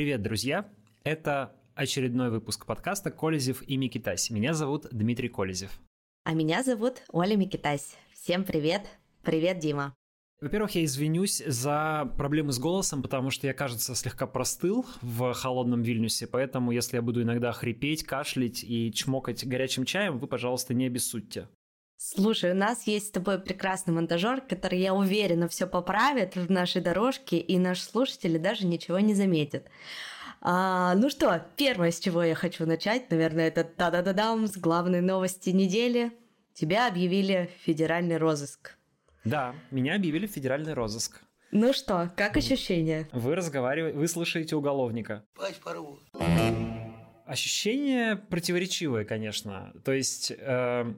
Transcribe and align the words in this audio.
Привет, 0.00 0.22
друзья! 0.22 0.66
Это 1.04 1.54
очередной 1.74 2.30
выпуск 2.30 2.64
подкаста 2.64 3.10
«Колезев 3.10 3.62
и 3.68 3.76
Микитась». 3.76 4.30
Меня 4.30 4.54
зовут 4.54 4.86
Дмитрий 4.90 5.28
Колезев. 5.28 5.78
А 6.24 6.32
меня 6.32 6.62
зовут 6.62 7.02
Оля 7.10 7.36
Микитась. 7.36 7.98
Всем 8.14 8.44
привет! 8.44 8.80
Привет, 9.22 9.58
Дима! 9.58 9.94
Во-первых, 10.40 10.74
я 10.74 10.84
извинюсь 10.86 11.42
за 11.44 12.10
проблемы 12.16 12.52
с 12.52 12.58
голосом, 12.58 13.02
потому 13.02 13.28
что 13.28 13.46
я, 13.46 13.52
кажется, 13.52 13.94
слегка 13.94 14.26
простыл 14.26 14.86
в 15.02 15.34
холодном 15.34 15.82
Вильнюсе, 15.82 16.26
поэтому 16.26 16.70
если 16.70 16.96
я 16.96 17.02
буду 17.02 17.20
иногда 17.20 17.52
хрипеть, 17.52 18.04
кашлять 18.04 18.64
и 18.64 18.90
чмокать 18.94 19.46
горячим 19.46 19.84
чаем, 19.84 20.18
вы, 20.18 20.26
пожалуйста, 20.26 20.72
не 20.72 20.86
обессудьте. 20.86 21.46
Слушай, 22.02 22.52
у 22.52 22.54
нас 22.54 22.86
есть 22.86 23.08
с 23.08 23.10
тобой 23.10 23.38
прекрасный 23.38 23.92
монтажер, 23.92 24.40
который, 24.40 24.78
я 24.80 24.94
уверена, 24.94 25.48
все 25.48 25.66
поправит 25.66 26.34
в 26.34 26.50
нашей 26.50 26.80
дорожке, 26.80 27.36
и 27.36 27.58
наши 27.58 27.82
слушатели 27.82 28.38
даже 28.38 28.64
ничего 28.66 29.00
не 29.00 29.12
заметят. 29.12 29.66
А, 30.40 30.94
ну 30.94 31.10
что, 31.10 31.44
первое, 31.56 31.90
с 31.90 32.00
чего 32.00 32.22
я 32.22 32.34
хочу 32.34 32.64
начать, 32.64 33.10
наверное, 33.10 33.48
это 33.48 33.64
та-да-да-дам 33.64 34.46
с 34.46 34.56
главной 34.56 35.02
новости 35.02 35.50
недели. 35.50 36.10
Тебя 36.54 36.88
объявили 36.88 37.50
в 37.54 37.66
федеральный 37.66 38.16
розыск. 38.16 38.78
Да, 39.24 39.54
меня 39.70 39.96
объявили 39.96 40.26
в 40.26 40.30
федеральный 40.30 40.72
розыск. 40.72 41.20
Ну 41.50 41.74
что, 41.74 42.10
как 42.16 42.34
ощущения? 42.34 43.10
Вы 43.12 43.34
разговариваете, 43.34 43.98
вы 43.98 44.08
слушаете 44.08 44.56
уголовника. 44.56 45.26
Пасть 45.36 45.60
порву. 45.60 45.98
Ощущение 47.26 48.16
противоречивое, 48.16 49.04
конечно. 49.04 49.74
То 49.84 49.92
есть, 49.92 50.32
э, 50.34 50.94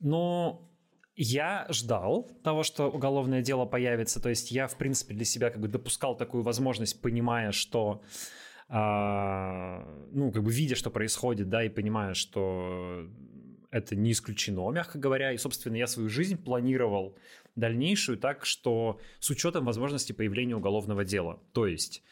но 0.00 0.68
я 1.14 1.66
ждал 1.68 2.30
того, 2.42 2.62
что 2.62 2.90
уголовное 2.90 3.42
дело 3.42 3.66
появится. 3.66 4.20
То 4.20 4.30
есть 4.30 4.50
я, 4.50 4.66
в 4.66 4.76
принципе, 4.76 5.14
для 5.14 5.24
себя 5.24 5.50
как 5.50 5.60
бы 5.60 5.68
допускал 5.68 6.16
такую 6.16 6.42
возможность, 6.42 7.00
понимая, 7.00 7.52
что 7.52 8.02
а, 8.68 9.84
ну, 10.12 10.32
как 10.32 10.42
бы 10.42 10.52
видя, 10.52 10.76
что 10.76 10.90
происходит, 10.90 11.48
да, 11.48 11.64
и 11.64 11.68
понимая, 11.68 12.14
что 12.14 13.06
это 13.70 13.96
не 13.96 14.12
исключено, 14.12 14.70
мягко 14.70 14.98
говоря. 14.98 15.32
И, 15.32 15.38
собственно, 15.38 15.76
я 15.76 15.86
свою 15.86 16.08
жизнь 16.08 16.42
планировал 16.42 17.16
дальнейшую 17.56 18.16
так, 18.16 18.46
что 18.46 18.98
с 19.18 19.28
учетом 19.30 19.64
возможности 19.64 20.12
появления 20.12 20.56
уголовного 20.56 21.04
дела. 21.04 21.40
То 21.52 21.66
есть 21.66 22.02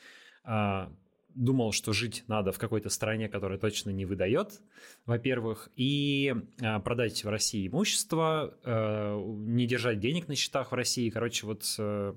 а, 0.44 0.92
думал, 1.34 1.72
что 1.72 1.92
жить 1.92 2.24
надо 2.26 2.52
в 2.52 2.58
какой-то 2.58 2.88
стране, 2.88 3.28
которая 3.28 3.58
точно 3.58 3.90
не 3.90 4.04
выдает, 4.04 4.60
во-первых, 5.06 5.68
и 5.76 6.34
а, 6.60 6.80
продать 6.80 7.22
в 7.24 7.28
России 7.28 7.68
имущество, 7.68 8.56
а, 8.64 9.16
не 9.16 9.66
держать 9.66 10.00
денег 10.00 10.28
на 10.28 10.34
счетах 10.34 10.72
в 10.72 10.74
России. 10.74 11.10
Короче, 11.10 11.46
вот 11.46 11.64
э, 11.78 12.14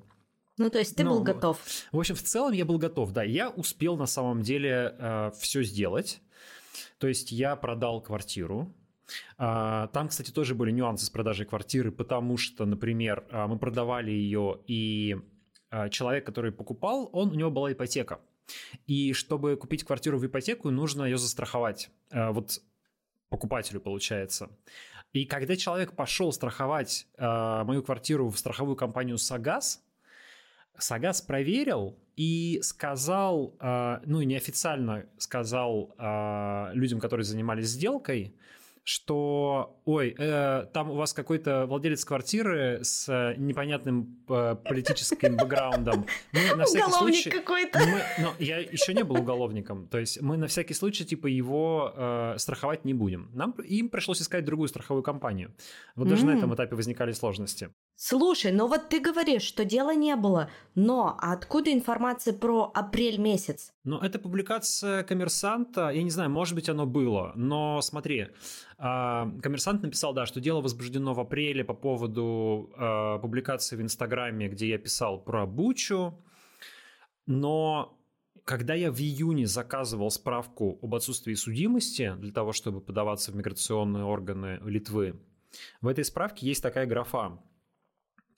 ну, 0.57 0.69
то 0.69 0.79
есть 0.79 0.95
ты 0.95 1.03
ну, 1.03 1.11
был 1.11 1.23
готов. 1.23 1.59
В 1.91 1.99
общем, 1.99 2.15
в 2.15 2.21
целом 2.21 2.53
я 2.53 2.65
был 2.65 2.77
готов, 2.77 3.11
да. 3.11 3.23
Я 3.23 3.49
успел 3.49 3.97
на 3.97 4.05
самом 4.05 4.41
деле 4.41 4.95
э, 4.97 5.31
все 5.39 5.63
сделать. 5.63 6.21
То 6.97 7.07
есть 7.07 7.31
я 7.31 7.55
продал 7.55 8.01
квартиру, 8.01 8.73
а, 9.37 9.87
там, 9.87 10.07
кстати, 10.07 10.31
тоже 10.31 10.55
были 10.55 10.71
нюансы 10.71 11.05
с 11.05 11.09
продажей 11.09 11.45
квартиры, 11.45 11.91
потому 11.91 12.37
что, 12.37 12.65
например, 12.65 13.25
а, 13.29 13.47
мы 13.47 13.57
продавали 13.57 14.11
ее, 14.11 14.59
и 14.67 15.17
человек, 15.89 16.25
который 16.25 16.51
покупал, 16.51 17.09
он, 17.13 17.29
у 17.29 17.33
него 17.33 17.49
была 17.49 17.71
ипотека. 17.71 18.19
И 18.87 19.13
чтобы 19.13 19.55
купить 19.57 19.83
квартиру 19.83 20.17
в 20.17 20.25
ипотеку, 20.25 20.69
нужно 20.69 21.03
ее 21.03 21.17
застраховать. 21.17 21.89
Вот 22.11 22.61
покупателю 23.29 23.79
получается. 23.81 24.49
И 25.13 25.25
когда 25.25 25.55
человек 25.55 25.93
пошел 25.95 26.31
страховать 26.31 27.07
мою 27.17 27.83
квартиру 27.83 28.29
в 28.29 28.37
страховую 28.37 28.75
компанию 28.75 29.17
Сагаз, 29.17 29.83
Сагаз 30.77 31.21
проверил 31.21 31.97
и 32.15 32.59
сказал, 32.63 33.55
ну 34.05 34.21
неофициально 34.21 35.05
сказал 35.17 35.93
людям, 36.73 36.99
которые 36.99 37.25
занимались 37.25 37.67
сделкой, 37.67 38.35
что, 38.83 39.79
ой, 39.85 40.15
э, 40.17 40.65
там 40.73 40.89
у 40.89 40.95
вас 40.95 41.13
какой-то 41.13 41.65
владелец 41.67 42.03
квартиры 42.03 42.79
с 42.83 43.07
э, 43.09 43.35
непонятным 43.37 44.17
э, 44.27 44.55
политическим 44.55 45.37
бэкграундом. 45.37 46.07
Мы 46.33 46.55
на 46.55 46.65
всякий 46.65 46.91
случай... 46.91 47.29
какой-то. 47.29 47.79
Мы, 47.79 48.01
но 48.19 48.33
я 48.39 48.57
еще 48.57 48.93
не 48.93 49.03
был 49.03 49.17
уголовником, 49.17 49.87
то 49.87 49.99
есть 49.99 50.21
мы 50.21 50.37
на 50.37 50.47
всякий 50.47 50.73
случай 50.73 51.05
типа 51.05 51.27
его 51.27 51.93
э, 51.95 52.35
страховать 52.37 52.83
не 52.83 52.93
будем. 52.93 53.29
Нам 53.33 53.51
им 53.51 53.89
пришлось 53.89 54.21
искать 54.21 54.45
другую 54.45 54.67
страховую 54.67 55.03
компанию. 55.03 55.53
Вот 55.95 56.07
даже 56.07 56.23
mm. 56.23 56.33
на 56.33 56.37
этом 56.37 56.55
этапе 56.55 56.75
возникали 56.75 57.11
сложности. 57.11 57.69
Слушай, 58.03 58.51
ну 58.51 58.67
вот 58.67 58.89
ты 58.89 58.99
говоришь, 58.99 59.43
что 59.43 59.63
дела 59.63 59.93
не 59.93 60.15
было, 60.15 60.49
но 60.73 61.15
откуда 61.21 61.71
информация 61.71 62.33
про 62.33 62.71
апрель 62.73 63.19
месяц? 63.19 63.73
Ну, 63.83 63.99
это 63.99 64.17
публикация 64.17 65.03
коммерсанта, 65.03 65.89
я 65.89 66.01
не 66.01 66.09
знаю, 66.09 66.31
может 66.31 66.55
быть, 66.55 66.67
оно 66.67 66.87
было, 66.87 67.31
но 67.35 67.79
смотри, 67.81 68.29
а, 68.79 69.31
коммерсант 69.43 69.83
написал, 69.83 70.13
да, 70.13 70.25
что 70.25 70.39
дело 70.41 70.61
возбуждено 70.61 71.13
в 71.13 71.19
апреле 71.19 71.63
по 71.63 71.75
поводу 71.75 72.71
э, 72.75 73.19
публикации 73.21 73.75
в 73.75 73.83
Инстаграме, 73.83 74.47
где 74.47 74.69
я 74.69 74.79
писал 74.79 75.23
про 75.23 75.45
Бучу, 75.45 76.19
но 77.27 77.95
когда 78.45 78.73
я 78.73 78.91
в 78.91 78.99
июне 78.99 79.45
заказывал 79.45 80.09
справку 80.09 80.79
об 80.81 80.95
отсутствии 80.95 81.35
судимости 81.35 82.15
для 82.17 82.31
того, 82.31 82.51
чтобы 82.51 82.81
подаваться 82.81 83.31
в 83.31 83.35
миграционные 83.35 84.05
органы 84.05 84.59
Литвы, 84.63 85.21
в 85.81 85.87
этой 85.87 86.03
справке 86.03 86.47
есть 86.47 86.63
такая 86.63 86.87
графа 86.87 87.39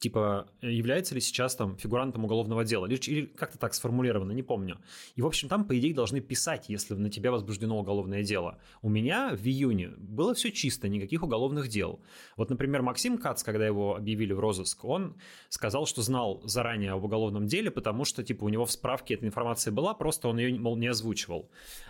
типа, 0.04 0.48
является 0.62 1.16
ли 1.16 1.22
сейчас 1.22 1.56
там 1.56 1.78
фигурантом 1.78 2.26
уголовного 2.26 2.66
дела, 2.66 2.88
или, 2.88 3.00
или 3.08 3.26
как-то 3.26 3.58
так 3.58 3.74
сформулировано, 3.74 4.34
не 4.34 4.44
помню. 4.44 4.78
И, 5.16 5.22
в 5.22 5.26
общем, 5.26 5.48
там, 5.48 5.64
по 5.64 5.80
идее, 5.80 5.94
должны 5.94 6.20
писать, 6.20 6.66
если 6.68 6.94
на 6.96 7.10
тебя 7.10 7.32
возбуждено 7.32 7.80
уголовное 7.80 8.22
дело. 8.22 8.60
У 8.82 8.90
меня 8.90 9.34
в 9.34 9.48
июне 9.48 9.94
было 9.98 10.34
все 10.34 10.52
чисто, 10.52 10.90
никаких 10.90 11.24
уголовных 11.24 11.70
дел. 11.70 12.02
Вот, 12.36 12.50
например, 12.50 12.82
Максим 12.82 13.18
Кац, 13.18 13.44
когда 13.44 13.66
его 13.66 13.96
объявили 13.96 14.34
в 14.34 14.42
розыск, 14.42 14.84
он 14.84 15.16
сказал, 15.48 15.86
что 15.86 16.02
знал 16.02 16.42
заранее 16.44 16.92
об 16.92 17.06
уголовном 17.06 17.48
деле, 17.48 17.72
потому 17.72 18.04
что, 18.04 18.24
типа, 18.24 18.44
у 18.44 18.50
него 18.50 18.66
в 18.66 18.72
справке 18.74 19.14
эта 19.14 19.26
информация 19.26 19.72
была, 19.72 19.94
просто 19.94 20.28
он 20.28 20.38
ее, 20.38 20.60
мол, 20.60 20.76
не 20.76 20.88
озвучивал. 20.88 21.50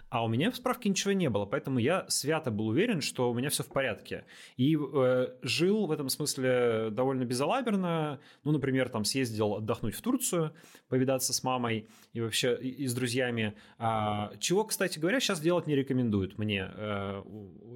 А 0.09 0.23
у 0.23 0.27
меня 0.27 0.51
в 0.51 0.55
справке 0.55 0.87
ничего 0.89 1.13
не 1.13 1.31
было, 1.31 1.47
поэтому 1.47 1.79
я 1.79 2.05
свято 2.09 2.51
был 2.51 2.67
уверен, 2.67 3.01
что 3.01 3.31
у 3.31 3.33
меня 3.33 3.49
все 3.49 3.63
в 3.63 3.69
порядке. 3.69 4.25
И 4.55 4.77
э, 4.77 5.27
жил 5.41 5.87
в 5.87 5.91
этом 5.91 6.09
смысле 6.09 6.89
довольно 6.91 7.25
безалаберно, 7.25 8.02
ну, 8.43 8.51
например, 8.51 8.89
там 8.89 9.05
съездил 9.05 9.55
отдохнуть 9.55 9.95
в 9.95 10.01
Турцию, 10.01 10.53
повидаться 10.89 11.33
с 11.33 11.43
мамой 11.43 11.87
и 12.13 12.21
вообще 12.21 12.57
и, 12.61 12.69
и 12.69 12.87
с 12.87 12.93
друзьями, 12.93 13.53
а, 13.77 14.33
чего, 14.39 14.63
кстати 14.63 14.99
говоря, 14.99 15.19
сейчас 15.19 15.39
делать 15.39 15.67
не 15.67 15.75
рекомендуют 15.75 16.37
мне 16.37 16.69
э, 16.73 17.21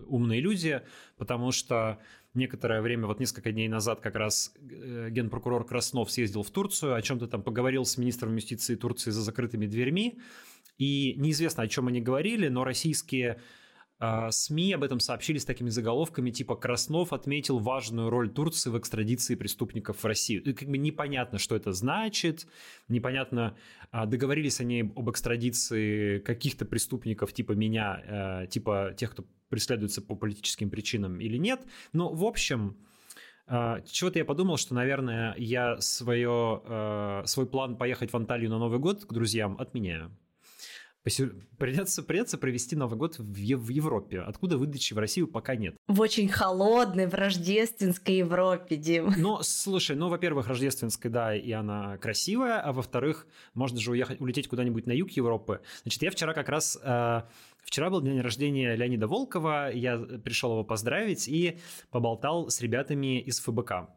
умные 0.07 0.41
люди, 0.41 0.81
потому 1.17 1.51
что 1.51 1.99
некоторое 2.33 2.81
время, 2.81 3.07
вот 3.07 3.19
несколько 3.19 3.51
дней 3.51 3.67
назад 3.67 3.99
как 4.01 4.15
раз 4.15 4.53
э, 4.59 5.09
генпрокурор 5.09 5.65
Краснов 5.65 6.11
съездил 6.11 6.43
в 6.43 6.51
Турцию, 6.51 6.95
о 6.95 7.01
чем-то 7.01 7.27
там 7.27 7.41
поговорил 7.43 7.85
с 7.85 7.97
министром 7.97 8.35
юстиции 8.35 8.75
Турции 8.75 9.11
за 9.11 9.21
закрытыми 9.21 9.65
дверьми, 9.65 10.19
и 10.77 11.15
неизвестно, 11.17 11.63
о 11.63 11.67
чем 11.67 11.87
они 11.87 12.01
говорили, 12.01 12.47
но 12.47 12.63
российские 12.63 13.41
СМИ 13.99 14.73
об 14.73 14.83
этом 14.83 14.99
сообщили 14.99 15.39
с 15.39 15.45
такими 15.45 15.69
заголовками, 15.69 16.29
типа 16.29 16.55
«Краснов 16.55 17.13
отметил 17.13 17.57
важную 17.57 18.09
роль 18.09 18.29
Турции 18.29 18.69
в 18.69 18.77
экстрадиции 18.77 19.33
преступников 19.33 20.03
в 20.03 20.05
Россию». 20.05 20.43
И 20.43 20.53
как 20.53 20.69
бы 20.69 20.77
непонятно, 20.77 21.39
что 21.39 21.55
это 21.55 21.73
значит, 21.73 22.45
непонятно, 22.87 23.57
а, 23.91 24.05
договорились 24.05 24.59
они 24.59 24.81
об 24.95 25.09
экстрадиции 25.09 26.19
каких-то 26.19 26.65
преступников 26.65 27.33
типа 27.33 27.53
меня, 27.53 28.43
э, 28.43 28.47
типа 28.47 28.93
тех, 28.95 29.11
кто 29.11 29.25
преследуется 29.49 30.01
по 30.01 30.15
политическим 30.15 30.69
причинам 30.69 31.19
или 31.19 31.37
нет. 31.37 31.61
Но, 31.91 32.13
в 32.13 32.23
общем, 32.23 32.77
а, 33.47 33.81
чего-то 33.81 34.19
я 34.19 34.25
подумал, 34.25 34.57
что, 34.57 34.75
наверное, 34.75 35.33
я 35.37 35.81
свое, 35.81 37.23
свой 37.25 37.47
план 37.47 37.77
поехать 37.77 38.11
в 38.11 38.15
Анталию 38.15 38.51
на 38.51 38.59
Новый 38.59 38.77
год 38.77 39.05
к 39.05 39.11
друзьям 39.11 39.57
отменяю. 39.57 40.15
Придется, 41.57 42.03
придется 42.03 42.37
провести 42.37 42.75
Новый 42.75 42.97
год 42.97 43.17
в, 43.17 43.23
в 43.23 43.69
Европе, 43.69 44.19
откуда 44.19 44.57
выдачи 44.57 44.93
в 44.93 44.97
Россию 44.97 45.27
пока 45.27 45.55
нет. 45.55 45.75
В 45.87 46.01
очень 46.01 46.27
холодной, 46.27 47.07
в 47.07 47.13
рождественской 47.13 48.17
Европе, 48.17 48.75
Дим. 48.75 49.13
Ну, 49.17 49.39
слушай, 49.41 49.95
ну, 49.95 50.09
во-первых, 50.09 50.47
рождественская, 50.47 51.11
да, 51.11 51.35
и 51.35 51.51
она 51.51 51.97
красивая, 51.97 52.59
а 52.59 52.73
во-вторых, 52.73 53.25
можно 53.53 53.79
же 53.79 53.91
уехать, 53.91 54.19
улететь 54.19 54.47
куда-нибудь 54.47 54.85
на 54.85 54.91
юг 54.91 55.11
Европы. 55.11 55.61
Значит, 55.83 56.01
я 56.03 56.11
вчера 56.11 56.33
как 56.33 56.49
раз... 56.49 56.77
Э, 56.83 57.21
Вчера 57.67 57.89
был 57.89 58.01
день 58.01 58.21
рождения 58.21 58.77
Леонида 58.77 59.07
Волкова, 59.07 59.69
я 59.73 59.97
пришел 59.97 60.53
его 60.53 60.63
поздравить 60.63 61.27
и 61.27 61.57
поболтал 61.91 62.49
с 62.49 62.61
ребятами 62.61 63.19
из 63.19 63.41
ФБК 63.41 63.89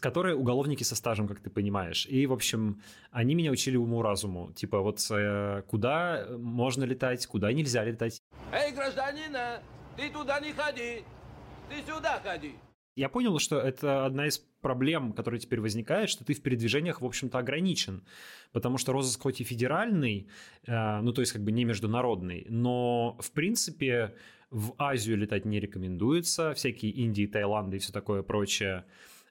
которые 0.00 0.34
уголовники 0.34 0.82
со 0.82 0.96
стажем, 0.96 1.28
как 1.28 1.40
ты 1.40 1.50
понимаешь. 1.50 2.06
И, 2.06 2.26
в 2.26 2.32
общем, 2.32 2.82
они 3.10 3.34
меня 3.34 3.50
учили 3.50 3.76
уму-разуму. 3.76 4.52
Типа, 4.52 4.80
вот 4.80 4.98
э, 5.10 5.62
куда 5.68 6.26
можно 6.38 6.84
летать, 6.84 7.26
куда 7.26 7.52
нельзя 7.52 7.84
летать. 7.84 8.20
Эй, 8.52 8.72
гражданина, 8.72 9.62
ты 9.96 10.10
туда 10.10 10.40
не 10.40 10.52
ходи, 10.52 11.04
ты 11.68 11.82
сюда 11.86 12.20
ходи. 12.24 12.54
Я 12.94 13.08
понял, 13.08 13.38
что 13.38 13.58
это 13.58 14.04
одна 14.04 14.26
из 14.26 14.38
проблем, 14.38 15.12
которая 15.12 15.40
теперь 15.40 15.60
возникает, 15.60 16.10
что 16.10 16.24
ты 16.24 16.34
в 16.34 16.42
передвижениях, 16.42 17.00
в 17.00 17.06
общем-то, 17.06 17.38
ограничен. 17.38 18.04
Потому 18.52 18.76
что 18.78 18.92
розыск 18.92 19.22
хоть 19.22 19.40
и 19.40 19.44
федеральный, 19.44 20.28
э, 20.66 21.00
ну, 21.00 21.12
то 21.12 21.22
есть 21.22 21.32
как 21.32 21.42
бы 21.42 21.52
не 21.52 21.64
международный, 21.64 22.46
но, 22.50 23.16
в 23.20 23.32
принципе, 23.32 24.14
в 24.50 24.74
Азию 24.76 25.16
летать 25.16 25.46
не 25.46 25.58
рекомендуется, 25.58 26.52
всякие 26.52 26.92
Индии, 26.92 27.26
Таиланды 27.26 27.76
и 27.76 27.80
все 27.80 27.92
такое 27.92 28.22
прочее. 28.22 28.84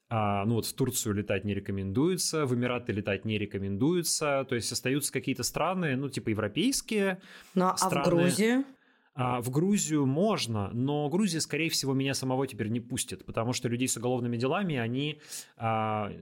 А, 0.09 0.43
ну 0.45 0.55
вот 0.55 0.65
в 0.65 0.73
Турцию 0.73 1.15
летать 1.15 1.45
не 1.45 1.53
рекомендуется, 1.53 2.45
в 2.45 2.53
Эмираты 2.53 2.91
летать 2.91 3.23
не 3.23 3.37
рекомендуется, 3.37 4.45
то 4.49 4.55
есть 4.55 4.71
остаются 4.71 5.13
какие-то 5.13 5.43
страны, 5.43 5.95
ну 5.95 6.09
типа 6.09 6.29
европейские. 6.29 7.21
Ну 7.53 7.71
страны. 7.77 8.01
а 8.01 8.03
в 8.03 8.09
Грузию? 8.09 8.65
А, 9.13 9.41
в 9.41 9.49
Грузию 9.49 10.05
можно, 10.05 10.69
но 10.71 11.09
Грузия, 11.09 11.41
скорее 11.41 11.69
всего, 11.69 11.93
меня 11.93 12.13
самого 12.13 12.47
теперь 12.47 12.69
не 12.69 12.79
пустит, 12.79 13.25
потому 13.25 13.51
что 13.51 13.67
людей 13.67 13.87
с 13.87 13.97
уголовными 13.97 14.37
делами 14.37 14.77
они 14.77 15.19
а, 15.57 16.13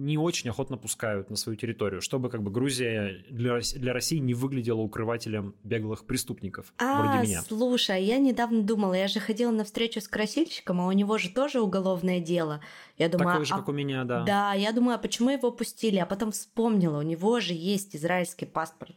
не 0.00 0.16
очень 0.16 0.48
охотно 0.48 0.76
пускают 0.76 1.28
на 1.28 1.36
свою 1.36 1.56
территорию, 1.56 2.00
чтобы 2.00 2.30
как 2.30 2.42
бы 2.42 2.52
Грузия 2.52 3.24
для, 3.28 3.58
для 3.58 3.92
России 3.92 4.18
не 4.18 4.34
выглядела 4.34 4.80
укрывателем 4.80 5.56
беглых 5.64 6.06
преступников 6.06 6.72
а, 6.78 7.02
вроде 7.02 7.28
меня. 7.28 7.42
слушай, 7.42 8.04
я 8.04 8.18
недавно 8.18 8.62
думала, 8.62 8.94
я 8.94 9.08
же 9.08 9.18
ходила 9.18 9.50
на 9.50 9.64
встречу 9.64 10.00
с 10.00 10.06
красильщиком, 10.06 10.80
а 10.80 10.86
у 10.86 10.92
него 10.92 11.18
же 11.18 11.30
тоже 11.30 11.60
уголовное 11.60 12.20
дело. 12.20 12.60
Я 12.96 13.08
думаю, 13.08 13.28
Такое 13.28 13.44
же, 13.44 13.54
а, 13.54 13.56
как 13.58 13.68
у 13.68 13.72
меня, 13.72 14.04
да. 14.04 14.22
Да, 14.22 14.54
я 14.54 14.72
думаю, 14.72 14.94
а 14.94 14.98
почему 14.98 15.30
его 15.30 15.50
пустили? 15.50 15.96
А 15.96 16.06
потом 16.06 16.30
вспомнила, 16.30 16.98
у 16.98 17.02
него 17.02 17.40
же 17.40 17.54
есть 17.54 17.96
израильский 17.96 18.46
паспорт. 18.46 18.94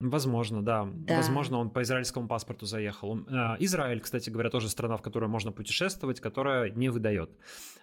Возможно, 0.00 0.62
да. 0.62 0.88
Да. 0.92 1.16
Возможно, 1.18 1.58
он 1.58 1.68
по 1.68 1.82
израильскому 1.82 2.26
паспорту 2.26 2.64
заехал. 2.64 3.20
А, 3.28 3.56
Израиль, 3.60 4.00
кстати 4.00 4.30
говоря, 4.30 4.48
тоже 4.48 4.70
страна, 4.70 4.96
в 4.96 5.02
которую 5.02 5.28
можно 5.28 5.52
путешествовать, 5.52 6.20
которая 6.20 6.70
не 6.70 6.88
выдает. 6.88 7.30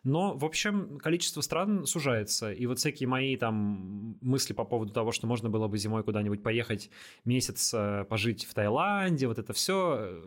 Но, 0.04 0.34
в 0.36 0.44
общем, 0.44 0.98
количество 0.98 1.42
стран 1.42 1.86
сужается. 1.86 2.52
И 2.52 2.66
вот 2.66 2.80
всякие 2.80 3.08
мои 3.08 3.38
там 3.38 4.18
мысли 4.22 4.54
по 4.54 4.64
поводу 4.64 4.92
того, 4.92 5.12
что 5.12 5.28
можно 5.28 5.50
было 5.50 5.68
бы 5.68 5.78
зимой 5.78 6.04
куда-нибудь 6.04 6.42
поехать 6.42 6.90
месяц 7.24 7.72
э, 7.76 8.06
пожить 8.10 8.46
в 8.46 8.54
Таиланде, 8.56 9.28
вот 9.28 9.38
это 9.38 9.54
все, 9.54 10.24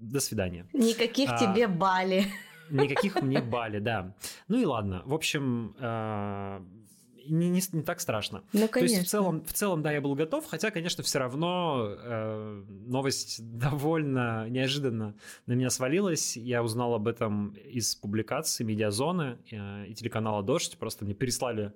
до 0.00 0.18
свидания. 0.18 0.66
Никаких 0.72 1.30
А, 1.30 1.38
тебе 1.38 1.68
Бали. 1.68 2.26
Никаких 2.70 3.22
мне 3.22 3.40
Бали, 3.40 3.78
да. 3.78 4.14
Ну 4.48 4.60
и 4.60 4.64
ладно. 4.64 5.02
В 5.04 5.14
общем, 5.14 5.76
э, 5.78 6.60
не, 7.28 7.48
не, 7.48 7.60
не 7.72 7.82
так 7.82 8.00
страшно. 8.00 8.42
Ну, 8.52 8.62
То 8.62 8.68
конечно. 8.68 8.96
есть 8.96 9.08
в 9.08 9.10
целом, 9.10 9.44
в 9.44 9.52
целом, 9.52 9.82
да, 9.82 9.92
я 9.92 10.00
был 10.00 10.14
готов, 10.14 10.46
хотя, 10.46 10.70
конечно, 10.70 11.02
все 11.02 11.18
равно 11.18 11.96
э, 11.98 12.64
новость 12.68 13.38
довольно 13.58 14.48
неожиданно 14.48 15.14
на 15.46 15.52
меня 15.52 15.70
свалилась. 15.70 16.36
Я 16.36 16.62
узнал 16.62 16.94
об 16.94 17.08
этом 17.08 17.50
из 17.50 17.94
публикации 17.94 18.64
Медиазоны 18.64 19.38
э, 19.50 19.86
и 19.88 19.94
телеканала 19.94 20.42
«Дождь». 20.42 20.78
Просто 20.78 21.04
мне 21.04 21.14
переслали 21.14 21.72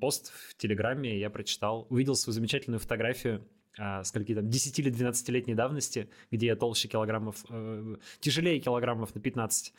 пост 0.00 0.32
в 0.32 0.54
Телеграме, 0.56 1.18
я 1.18 1.30
прочитал, 1.30 1.86
увидел 1.88 2.14
свою 2.14 2.34
замечательную 2.34 2.78
фотографию 2.78 3.42
а, 3.78 4.04
скольки 4.04 4.34
там, 4.34 4.48
10 4.48 4.78
или 4.78 4.92
12-летней 4.92 5.54
давности, 5.54 6.08
где 6.30 6.46
я 6.46 6.56
толще 6.56 6.88
килограммов, 6.88 7.44
э, 7.48 7.96
тяжелее 8.20 8.60
килограммов 8.60 9.14
на 9.14 9.20
15. 9.20 9.72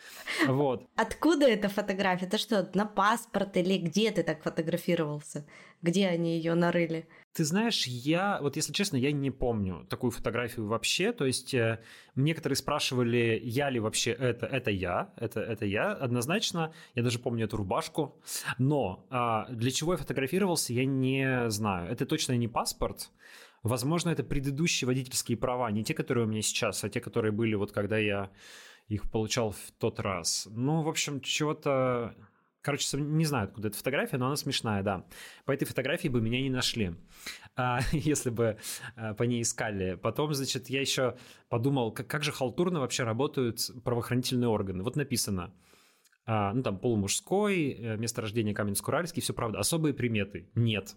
Вот. 0.48 0.88
Откуда 0.95 1.48
эта 1.48 1.69
фотография? 1.69 2.25
Это 2.25 2.38
что, 2.38 2.69
на 2.74 2.86
паспорт 2.86 3.56
или 3.57 3.78
где 3.78 4.12
ты 4.12 4.24
так 4.24 4.42
фотографировался? 4.42 5.45
Где 5.81 6.07
они 6.07 6.38
ее 6.38 6.56
нарыли? 6.56 7.07
Ты 7.34 7.45
знаешь, 7.45 7.86
я, 7.88 8.40
вот 8.42 8.56
если 8.56 8.74
честно, 8.74 8.95
я 8.95 9.12
не 9.12 9.31
помню 9.31 9.86
такую 9.90 10.12
фотографию 10.12 10.68
вообще. 10.68 11.13
То 11.13 11.25
есть 11.25 11.54
э, 11.54 11.80
некоторые 12.16 12.56
спрашивали, 12.56 13.40
я 13.44 13.69
ли 13.69 13.80
вообще 13.80 14.12
это, 14.12 14.45
это 14.45 14.72
я, 14.72 15.13
это, 15.18 15.40
это 15.40 15.66
я, 15.66 15.92
однозначно. 15.92 16.74
Я 16.95 17.04
даже 17.04 17.19
помню 17.19 17.45
эту 17.45 17.57
рубашку. 17.57 18.19
Но 18.57 19.06
а, 19.10 19.48
для 19.50 19.72
чего 19.72 19.94
я 19.94 19.98
фотографировался, 19.98 20.74
я 20.74 20.86
не 20.86 21.50
знаю. 21.50 21.92
Это 21.92 22.06
точно 22.06 22.38
не 22.38 22.48
паспорт. 22.48 23.10
Возможно, 23.63 24.10
это 24.10 24.24
предыдущие 24.24 24.88
водительские 24.88 25.38
права, 25.38 25.71
не 25.71 25.83
те, 25.83 25.94
которые 25.94 26.25
у 26.25 26.30
меня 26.30 26.42
сейчас, 26.42 26.83
а 26.83 26.89
те, 26.89 27.00
которые 27.00 27.31
были 27.31 27.56
вот 27.56 27.71
когда 27.71 27.98
я 27.98 28.30
их 28.88 29.10
получал 29.10 29.51
в 29.51 29.71
тот 29.80 30.01
раз. 30.01 30.48
Ну, 30.51 30.81
в 30.81 30.89
общем, 30.89 31.21
чего-то... 31.21 32.13
Короче, 32.62 32.98
не 32.98 33.25
знаю, 33.25 33.45
откуда 33.45 33.69
эта 33.69 33.77
фотография, 33.77 34.18
но 34.18 34.27
она 34.27 34.36
смешная, 34.36 34.83
да. 34.83 35.06
По 35.45 35.51
этой 35.51 35.65
фотографии 35.65 36.07
бы 36.07 36.21
меня 36.21 36.42
не 36.42 36.50
нашли, 36.50 36.95
а, 37.56 37.80
если 37.92 38.30
бы 38.30 38.57
а, 38.95 39.13
по 39.13 39.24
ней 39.24 39.42
искали. 39.42 39.95
Потом, 39.95 40.33
значит, 40.33 40.69
я 40.69 40.81
еще 40.81 41.18
подумал, 41.50 41.92
как, 41.92 42.07
как 42.07 42.24
же 42.24 42.31
халтурно 42.31 42.81
вообще 42.81 43.04
работают 43.04 43.59
правоохранительные 43.83 44.50
органы. 44.50 44.83
Вот 44.83 44.98
написано, 44.98 45.54
а, 46.25 46.54
ну 46.54 46.63
там 46.63 46.80
полумужской, 46.80 47.71
э, 47.71 47.98
место 47.98 48.21
рождения 48.21 48.54
Каменск-Уральский, 48.54 49.21
все 49.21 49.33
правда. 49.33 49.59
Особые 49.59 49.94
приметы? 49.94 50.50
Нет. 50.56 50.95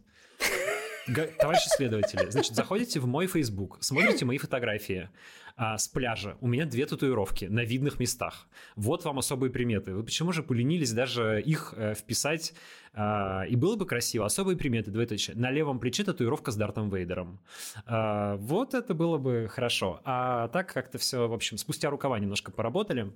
Товарищи 1.06 1.68
следователи, 1.68 2.30
значит, 2.30 2.54
заходите 2.54 2.98
в 2.98 3.06
мой 3.06 3.28
Facebook, 3.28 3.78
смотрите 3.80 4.24
мои 4.24 4.38
фотографии 4.38 5.08
а, 5.56 5.78
с 5.78 5.86
пляжа. 5.88 6.36
У 6.40 6.48
меня 6.48 6.66
две 6.66 6.84
татуировки 6.84 7.44
на 7.44 7.64
видных 7.64 8.00
местах. 8.00 8.48
Вот 8.74 9.04
вам 9.04 9.18
особые 9.18 9.50
приметы. 9.50 9.94
Вы 9.94 10.02
почему 10.02 10.32
же 10.32 10.42
поленились 10.42 10.92
даже 10.92 11.40
их 11.40 11.72
э, 11.76 11.94
вписать? 11.94 12.54
А, 12.92 13.44
и 13.48 13.54
было 13.54 13.76
бы 13.76 13.86
красиво. 13.86 14.26
Особые 14.26 14.56
приметы, 14.56 14.90
двоеточие. 14.90 15.36
На 15.36 15.50
левом 15.50 15.78
плече 15.78 16.04
татуировка 16.04 16.50
с 16.50 16.56
Дартом 16.56 16.90
Вейдером. 16.90 17.40
А, 17.86 18.36
вот 18.36 18.74
это 18.74 18.92
было 18.92 19.16
бы 19.16 19.48
хорошо. 19.48 20.00
А 20.04 20.48
так 20.48 20.72
как-то 20.72 20.98
все, 20.98 21.28
в 21.28 21.32
общем, 21.32 21.56
спустя 21.56 21.88
рукава 21.88 22.18
немножко 22.18 22.50
поработали. 22.50 23.12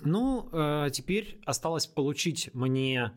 Ну, 0.00 0.48
э, 0.52 0.88
теперь 0.90 1.40
осталось 1.44 1.86
получить 1.86 2.50
мне... 2.54 3.12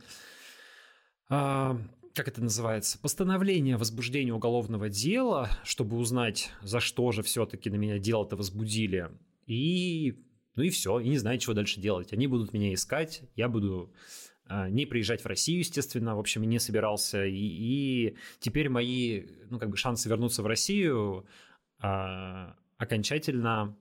а, 1.29 1.77
как 2.13 2.27
это 2.27 2.41
называется, 2.41 2.99
постановление 2.99 3.75
о 3.75 3.77
возбуждении 3.77 4.31
уголовного 4.31 4.89
дела, 4.89 5.49
чтобы 5.63 5.97
узнать, 5.97 6.51
за 6.61 6.79
что 6.79 7.11
же 7.11 7.23
все-таки 7.23 7.69
на 7.69 7.75
меня 7.75 7.99
дело-то 7.99 8.35
возбудили. 8.35 9.09
И, 9.47 10.15
ну 10.55 10.63
и 10.63 10.69
все, 10.69 10.99
и 10.99 11.09
не 11.09 11.17
знаю, 11.17 11.39
чего 11.39 11.53
дальше 11.53 11.79
делать. 11.79 12.13
Они 12.13 12.27
будут 12.27 12.53
меня 12.53 12.73
искать, 12.73 13.23
я 13.35 13.47
буду 13.49 13.93
а, 14.45 14.69
не 14.69 14.85
приезжать 14.85 15.21
в 15.21 15.25
Россию, 15.25 15.59
естественно, 15.59 16.15
в 16.15 16.19
общем, 16.19 16.43
не 16.43 16.59
собирался. 16.59 17.25
И, 17.25 17.37
и 17.37 18.17
теперь 18.39 18.69
мои, 18.69 19.25
ну, 19.49 19.59
как 19.59 19.69
бы 19.69 19.77
шансы 19.77 20.09
вернуться 20.09 20.43
в 20.43 20.47
Россию 20.47 21.25
а, 21.79 22.55
окончательно 22.77 23.77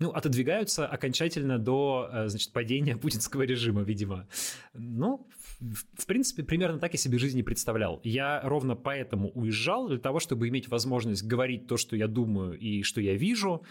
ну, 0.00 0.10
отодвигаются 0.10 0.86
окончательно 0.86 1.58
до, 1.58 2.08
э, 2.12 2.28
значит, 2.28 2.52
падения 2.52 2.96
путинского 3.02 3.42
режима, 3.42 3.82
видимо. 3.82 4.26
Ну, 4.74 5.26
в, 5.60 6.06
принципе, 6.06 6.42
примерно 6.42 6.78
так 6.78 6.94
я 6.94 6.98
себе 6.98 7.18
жизнь 7.18 7.36
не 7.36 7.42
представлял. 7.42 8.00
Я 8.02 8.40
ровно 8.42 8.76
поэтому 8.76 9.30
уезжал, 9.32 9.88
для 9.88 9.98
того, 9.98 10.18
чтобы 10.18 10.48
иметь 10.48 10.68
возможность 10.68 11.22
говорить 11.22 11.66
то, 11.66 11.76
что 11.76 11.96
я 11.96 12.08
думаю 12.08 12.58
и 12.58 12.82
что 12.82 13.02
я 13.02 13.14
вижу, 13.14 13.62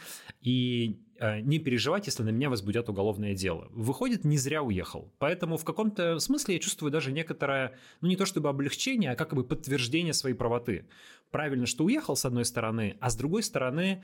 и 0.42 1.00
э, 1.20 1.40
не 1.40 1.58
переживать, 1.58 2.06
если 2.06 2.22
на 2.22 2.30
меня 2.30 2.52
возбудят 2.52 2.90
уголовное 2.90 3.34
дело. 3.34 3.68
Выходит, 3.72 4.24
не 4.24 4.38
зря 4.38 4.62
уехал. 4.62 5.12
Поэтому 5.18 5.58
в 5.58 5.66
каком-то 5.66 6.20
смысле 6.20 6.56
я 6.56 6.60
чувствую 6.60 6.92
даже 6.92 7.12
некоторое, 7.12 7.76
ну 8.02 8.08
не 8.08 8.16
то 8.16 8.28
чтобы 8.28 8.50
облегчение, 8.50 9.12
а 9.12 9.16
как 9.16 9.34
бы 9.34 9.44
подтверждение 9.44 10.14
своей 10.14 10.36
правоты. 10.36 10.86
Правильно, 11.32 11.66
что 11.66 11.86
уехал, 11.86 12.16
с 12.16 12.24
одной 12.24 12.46
стороны, 12.46 12.98
а 13.00 13.10
с 13.10 13.16
другой 13.16 13.42
стороны, 13.42 14.04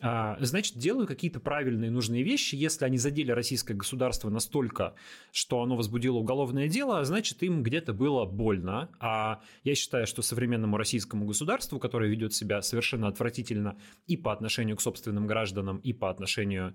значит, 0.00 0.76
делаю 0.76 1.06
какие-то 1.06 1.40
правильные 1.40 1.90
нужные 1.90 2.22
вещи. 2.22 2.56
Если 2.56 2.84
они 2.84 2.98
задели 2.98 3.30
российское 3.30 3.74
государство 3.74 4.28
настолько, 4.28 4.94
что 5.30 5.62
оно 5.62 5.76
возбудило 5.76 6.16
уголовное 6.16 6.68
дело, 6.68 7.04
значит, 7.04 7.42
им 7.42 7.62
где-то 7.62 7.92
было 7.92 8.24
больно. 8.24 8.90
А 8.98 9.40
я 9.62 9.74
считаю, 9.74 10.06
что 10.06 10.22
современному 10.22 10.76
российскому 10.76 11.26
государству, 11.26 11.78
которое 11.78 12.10
ведет 12.10 12.34
себя 12.34 12.60
совершенно 12.60 13.08
отвратительно 13.08 13.76
и 14.06 14.16
по 14.16 14.32
отношению 14.32 14.76
к 14.76 14.80
собственным 14.80 15.26
гражданам, 15.26 15.78
и 15.78 15.92
по 15.92 16.10
отношению 16.10 16.74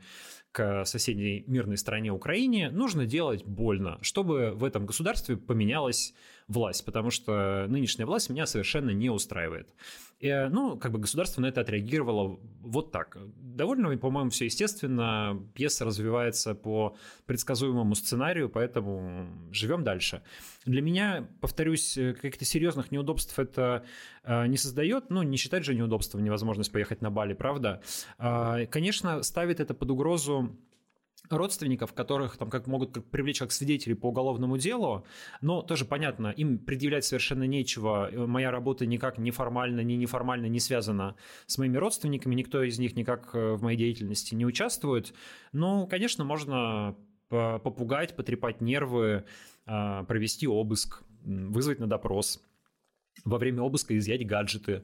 к 0.51 0.85
соседней 0.85 1.43
мирной 1.45 1.77
стране 1.77 2.11
Украине, 2.11 2.71
нужно 2.71 3.05
делать 3.05 3.45
больно, 3.45 3.99
чтобы 4.01 4.51
в 4.51 4.63
этом 4.63 4.85
государстве 4.85 5.37
поменялась 5.37 6.13
власть, 6.49 6.83
потому 6.83 7.11
что 7.11 7.67
нынешняя 7.69 8.05
власть 8.05 8.29
меня 8.29 8.45
совершенно 8.45 8.89
не 8.89 9.09
устраивает. 9.09 9.73
И, 10.19 10.47
ну, 10.51 10.77
как 10.77 10.91
бы 10.91 10.99
государство 10.99 11.39
на 11.41 11.45
это 11.45 11.61
отреагировало 11.61 12.39
вот 12.61 12.91
так. 12.91 13.17
Довольно, 13.37 13.95
по-моему, 13.97 14.31
все 14.31 14.45
естественно. 14.45 15.41
Пьеса 15.53 15.85
развивается 15.85 16.55
по 16.55 16.97
предсказуемому 17.25 17.95
сценарию, 17.95 18.49
поэтому 18.49 19.29
живем 19.51 19.85
дальше. 19.85 20.21
Для 20.65 20.81
меня, 20.81 21.29
повторюсь, 21.39 21.93
каких-то 21.93 22.43
серьезных 22.43 22.91
неудобств 22.91 23.37
это 23.39 23.85
э, 24.23 24.47
не 24.47 24.57
создает. 24.57 25.09
Ну, 25.09 25.21
не 25.23 25.37
считать 25.37 25.63
же 25.63 25.73
неудобством 25.73 26.21
невозможность 26.21 26.71
поехать 26.71 27.01
на 27.01 27.11
Бали, 27.11 27.33
правда? 27.33 27.81
Э, 28.17 28.65
конечно, 28.65 29.23
ставит 29.23 29.61
это 29.61 29.73
под 29.73 29.89
угрозу 29.91 30.57
родственников, 31.29 31.93
которых 31.93 32.37
там 32.37 32.49
как 32.49 32.67
могут 32.67 32.91
как 32.91 33.05
привлечь 33.05 33.39
как 33.39 33.51
свидетелей 33.51 33.95
по 33.95 34.07
уголовному 34.07 34.57
делу, 34.57 35.05
но 35.41 35.61
тоже 35.61 35.85
понятно, 35.85 36.27
им 36.27 36.57
предъявлять 36.57 37.05
совершенно 37.05 37.43
нечего. 37.43 38.09
Моя 38.13 38.51
работа 38.51 38.85
никак 38.85 39.17
неформально, 39.17 39.81
ни 39.81 39.93
неформально 39.93 40.47
не 40.47 40.59
связана 40.59 41.15
с 41.45 41.57
моими 41.57 41.77
родственниками, 41.77 42.35
никто 42.35 42.63
из 42.63 42.79
них 42.79 42.95
никак 42.95 43.33
в 43.33 43.61
моей 43.61 43.77
деятельности 43.77 44.35
не 44.35 44.45
участвует. 44.45 45.13
Но, 45.51 45.87
конечно, 45.87 46.23
можно 46.23 46.95
попугать, 47.29 48.15
потрепать 48.15 48.59
нервы, 48.59 49.25
а, 49.65 50.03
провести 50.05 50.47
обыск, 50.47 51.03
вызвать 51.23 51.79
на 51.79 51.87
допрос 51.87 52.41
во 53.25 53.37
время 53.37 53.61
обыска 53.61 53.97
изъять 53.97 54.25
гаджеты. 54.25 54.83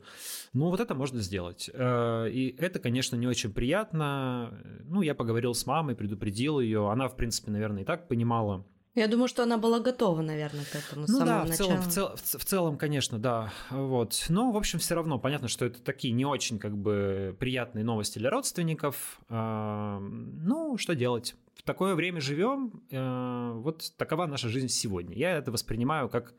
Ну, 0.54 0.70
вот 0.70 0.80
это 0.80 0.96
можно 0.96 1.22
сделать. 1.22 1.70
Э, 1.74 2.30
и 2.30 2.56
это, 2.58 2.80
конечно, 2.80 3.16
не 3.16 3.28
очень 3.28 3.54
приятно. 3.54 4.58
Ну, 4.86 5.02
я 5.02 5.16
поговорил 5.16 5.54
с 5.54 5.66
мамой, 5.66 5.96
предупредил 5.96 6.60
ее. 6.60 6.92
Она, 6.92 7.08
в 7.08 7.16
принципе, 7.16 7.52
наверное, 7.52 7.84
и 7.84 7.86
так 7.86 8.08
понимала, 8.08 8.66
я 8.96 9.10
думаю, 9.10 9.28
что 9.28 9.44
она 9.44 9.58
была 9.58 9.82
готова, 9.82 10.22
наверное, 10.22 10.64
к 10.64 10.74
этому. 10.74 11.06
Ну 11.10 11.20
да, 11.20 11.44
в 11.44 11.50
целом, 11.50 11.82
в, 11.82 11.90
цел, 11.90 12.16
в, 12.16 12.22
в 12.22 12.46
целом, 12.46 12.78
конечно, 12.78 13.20
да. 13.20 13.52
Вот. 13.70 14.26
Но, 14.30 14.54
в 14.54 14.58
общем, 14.58 14.80
все 14.80 14.96
равно 14.96 15.20
понятно, 15.20 15.50
что 15.50 15.66
это 15.66 15.84
такие 15.84 16.14
не 16.14 16.24
очень 16.24 16.60
как 16.60 16.78
бы 16.78 17.36
приятные 17.38 17.84
новости 17.84 18.20
для 18.20 18.30
родственников. 18.30 19.20
А, 19.28 20.00
ну, 20.00 20.78
что 20.78 20.96
делать? 20.96 21.36
В 21.56 21.64
такое 21.64 21.94
время 21.94 22.22
живем. 22.22 22.84
А, 22.94 23.52
вот 23.56 23.92
такова 23.98 24.28
наша 24.28 24.48
жизнь 24.48 24.70
сегодня. 24.70 25.14
Я 25.18 25.38
это 25.38 25.52
воспринимаю 25.52 26.08
как 26.08 26.34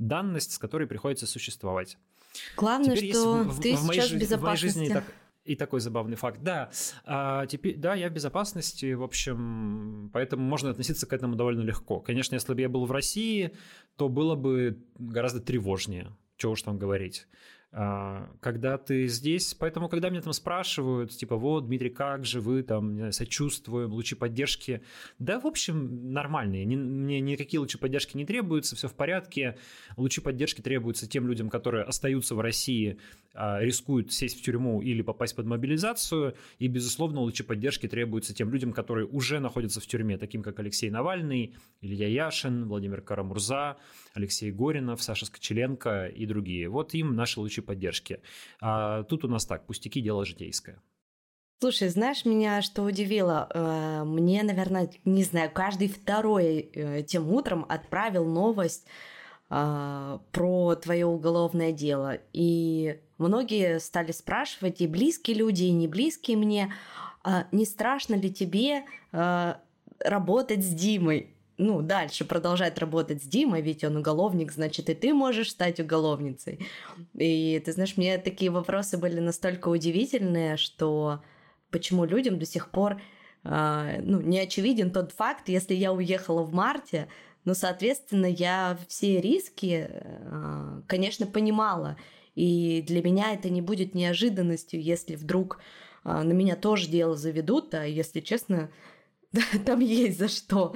данность, 0.00 0.52
с 0.52 0.58
которой 0.58 0.88
приходится 0.88 1.26
существовать. 1.26 1.96
Главное, 2.56 2.96
Теперь, 2.96 3.10
что 3.12 3.44
в, 3.44 3.60
ты 3.60 3.76
в, 3.76 3.80
сейчас 3.80 4.10
в 4.10 4.18
безопасности. 4.18 4.36
В 4.36 4.42
моей 4.42 4.56
жизни 4.56 4.88
так, 4.88 5.04
и 5.44 5.56
такой 5.56 5.80
забавный 5.80 6.16
факт. 6.16 6.40
Да, 6.42 6.70
а, 7.04 7.46
теперь, 7.46 7.76
да, 7.76 7.94
я 7.94 8.08
в 8.08 8.12
безопасности, 8.12 8.92
в 8.92 9.02
общем, 9.02 10.10
поэтому 10.12 10.42
можно 10.42 10.70
относиться 10.70 11.06
к 11.06 11.12
этому 11.12 11.36
довольно 11.36 11.62
легко. 11.62 12.00
Конечно, 12.00 12.34
если 12.34 12.54
бы 12.54 12.60
я 12.60 12.68
был 12.68 12.86
в 12.86 12.92
России, 12.92 13.52
то 13.96 14.08
было 14.08 14.34
бы 14.34 14.78
гораздо 14.98 15.40
тревожнее, 15.40 16.16
чего 16.36 16.52
уж 16.52 16.62
там 16.62 16.78
говорить. 16.78 17.26
А, 17.72 18.28
когда 18.40 18.78
ты 18.78 19.06
здесь, 19.06 19.54
поэтому, 19.54 19.88
когда 19.88 20.10
меня 20.10 20.22
там 20.22 20.32
спрашивают, 20.32 21.12
типа, 21.12 21.36
вот, 21.36 21.66
Дмитрий, 21.66 21.90
как 21.90 22.24
же 22.24 22.40
вы 22.40 22.64
там, 22.64 22.96
знаю, 22.96 23.12
сочувствуем, 23.12 23.92
лучи 23.92 24.16
поддержки, 24.16 24.82
да, 25.20 25.38
в 25.38 25.46
общем, 25.46 26.12
нормальные, 26.12 26.64
не, 26.64 26.74
мне 26.74 27.20
никакие 27.20 27.60
лучи 27.60 27.78
поддержки 27.78 28.16
не 28.16 28.26
требуются, 28.26 28.74
все 28.74 28.88
в 28.88 28.94
порядке, 28.94 29.56
лучи 29.96 30.20
поддержки 30.20 30.62
требуются 30.62 31.08
тем 31.08 31.28
людям, 31.28 31.48
которые 31.48 31.84
остаются 31.84 32.34
в 32.34 32.40
России, 32.40 32.98
а, 33.34 33.60
рискуют 33.60 34.12
сесть 34.12 34.40
в 34.40 34.42
тюрьму 34.42 34.82
или 34.82 35.02
попасть 35.02 35.36
под 35.36 35.46
мобилизацию, 35.46 36.34
и, 36.58 36.66
безусловно, 36.66 37.20
лучи 37.20 37.44
поддержки 37.44 37.86
требуются 37.86 38.34
тем 38.34 38.50
людям, 38.50 38.72
которые 38.72 39.06
уже 39.06 39.38
находятся 39.38 39.80
в 39.80 39.86
тюрьме, 39.86 40.18
таким 40.18 40.42
как 40.42 40.58
Алексей 40.58 40.90
Навальный, 40.90 41.54
Илья 41.80 42.08
Яшин, 42.08 42.66
Владимир 42.66 43.00
Карамурза, 43.00 43.76
Алексей 44.14 44.50
Горинов, 44.50 45.02
Саша 45.02 45.26
Скочеленко 45.26 46.06
и 46.06 46.26
другие. 46.26 46.68
Вот 46.68 46.94
им 46.94 47.14
наши 47.14 47.40
лучи 47.40 47.60
поддержки. 47.60 48.20
А 48.60 49.04
тут 49.04 49.24
у 49.24 49.28
нас 49.28 49.46
так, 49.46 49.66
пустяки, 49.66 50.00
дело 50.00 50.24
житейское. 50.24 50.80
Слушай, 51.62 51.90
знаешь, 51.90 52.24
меня 52.24 52.62
что 52.62 52.82
удивило? 52.84 53.46
Э, 53.52 54.02
мне, 54.04 54.42
наверное, 54.42 54.90
не 55.04 55.24
знаю, 55.24 55.50
каждый 55.52 55.88
второй 55.88 56.70
э, 56.72 57.02
тем 57.02 57.30
утром 57.30 57.66
отправил 57.68 58.24
новость 58.24 58.86
э, 59.50 60.18
про 60.32 60.74
твое 60.76 61.04
уголовное 61.04 61.72
дело. 61.72 62.16
И 62.32 62.98
многие 63.18 63.78
стали 63.78 64.12
спрашивать, 64.12 64.80
и 64.80 64.86
близкие 64.86 65.36
люди, 65.36 65.64
и 65.64 65.72
не 65.72 65.86
близкие 65.86 66.38
мне, 66.38 66.72
а 67.22 67.46
не 67.52 67.66
страшно 67.66 68.14
ли 68.14 68.32
тебе 68.32 68.84
работать 69.12 70.64
с 70.64 70.68
Димой? 70.68 71.34
Ну, 71.60 71.82
дальше 71.82 72.24
продолжать 72.24 72.78
работать 72.78 73.22
с 73.22 73.26
Димой, 73.26 73.60
ведь 73.60 73.84
он 73.84 73.96
уголовник, 73.96 74.50
значит, 74.50 74.88
и 74.88 74.94
ты 74.94 75.12
можешь 75.12 75.50
стать 75.50 75.78
уголовницей. 75.78 76.66
И 77.14 77.60
ты 77.64 77.72
знаешь, 77.72 77.96
мне 77.96 78.18
такие 78.18 78.50
вопросы 78.50 78.96
были 78.96 79.20
настолько 79.20 79.68
удивительные, 79.68 80.56
что 80.56 81.22
почему 81.70 82.06
людям 82.06 82.38
до 82.38 82.46
сих 82.46 82.70
пор 82.70 83.00
э, 83.44 84.00
ну, 84.02 84.20
не 84.22 84.40
очевиден 84.40 84.90
тот 84.90 85.12
факт, 85.12 85.48
если 85.48 85.74
я 85.74 85.92
уехала 85.92 86.42
в 86.42 86.54
марте, 86.54 87.08
ну, 87.44 87.54
соответственно, 87.54 88.26
я 88.26 88.78
все 88.88 89.20
риски, 89.20 89.86
э, 89.90 90.82
конечно, 90.86 91.26
понимала. 91.26 91.96
И 92.34 92.82
для 92.86 93.02
меня 93.02 93.34
это 93.34 93.50
не 93.50 93.60
будет 93.60 93.94
неожиданностью, 93.94 94.80
если 94.80 95.14
вдруг 95.14 95.58
э, 96.04 96.22
на 96.22 96.32
меня 96.32 96.56
тоже 96.56 96.88
дело 96.88 97.16
заведут, 97.16 97.74
а 97.74 97.84
если 97.84 98.20
честно, 98.20 98.70
там 99.66 99.80
есть 99.80 100.18
за 100.18 100.28
что. 100.28 100.74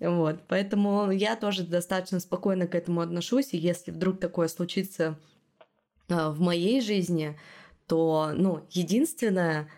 Вот. 0.00 0.40
Поэтому 0.48 1.10
я 1.10 1.36
тоже 1.36 1.64
достаточно 1.64 2.20
спокойно 2.20 2.66
к 2.66 2.74
этому 2.74 3.00
отношусь. 3.00 3.52
И 3.52 3.58
если 3.58 3.90
вдруг 3.90 4.20
такое 4.20 4.48
случится 4.48 5.18
а, 6.08 6.30
в 6.30 6.40
моей 6.40 6.80
жизни, 6.80 7.38
то, 7.86 8.32
ну, 8.34 8.66
единственное, 8.70 9.68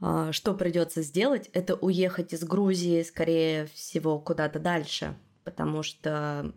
а, 0.00 0.32
что 0.32 0.54
придется 0.54 1.02
сделать, 1.02 1.50
это 1.52 1.74
уехать 1.74 2.32
из 2.32 2.44
Грузии, 2.44 3.02
скорее 3.02 3.66
всего, 3.66 4.20
куда-то 4.20 4.60
дальше. 4.60 5.16
Потому 5.42 5.82
что, 5.82 6.52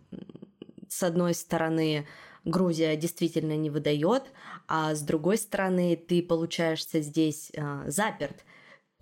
с 0.88 1.02
одной 1.02 1.34
стороны, 1.34 2.06
Грузия 2.44 2.96
действительно 2.96 3.56
не 3.56 3.70
выдает, 3.70 4.24
а 4.68 4.94
с 4.94 5.02
другой 5.02 5.38
стороны, 5.38 5.96
ты 5.96 6.22
получаешься 6.22 7.00
здесь 7.00 7.50
а, 7.56 7.84
заперт. 7.88 8.44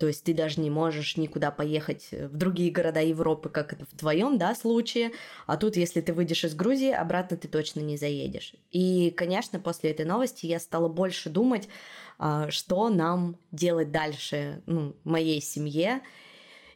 То 0.01 0.07
есть 0.07 0.23
ты 0.23 0.33
даже 0.33 0.59
не 0.59 0.71
можешь 0.71 1.15
никуда 1.15 1.51
поехать 1.51 2.07
в 2.09 2.35
другие 2.35 2.71
города 2.71 3.01
Европы, 3.01 3.49
как 3.49 3.71
это 3.71 3.85
в 3.85 3.95
твоем 3.95 4.39
да, 4.39 4.55
случае. 4.55 5.11
А 5.45 5.57
тут, 5.57 5.75
если 5.75 6.01
ты 6.01 6.11
выйдешь 6.11 6.43
из 6.43 6.55
Грузии, 6.55 6.89
обратно 6.89 7.37
ты 7.37 7.47
точно 7.47 7.81
не 7.81 7.97
заедешь. 7.97 8.55
И, 8.71 9.11
конечно, 9.11 9.59
после 9.59 9.91
этой 9.91 10.07
новости 10.07 10.47
я 10.47 10.59
стала 10.59 10.87
больше 10.87 11.29
думать, 11.29 11.69
а, 12.17 12.49
что 12.49 12.89
нам 12.89 13.37
делать 13.51 13.91
дальше, 13.91 14.63
ну, 14.65 14.95
моей 15.03 15.39
семье. 15.39 16.01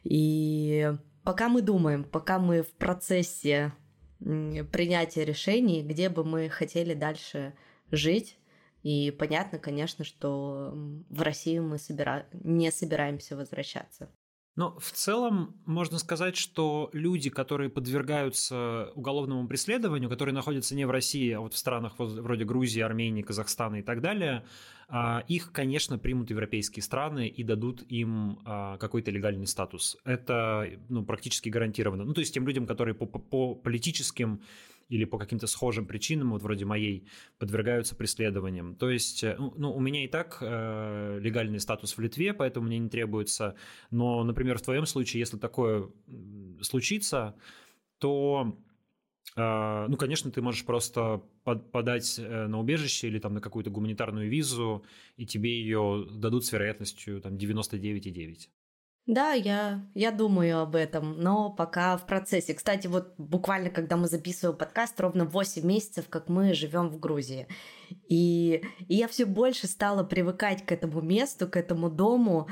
И 0.04 0.92
пока 1.24 1.48
мы 1.48 1.62
думаем, 1.62 2.04
пока 2.04 2.38
мы 2.38 2.62
в 2.62 2.70
процессе 2.74 3.72
принятия 4.20 5.24
решений, 5.24 5.82
где 5.82 6.10
бы 6.10 6.22
мы 6.22 6.48
хотели 6.48 6.94
дальше 6.94 7.54
жить, 7.90 8.38
и 8.86 9.10
понятно, 9.10 9.58
конечно, 9.58 10.04
что 10.04 10.72
в 11.10 11.22
Россию 11.22 11.64
мы 11.64 11.76
собира... 11.76 12.28
не 12.44 12.70
собираемся 12.70 13.36
возвращаться. 13.36 14.08
Но 14.54 14.78
в 14.78 14.92
целом 14.92 15.60
можно 15.66 15.98
сказать, 15.98 16.36
что 16.36 16.88
люди, 16.92 17.28
которые 17.28 17.68
подвергаются 17.68 18.92
уголовному 18.94 19.48
преследованию, 19.48 20.08
которые 20.08 20.36
находятся 20.36 20.76
не 20.76 20.84
в 20.84 20.92
России, 20.92 21.32
а 21.32 21.40
вот 21.40 21.54
в 21.54 21.56
странах 21.56 21.94
вроде 21.98 22.44
Грузии, 22.44 22.80
Армении, 22.80 23.22
Казахстана 23.22 23.80
и 23.80 23.82
так 23.82 24.00
далее, 24.00 24.44
а, 24.88 25.24
их, 25.26 25.50
конечно, 25.50 25.98
примут 25.98 26.30
европейские 26.30 26.84
страны 26.84 27.26
и 27.26 27.42
дадут 27.42 27.82
им 27.88 28.38
а, 28.44 28.78
какой-то 28.78 29.10
легальный 29.10 29.48
статус. 29.48 29.96
Это 30.04 30.70
ну, 30.88 31.04
практически 31.04 31.48
гарантированно. 31.48 32.04
Ну, 32.04 32.14
то 32.14 32.20
есть 32.20 32.32
тем 32.32 32.46
людям, 32.46 32.66
которые 32.66 32.94
по, 32.94 33.06
по 33.06 33.56
политическим 33.56 34.42
или 34.88 35.04
по 35.04 35.18
каким-то 35.18 35.46
схожим 35.46 35.86
причинам, 35.86 36.30
вот 36.30 36.42
вроде 36.42 36.64
моей, 36.64 37.08
подвергаются 37.38 37.96
преследованиям. 37.96 38.76
То 38.76 38.90
есть, 38.90 39.24
э, 39.24 39.36
ну, 39.38 39.52
ну, 39.56 39.72
у 39.72 39.80
меня 39.80 40.04
и 40.04 40.08
так 40.08 40.38
э, 40.40 41.18
легальный 41.20 41.60
статус 41.60 41.96
в 41.96 42.00
Литве, 42.00 42.32
поэтому 42.32 42.66
мне 42.66 42.78
не 42.78 42.88
требуется. 42.88 43.56
Но, 43.90 44.22
например, 44.24 44.58
в 44.58 44.62
твоем 44.62 44.86
случае, 44.86 45.20
если 45.20 45.38
такое 45.38 45.88
случится, 46.62 47.36
то 47.98 48.56
э, 49.36 49.86
ну, 49.88 49.96
конечно, 49.96 50.30
ты 50.30 50.40
можешь 50.40 50.64
просто 50.64 51.22
подать 51.44 52.18
э, 52.18 52.46
на 52.46 52.60
убежище 52.60 53.08
или 53.08 53.18
там 53.18 53.34
на 53.34 53.40
какую-то 53.40 53.70
гуманитарную 53.70 54.28
визу, 54.28 54.84
и 55.16 55.26
тебе 55.26 55.60
ее 55.60 56.06
дадут 56.10 56.44
с 56.44 56.52
вероятностью 56.52 57.20
там 57.20 57.34
99,9. 57.34 58.48
Да, 59.06 59.34
я, 59.34 59.86
я 59.94 60.10
думаю 60.10 60.58
об 60.58 60.74
этом, 60.74 61.20
но 61.20 61.48
пока 61.48 61.96
в 61.96 62.06
процессе. 62.06 62.54
Кстати, 62.54 62.88
вот 62.88 63.14
буквально, 63.18 63.70
когда 63.70 63.96
мы 63.96 64.08
записываем 64.08 64.58
подкаст, 64.58 65.00
ровно 65.00 65.24
8 65.24 65.64
месяцев, 65.64 66.06
как 66.08 66.28
мы 66.28 66.54
живем 66.54 66.88
в 66.88 66.98
Грузии. 66.98 67.46
И, 68.08 68.64
и 68.88 68.96
я 68.96 69.06
все 69.06 69.24
больше 69.24 69.68
стала 69.68 70.02
привыкать 70.02 70.66
к 70.66 70.72
этому 70.72 71.02
месту, 71.02 71.46
к 71.46 71.56
этому 71.56 71.88
дому, 71.88 72.48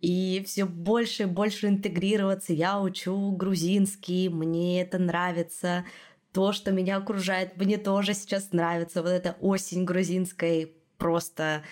и 0.00 0.42
все 0.44 0.64
больше 0.64 1.22
и 1.22 1.26
больше 1.26 1.68
интегрироваться. 1.68 2.52
Я 2.52 2.80
учу 2.80 3.30
грузинский, 3.30 4.28
мне 4.28 4.82
это 4.82 4.98
нравится. 4.98 5.84
То, 6.32 6.50
что 6.50 6.72
меня 6.72 6.96
окружает, 6.96 7.56
мне 7.56 7.78
тоже 7.78 8.14
сейчас 8.14 8.50
нравится. 8.50 9.02
Вот 9.02 9.10
эта 9.10 9.36
осень 9.40 9.84
грузинская 9.84 10.68
просто 10.98 11.62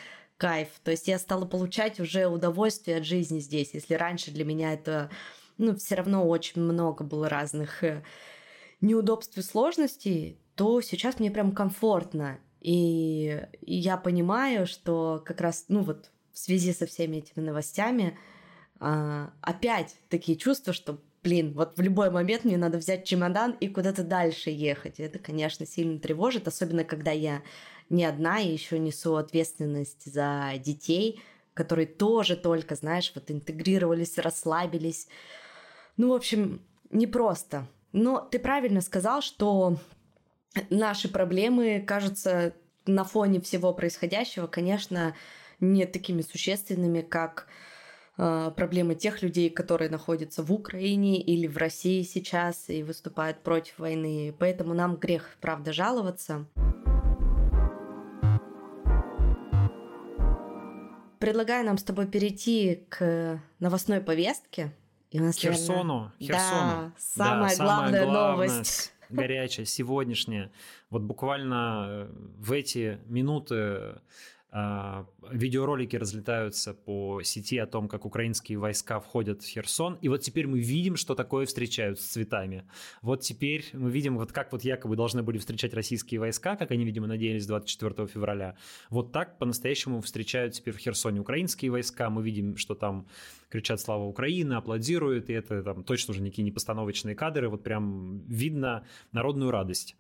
кайф. 0.41 0.69
То 0.83 0.91
есть 0.91 1.07
я 1.07 1.19
стала 1.19 1.45
получать 1.45 2.01
уже 2.01 2.27
удовольствие 2.27 2.97
от 2.97 3.05
жизни 3.05 3.41
здесь. 3.41 3.75
Если 3.75 3.95
раньше 3.95 4.31
для 4.31 4.47
меня 4.47 4.73
это, 4.73 5.11
ну, 5.59 5.77
все 5.77 5.97
равно 5.97 6.27
очень 6.27 6.63
много 6.63 7.05
было 7.05 7.29
разных 7.29 7.85
э, 7.85 8.03
неудобств 8.81 9.37
и 9.37 9.43
сложностей, 9.43 10.39
то 10.55 10.81
сейчас 10.81 11.21
мне 11.21 11.31
прям 11.31 11.53
комфортно. 11.53 12.39
И, 12.61 13.43
я 13.61 13.99
понимаю, 13.99 14.67
что 14.67 15.23
как 15.25 15.43
раз, 15.43 15.67
ну 15.69 15.83
вот, 15.83 16.11
в 16.33 16.39
связи 16.39 16.73
со 16.73 16.87
всеми 16.87 17.19
этими 17.19 17.45
новостями, 17.45 18.19
а, 18.79 19.33
опять 19.43 19.95
такие 20.09 20.39
чувства, 20.39 20.73
что, 20.73 21.03
блин, 21.23 21.53
вот 21.53 21.77
в 21.77 21.83
любой 21.83 22.11
момент 22.11 22.45
мне 22.45 22.57
надо 22.57 22.79
взять 22.79 23.05
чемодан 23.05 23.53
и 23.61 23.69
куда-то 23.69 24.05
дальше 24.05 24.49
ехать. 24.49 25.01
Это, 25.01 25.19
конечно, 25.19 25.67
сильно 25.67 25.99
тревожит, 25.99 26.49
особенно 26.49 26.85
когда 26.85 27.11
я 27.11 27.43
не 27.91 28.05
одна, 28.05 28.41
и 28.41 28.53
еще 28.53 28.79
несу 28.79 29.17
ответственность 29.17 30.11
за 30.11 30.53
детей, 30.59 31.21
которые 31.55 31.87
тоже 31.87 32.37
только, 32.37 32.77
знаешь, 32.77 33.13
вот 33.15 33.31
интегрировались, 33.31 34.17
расслабились. 34.17 35.09
Ну, 35.97 36.11
в 36.11 36.15
общем, 36.15 36.63
непросто. 36.91 37.67
Но 37.93 38.21
ты 38.21 38.39
правильно 38.39 38.81
сказал, 38.81 39.21
что 39.21 39.77
наши 40.71 41.09
проблемы 41.09 41.85
кажутся 41.87 42.55
на 42.87 43.05
фоне 43.05 43.41
всего 43.41 43.75
происходящего, 43.75 44.47
конечно, 44.47 45.15
не 45.59 45.85
такими 45.85 46.23
существенными, 46.23 47.03
как 47.03 47.47
э, 48.17 48.53
проблемы 48.57 48.95
тех 48.95 49.23
людей, 49.23 49.51
которые 49.51 49.91
находятся 49.91 50.43
в 50.43 50.53
Украине 50.53 51.21
или 51.21 51.47
в 51.47 51.57
России 51.57 52.03
сейчас 52.03 52.69
и 52.69 52.83
выступают 52.83 53.43
против 53.43 53.79
войны. 53.79 54.35
Поэтому 54.39 54.73
нам 54.75 54.97
грех, 54.97 55.37
правда, 55.41 55.73
жаловаться. 55.73 56.47
Предлагаю 61.21 61.67
нам 61.67 61.77
с 61.77 61.83
тобой 61.83 62.07
перейти 62.07 62.87
к 62.89 63.43
новостной 63.59 64.01
повестке. 64.01 64.73
И 65.11 65.21
у 65.21 65.25
нас, 65.25 65.37
Херсону. 65.37 65.75
Наверное, 65.75 66.13
Херсону. 66.19 66.71
Да, 66.71 66.93
самая, 66.97 67.57
да, 67.59 67.65
главная, 67.65 68.01
самая 68.07 68.31
новость. 68.31 68.93
Горячая, 69.11 69.67
сегодняшняя. 69.67 70.51
Вот 70.89 71.03
буквально 71.03 71.87
э, 71.89 72.09
в 72.39 72.53
эти 72.53 73.01
минуты 73.05 74.01
видеоролики 74.53 75.95
разлетаются 75.97 76.75
по 76.75 77.23
сети 77.23 77.59
о 77.59 77.67
том, 77.67 77.89
как 77.89 78.05
украинские 78.05 78.59
войска 78.59 78.99
входят 78.99 79.43
в 79.43 79.47
Херсон, 79.47 79.97
и 80.01 80.09
вот 80.09 80.23
теперь 80.23 80.47
мы 80.47 80.59
видим, 80.59 80.97
что 80.97 81.15
такое 81.15 81.47
встречают 81.47 82.01
с 82.01 82.05
цветами. 82.05 82.65
Вот 83.01 83.21
теперь 83.21 83.65
мы 83.73 83.91
видим, 83.91 84.19
вот 84.19 84.33
как 84.33 84.51
вот 84.51 84.65
якобы 84.65 84.97
должны 84.97 85.23
были 85.23 85.39
встречать 85.39 85.73
российские 85.73 86.19
войска, 86.19 86.57
как 86.57 86.73
они, 86.73 86.85
видимо, 86.85 87.07
надеялись 87.07 87.47
24 87.47 88.09
февраля. 88.09 88.57
Вот 88.89 89.13
так 89.13 89.39
по-настоящему 89.39 90.01
встречают 90.01 90.55
теперь 90.55 90.75
в 90.75 90.79
Херсоне 90.79 91.21
украинские 91.21 91.71
войска. 91.71 92.11
Мы 92.11 92.23
видим, 92.23 92.57
что 92.57 92.75
там 92.75 93.07
кричат 93.51 93.81
«Слава 93.81 94.05
Украине», 94.05 94.57
аплодируют, 94.57 95.31
и 95.31 95.33
это 95.33 95.63
там 95.63 95.85
точно 95.85 96.13
уже 96.13 96.23
никакие 96.23 96.45
не 96.45 96.53
постановочные 96.53 97.15
кадры, 97.15 97.49
вот 97.49 97.63
прям 97.63 98.25
видно 98.27 98.85
народную 99.13 99.51
радость. 99.51 99.97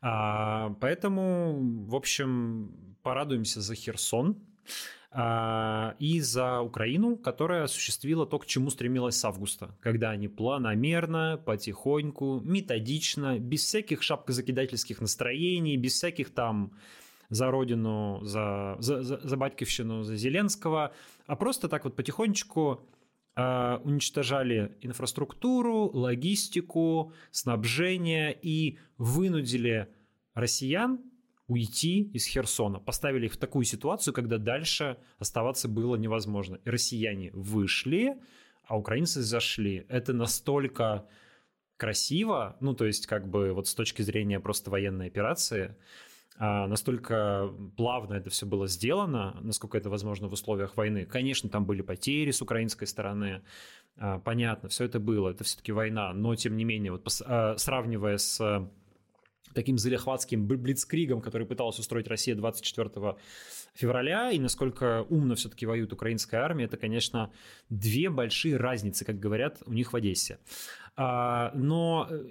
А, 0.00 0.74
поэтому, 0.80 1.58
в 1.86 1.94
общем, 1.94 2.96
порадуемся 3.02 3.60
за 3.60 3.74
Херсон 3.74 4.36
а, 5.10 5.94
и 5.98 6.20
за 6.20 6.60
Украину, 6.60 7.16
которая 7.16 7.64
осуществила 7.64 8.26
то, 8.26 8.38
к 8.38 8.46
чему 8.46 8.70
стремилась 8.70 9.16
с 9.16 9.24
августа, 9.24 9.74
когда 9.80 10.10
они 10.10 10.28
планомерно, 10.28 11.40
потихоньку, 11.44 12.40
методично, 12.44 13.38
без 13.38 13.64
всяких 13.64 14.02
шапкозакидательских 14.02 15.00
настроений, 15.00 15.76
без 15.76 15.94
всяких 15.94 16.30
там 16.30 16.72
за 17.30 17.50
родину, 17.50 18.20
за, 18.22 18.76
за, 18.78 19.02
за, 19.02 19.18
за 19.18 19.36
батькивщину, 19.36 20.02
за 20.02 20.16
Зеленского, 20.16 20.92
а 21.26 21.36
просто 21.36 21.68
так 21.68 21.84
вот 21.84 21.96
потихонечку 21.96 22.80
уничтожали 23.38 24.76
инфраструктуру, 24.80 25.90
логистику, 25.92 27.12
снабжение 27.30 28.36
и 28.40 28.78
вынудили 28.96 29.88
россиян 30.34 31.00
уйти 31.46 32.02
из 32.12 32.26
Херсона. 32.26 32.78
Поставили 32.78 33.26
их 33.26 33.34
в 33.34 33.36
такую 33.36 33.64
ситуацию, 33.64 34.12
когда 34.12 34.38
дальше 34.38 34.98
оставаться 35.18 35.68
было 35.68 35.96
невозможно. 35.96 36.58
И 36.64 36.70
россияне 36.70 37.30
вышли, 37.32 38.16
а 38.64 38.76
украинцы 38.78 39.22
зашли. 39.22 39.86
Это 39.88 40.12
настолько 40.12 41.06
красиво, 41.76 42.56
ну, 42.60 42.74
то 42.74 42.84
есть, 42.86 43.06
как 43.06 43.28
бы, 43.28 43.52
вот 43.52 43.68
с 43.68 43.74
точки 43.74 44.02
зрения 44.02 44.40
просто 44.40 44.70
военной 44.70 45.06
операции, 45.06 45.66
а, 45.66 45.76
настолько 46.38 47.52
плавно 47.76 48.14
это 48.14 48.30
все 48.30 48.46
было 48.46 48.68
сделано, 48.68 49.36
насколько 49.40 49.76
это 49.76 49.90
возможно 49.90 50.28
в 50.28 50.32
условиях 50.32 50.76
войны. 50.76 51.04
Конечно, 51.04 51.48
там 51.48 51.64
были 51.66 51.82
потери 51.82 52.30
с 52.30 52.40
украинской 52.40 52.86
стороны, 52.86 53.42
а, 53.96 54.20
понятно, 54.20 54.68
все 54.68 54.84
это 54.84 55.00
было, 55.00 55.30
это 55.30 55.42
все-таки 55.44 55.72
война, 55.72 56.12
но 56.12 56.34
тем 56.36 56.56
не 56.56 56.64
менее, 56.64 56.92
вот 56.92 57.08
а, 57.24 57.56
сравнивая 57.56 58.18
с 58.18 58.68
таким 59.54 59.78
залихватским 59.78 60.46
блицкригом, 60.46 61.20
который 61.20 61.46
пыталась 61.46 61.78
устроить 61.78 62.06
Россия 62.06 62.36
24 62.36 63.16
февраля, 63.74 64.30
и 64.30 64.38
насколько 64.38 65.04
умно 65.08 65.34
все-таки 65.34 65.66
воюет 65.66 65.92
украинская 65.92 66.42
армия, 66.42 66.64
это, 66.64 66.76
конечно, 66.76 67.32
две 67.68 68.10
большие 68.10 68.56
разницы, 68.56 69.04
как 69.04 69.18
говорят 69.18 69.62
у 69.66 69.72
них 69.72 69.92
в 69.92 69.96
Одессе. 69.96 70.38
Но 70.98 72.08
э, 72.10 72.24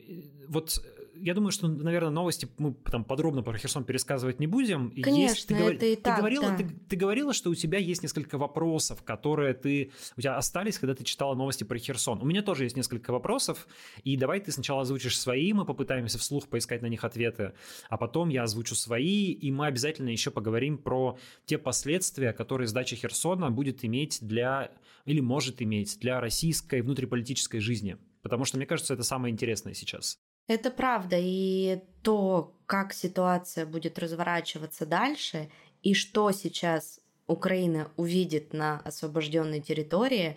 вот 0.50 0.82
я 1.22 1.34
думаю, 1.34 1.52
что, 1.52 1.68
наверное, 1.68 2.12
новости 2.12 2.48
мы 2.58 2.74
там 2.74 3.04
подробно 3.04 3.42
про 3.42 3.58
Херсон 3.58 3.84
пересказывать 3.84 4.40
не 4.40 4.48
будем. 4.48 4.92
Конечно, 4.92 5.16
есть, 5.16 5.48
ты, 5.48 5.56
это 5.56 5.86
и 5.86 5.96
ты 5.96 6.02
так, 6.02 6.20
говорила, 6.20 6.50
да. 6.50 6.58
ты, 6.58 6.70
ты 6.90 6.96
говорила, 6.96 7.34
что 7.34 7.50
у 7.50 7.56
тебя 7.56 7.80
есть 7.80 8.04
несколько 8.04 8.38
вопросов, 8.38 9.04
которые 9.04 9.54
ты 9.54 9.92
у 10.16 10.22
тебя 10.22 10.38
остались, 10.38 10.80
когда 10.80 10.96
ты 10.96 11.04
читала 11.04 11.36
новости 11.36 11.64
про 11.64 11.78
Херсон. 11.78 12.22
У 12.22 12.26
меня 12.26 12.42
тоже 12.42 12.64
есть 12.66 12.76
несколько 12.76 13.12
вопросов, 13.12 13.68
и 14.04 14.18
давай 14.18 14.40
ты 14.40 14.52
сначала 14.52 14.82
озвучишь 14.82 15.20
свои, 15.20 15.54
мы 15.54 15.66
попытаемся 15.66 16.18
вслух 16.18 16.48
поискать 16.48 16.82
на 16.82 16.88
них 16.88 17.04
ответы, 17.04 17.54
а 17.90 17.98
потом 17.98 18.30
я 18.30 18.44
озвучу 18.44 18.76
свои, 18.76 19.32
и 19.32 19.52
мы 19.52 19.68
обязательно 19.68 20.10
еще 20.10 20.32
поговорим 20.32 20.78
про 20.78 21.18
те 21.46 21.58
последствия, 21.58 22.34
которые 22.34 22.68
сдача 22.68 22.96
Херсона 22.96 23.50
будет 23.50 23.84
иметь 23.86 24.20
для 24.22 24.72
или 25.06 25.22
может 25.22 25.62
иметь 25.62 25.98
для 26.00 26.20
российской 26.20 26.82
внутриполитической 26.82 27.60
жизни. 27.60 27.98
Потому 28.22 28.46
что, 28.46 28.58
мне 28.58 28.66
кажется, 28.66 28.94
это 28.94 29.04
самое 29.04 29.32
интересное 29.32 29.74
сейчас. 29.74 30.18
Это 30.48 30.72
правда. 30.72 31.18
И 31.20 31.82
то, 32.04 32.56
как 32.66 32.94
ситуация 32.94 33.66
будет 33.66 34.00
разворачиваться 34.00 34.86
дальше, 34.86 35.50
и 35.84 35.94
что 35.94 36.32
сейчас 36.32 37.00
Украина 37.28 37.92
увидит 37.98 38.54
на 38.54 38.80
освобожденной 38.80 39.62
территории, 39.62 40.36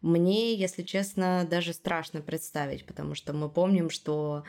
мне, 0.00 0.54
если 0.54 0.82
честно, 0.82 1.46
даже 1.48 1.74
страшно 1.74 2.22
представить, 2.22 2.86
потому 2.86 3.14
что 3.14 3.34
мы 3.34 3.50
помним, 3.50 3.90
что 3.90 4.44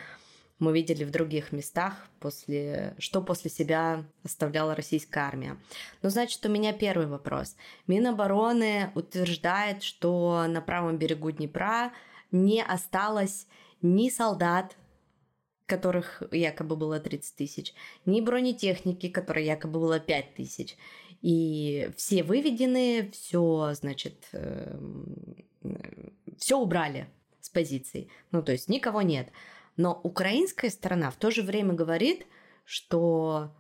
мы 0.60 0.74
видели 0.74 1.04
в 1.04 1.12
других 1.12 1.52
местах, 1.52 2.08
после, 2.20 2.96
что 3.00 3.22
после 3.22 3.50
себя 3.50 4.06
оставляла 4.24 4.76
российская 4.76 5.22
армия. 5.22 5.58
Ну, 6.04 6.10
значит, 6.10 6.46
у 6.46 6.50
меня 6.50 6.72
первый 6.72 7.08
вопрос. 7.08 7.56
Минобороны 7.88 8.92
утверждает, 8.96 9.84
что 9.84 10.46
на 10.48 10.62
правом 10.62 10.98
берегу 10.98 11.32
Днепра 11.32 11.92
не 12.32 12.64
осталось 12.64 13.48
ни 13.82 14.10
солдат, 14.10 14.76
которых 15.66 16.24
якобы 16.32 16.76
было 16.76 17.00
30 17.00 17.36
тысяч, 17.36 17.74
ни 18.06 18.20
бронетехники, 18.22 19.10
которой 19.10 19.46
якобы 19.46 19.80
было 19.80 20.00
5 20.00 20.36
тысяч. 20.36 20.76
И 21.22 21.90
все 21.96 22.24
выведены, 22.24 23.12
все, 23.12 23.74
значит, 23.74 24.28
эм, 24.34 25.38
все 26.38 26.58
убрали 26.58 27.08
с 27.40 27.50
позиций. 27.50 28.10
Ну, 28.32 28.42
то 28.44 28.52
есть 28.52 28.70
никого 28.70 29.02
нет. 29.02 29.32
Но 29.78 30.00
украинская 30.04 30.70
сторона 30.70 31.12
в 31.12 31.16
то 31.16 31.32
же 31.32 31.44
время 31.44 31.74
говорит, 31.74 32.26
что 32.66 33.52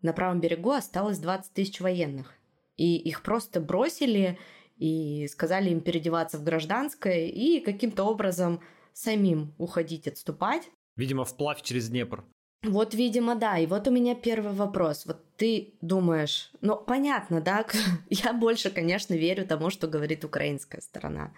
на 0.00 0.12
правом 0.12 0.40
берегу 0.40 0.70
осталось 0.70 1.18
20 1.18 1.52
тысяч 1.52 1.80
военных. 1.80 2.34
И 2.76 2.96
их 2.96 3.22
просто 3.22 3.60
бросили 3.60 4.38
и 4.78 5.28
сказали 5.28 5.70
им 5.70 5.80
переодеваться 5.80 6.38
в 6.38 6.44
гражданское 6.44 7.28
и 7.28 7.60
каким-то 7.60 8.04
образом 8.04 8.60
самим 8.92 9.54
уходить, 9.58 10.08
отступать. 10.08 10.70
Видимо, 10.96 11.24
вплавь 11.24 11.62
через 11.62 11.88
Днепр. 11.88 12.24
Вот, 12.64 12.92
видимо, 12.92 13.36
да. 13.36 13.58
И 13.58 13.66
вот 13.66 13.86
у 13.86 13.90
меня 13.92 14.16
первый 14.16 14.52
вопрос. 14.52 15.06
Вот 15.06 15.24
ты 15.36 15.74
думаешь, 15.80 16.50
ну, 16.60 16.76
понятно, 16.76 17.40
да, 17.40 17.64
я 18.10 18.32
больше, 18.32 18.70
конечно, 18.70 19.14
верю 19.14 19.46
тому, 19.46 19.70
что 19.70 19.86
говорит 19.86 20.24
украинская 20.24 20.80
сторона, 20.80 21.32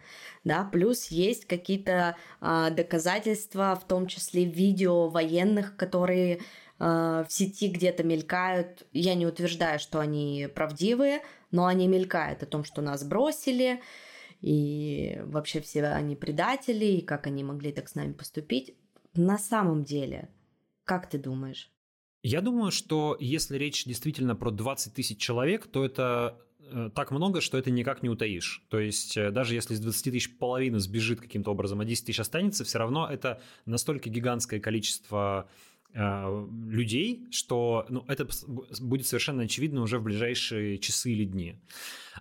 да, 0.44 0.64
плюс 0.64 1.08
есть 1.08 1.44
какие-то 1.44 2.16
э, 2.40 2.68
доказательства, 2.70 3.78
в 3.80 3.86
том 3.86 4.06
числе 4.06 4.44
видео 4.44 5.08
военных, 5.08 5.76
которые 5.76 6.36
э, 6.36 6.40
в 6.78 7.26
сети 7.28 7.68
где-то 7.68 8.02
мелькают. 8.02 8.86
Я 8.92 9.14
не 9.14 9.26
утверждаю, 9.26 9.78
что 9.78 10.00
они 10.00 10.48
правдивые, 10.54 11.20
но 11.50 11.66
они 11.66 11.88
мелькают 11.88 12.42
о 12.42 12.46
том, 12.46 12.64
что 12.64 12.82
нас 12.82 13.04
бросили, 13.04 13.80
и 14.40 15.20
вообще 15.24 15.60
все 15.60 15.84
они 15.84 16.16
предатели, 16.16 16.84
и 16.84 17.02
как 17.02 17.26
они 17.26 17.44
могли 17.44 17.72
так 17.72 17.88
с 17.88 17.94
нами 17.94 18.12
поступить 18.12 18.74
на 19.14 19.38
самом 19.38 19.84
деле? 19.84 20.30
Как 20.84 21.08
ты 21.08 21.18
думаешь? 21.18 21.70
Я 22.22 22.40
думаю, 22.40 22.70
что 22.70 23.16
если 23.18 23.56
речь 23.56 23.84
действительно 23.84 24.36
про 24.36 24.50
20 24.50 24.94
тысяч 24.94 25.18
человек, 25.18 25.66
то 25.66 25.84
это 25.84 26.38
э, 26.58 26.90
так 26.94 27.10
много, 27.10 27.40
что 27.40 27.56
это 27.56 27.70
никак 27.70 28.02
не 28.02 28.10
утаишь. 28.10 28.62
То 28.68 28.78
есть 28.78 29.16
э, 29.16 29.30
даже 29.30 29.54
если 29.54 29.74
из 29.74 29.80
20 29.80 30.12
тысяч 30.12 30.36
половина 30.36 30.80
сбежит 30.80 31.20
каким-то 31.20 31.50
образом, 31.50 31.80
а 31.80 31.84
10 31.84 32.06
тысяч 32.06 32.20
останется, 32.20 32.64
все 32.64 32.78
равно 32.78 33.08
это 33.10 33.40
настолько 33.64 34.10
гигантское 34.10 34.60
количество 34.60 35.48
людей, 35.92 37.26
что 37.30 37.86
ну, 37.88 38.04
это 38.06 38.28
будет 38.80 39.06
совершенно 39.06 39.42
очевидно 39.42 39.82
уже 39.82 39.98
в 39.98 40.02
ближайшие 40.02 40.78
часы 40.78 41.12
или 41.12 41.24
дни. 41.24 41.56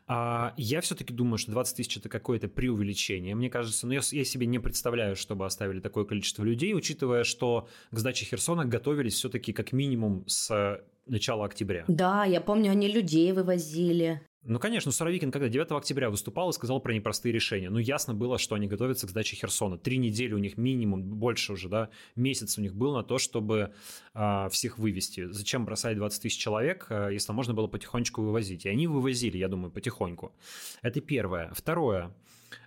А 0.07 0.53
я 0.57 0.81
все-таки 0.81 1.13
думаю, 1.13 1.37
что 1.37 1.51
20 1.51 1.77
тысяч 1.77 1.97
это 1.97 2.09
какое-то 2.09 2.47
преувеличение. 2.47 3.35
Мне 3.35 3.49
кажется, 3.49 3.85
ну 3.85 3.93
я, 3.93 4.01
я 4.11 4.25
себе 4.25 4.47
не 4.47 4.59
представляю, 4.59 5.15
чтобы 5.15 5.45
оставили 5.45 5.79
такое 5.79 6.05
количество 6.05 6.43
людей, 6.43 6.73
учитывая, 6.73 7.23
что 7.23 7.67
к 7.91 7.99
сдаче 7.99 8.25
Херсона 8.25 8.65
готовились 8.65 9.13
все-таки 9.13 9.53
как 9.53 9.71
минимум 9.71 10.23
с 10.27 10.81
начала 11.05 11.45
октября. 11.45 11.85
Да, 11.87 12.25
я 12.25 12.41
помню, 12.41 12.71
они 12.71 12.87
людей 12.87 13.31
вывозили. 13.33 14.21
Ну, 14.43 14.57
конечно, 14.57 14.91
Суровикин 14.91 15.31
когда 15.31 15.49
9 15.49 15.71
октября 15.71 16.09
выступал 16.09 16.49
и 16.49 16.53
сказал 16.53 16.79
про 16.79 16.93
непростые 16.93 17.33
решения. 17.33 17.69
Ну, 17.69 17.77
ясно 17.77 18.13
было, 18.13 18.37
что 18.37 18.55
они 18.55 18.67
готовятся 18.67 19.05
к 19.05 19.09
сдаче 19.09 19.35
Херсона. 19.35 19.77
Три 19.77 19.97
недели 19.97 20.33
у 20.33 20.37
них 20.37 20.57
минимум, 20.57 21.03
больше 21.03 21.53
уже, 21.53 21.67
да, 21.67 21.89
месяц 22.15 22.57
у 22.57 22.61
них 22.61 22.73
был 22.73 22.93
на 22.93 23.03
то, 23.03 23.17
чтобы 23.17 23.73
э, 24.13 24.49
всех 24.49 24.77
вывести. 24.77 25.29
Зачем 25.29 25.65
бросать 25.65 25.97
20 25.97 26.21
тысяч 26.21 26.37
человек, 26.37 26.87
э, 26.89 27.09
если 27.11 27.33
можно 27.33 27.53
было 27.53 27.67
потихонечку 27.67 28.21
вывозить? 28.21 28.65
И 28.65 28.69
они 28.69 28.87
вывозили, 28.87 29.37
я 29.37 29.49
думаю, 29.49 29.71
потихоньку. 29.71 30.33
Это 30.81 31.01
первое. 31.01 31.51
Второе. 31.53 32.15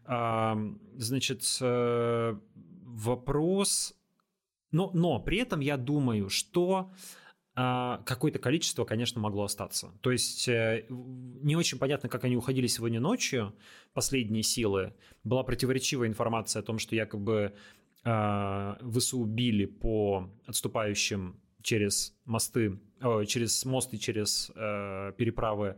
Э, 0.06 0.54
значит, 0.96 1.58
э, 1.60 2.36
вопрос... 2.84 3.94
Но, 4.74 4.90
но 4.94 5.20
при 5.20 5.36
этом 5.36 5.60
я 5.60 5.76
думаю, 5.76 6.30
что 6.30 6.90
какое-то 7.54 8.38
количество, 8.38 8.84
конечно, 8.84 9.20
могло 9.20 9.44
остаться. 9.44 9.92
То 10.00 10.10
есть 10.10 10.48
э, 10.48 10.86
не 10.88 11.54
очень 11.54 11.78
понятно, 11.78 12.08
как 12.08 12.24
они 12.24 12.36
уходили 12.36 12.66
сегодня 12.66 12.98
ночью, 12.98 13.54
последние 13.92 14.42
силы. 14.42 14.94
Была 15.22 15.42
противоречивая 15.42 16.08
информация 16.08 16.60
о 16.60 16.62
том, 16.62 16.78
что 16.78 16.96
якобы 16.96 17.52
а, 18.04 18.78
ВСУ 18.80 19.24
били 19.24 19.66
по 19.66 20.30
отступающим 20.46 21.40
через 21.62 22.16
мосты, 22.24 22.80
через 23.26 23.64
мосты, 23.64 23.98
через 23.98 24.50
э, 24.56 25.12
переправы 25.16 25.76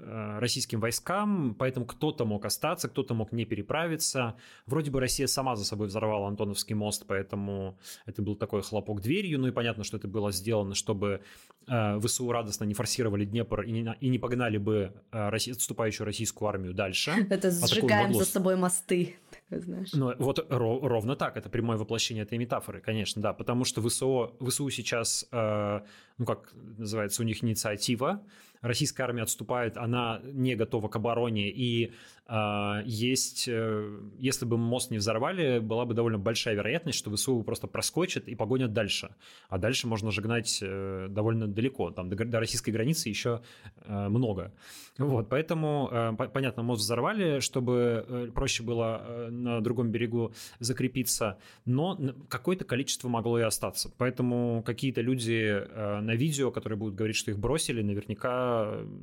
российским 0.00 0.80
войскам, 0.80 1.54
поэтому 1.54 1.86
кто-то 1.86 2.24
мог 2.24 2.44
остаться, 2.44 2.88
кто-то 2.88 3.14
мог 3.14 3.32
не 3.32 3.44
переправиться. 3.44 4.36
Вроде 4.66 4.90
бы 4.90 5.00
Россия 5.00 5.26
сама 5.26 5.56
за 5.56 5.64
собой 5.64 5.88
взорвала 5.88 6.28
Антоновский 6.28 6.74
мост, 6.74 7.04
поэтому 7.06 7.78
это 8.06 8.22
был 8.22 8.34
такой 8.34 8.62
хлопок 8.62 9.00
дверью. 9.00 9.38
Ну 9.38 9.48
и 9.48 9.50
понятно, 9.50 9.84
что 9.84 9.96
это 9.96 10.08
было 10.08 10.32
сделано, 10.32 10.74
чтобы 10.74 11.22
э, 11.66 12.00
ВСУ 12.00 12.30
радостно 12.32 12.64
не 12.64 12.74
форсировали 12.74 13.24
Днепр 13.24 13.62
и 13.62 13.72
не, 13.72 13.96
и 14.00 14.08
не 14.08 14.18
погнали 14.18 14.58
бы 14.58 14.92
э, 15.12 15.28
отступающую 15.28 16.04
российскую 16.04 16.48
армию 16.48 16.74
дальше. 16.74 17.12
Это 17.30 17.50
сжигаем 17.50 18.14
за 18.14 18.24
собой 18.24 18.56
мосты. 18.56 19.16
Знаешь. 19.50 19.92
Ну, 19.92 20.14
вот 20.18 20.46
ров, 20.50 20.82
ровно 20.82 21.16
так, 21.16 21.36
это 21.36 21.48
прямое 21.48 21.76
воплощение 21.76 22.24
этой 22.24 22.38
метафоры, 22.38 22.80
конечно, 22.80 23.20
да, 23.20 23.32
потому 23.32 23.64
что 23.64 23.82
ВСУ, 23.82 24.34
ВСУ 24.40 24.70
сейчас, 24.70 25.26
э, 25.30 25.80
ну, 26.18 26.24
как 26.24 26.52
называется, 26.78 27.22
у 27.22 27.24
них 27.24 27.44
инициатива, 27.44 28.22
российская 28.62 29.02
армия 29.02 29.22
отступает, 29.22 29.76
она 29.76 30.20
не 30.24 30.54
готова 30.54 30.88
к 30.88 30.96
обороне, 30.96 31.50
и 31.50 31.92
э, 32.28 32.82
есть, 32.84 33.46
э, 33.48 34.00
если 34.18 34.46
бы 34.46 34.56
мост 34.56 34.90
не 34.90 34.98
взорвали, 34.98 35.58
была 35.58 35.84
бы 35.84 35.94
довольно 35.94 36.18
большая 36.18 36.54
вероятность, 36.54 36.98
что 36.98 37.14
ВСУ 37.14 37.42
просто 37.42 37.66
проскочит 37.66 38.28
и 38.28 38.34
погонят 38.34 38.72
дальше. 38.72 39.14
А 39.48 39.58
дальше 39.58 39.86
можно 39.86 40.10
же 40.10 40.22
гнать 40.22 40.60
э, 40.62 41.08
довольно 41.10 41.48
далеко, 41.48 41.90
там 41.90 42.08
до, 42.08 42.24
до 42.24 42.40
российской 42.40 42.70
границы 42.70 43.08
еще 43.08 43.42
э, 43.84 44.08
много. 44.08 44.52
Вот, 44.98 45.28
поэтому, 45.28 45.88
э, 45.90 46.12
понятно, 46.32 46.62
мост 46.62 46.82
взорвали, 46.82 47.40
чтобы 47.40 48.04
э, 48.06 48.28
проще 48.32 48.62
было 48.62 49.02
э, 49.04 49.28
на 49.30 49.60
другом 49.60 49.90
берегу 49.90 50.32
закрепиться, 50.60 51.38
но 51.64 51.98
какое-то 52.28 52.64
количество 52.64 53.08
могло 53.08 53.38
и 53.40 53.42
остаться. 53.42 53.92
Поэтому 53.98 54.62
какие-то 54.64 55.00
люди 55.00 55.40
э, 55.42 56.00
на 56.00 56.14
видео, 56.14 56.52
которые 56.52 56.78
будут 56.78 56.94
говорить, 56.94 57.16
что 57.16 57.32
их 57.32 57.38
бросили, 57.38 57.82
наверняка 57.82 58.51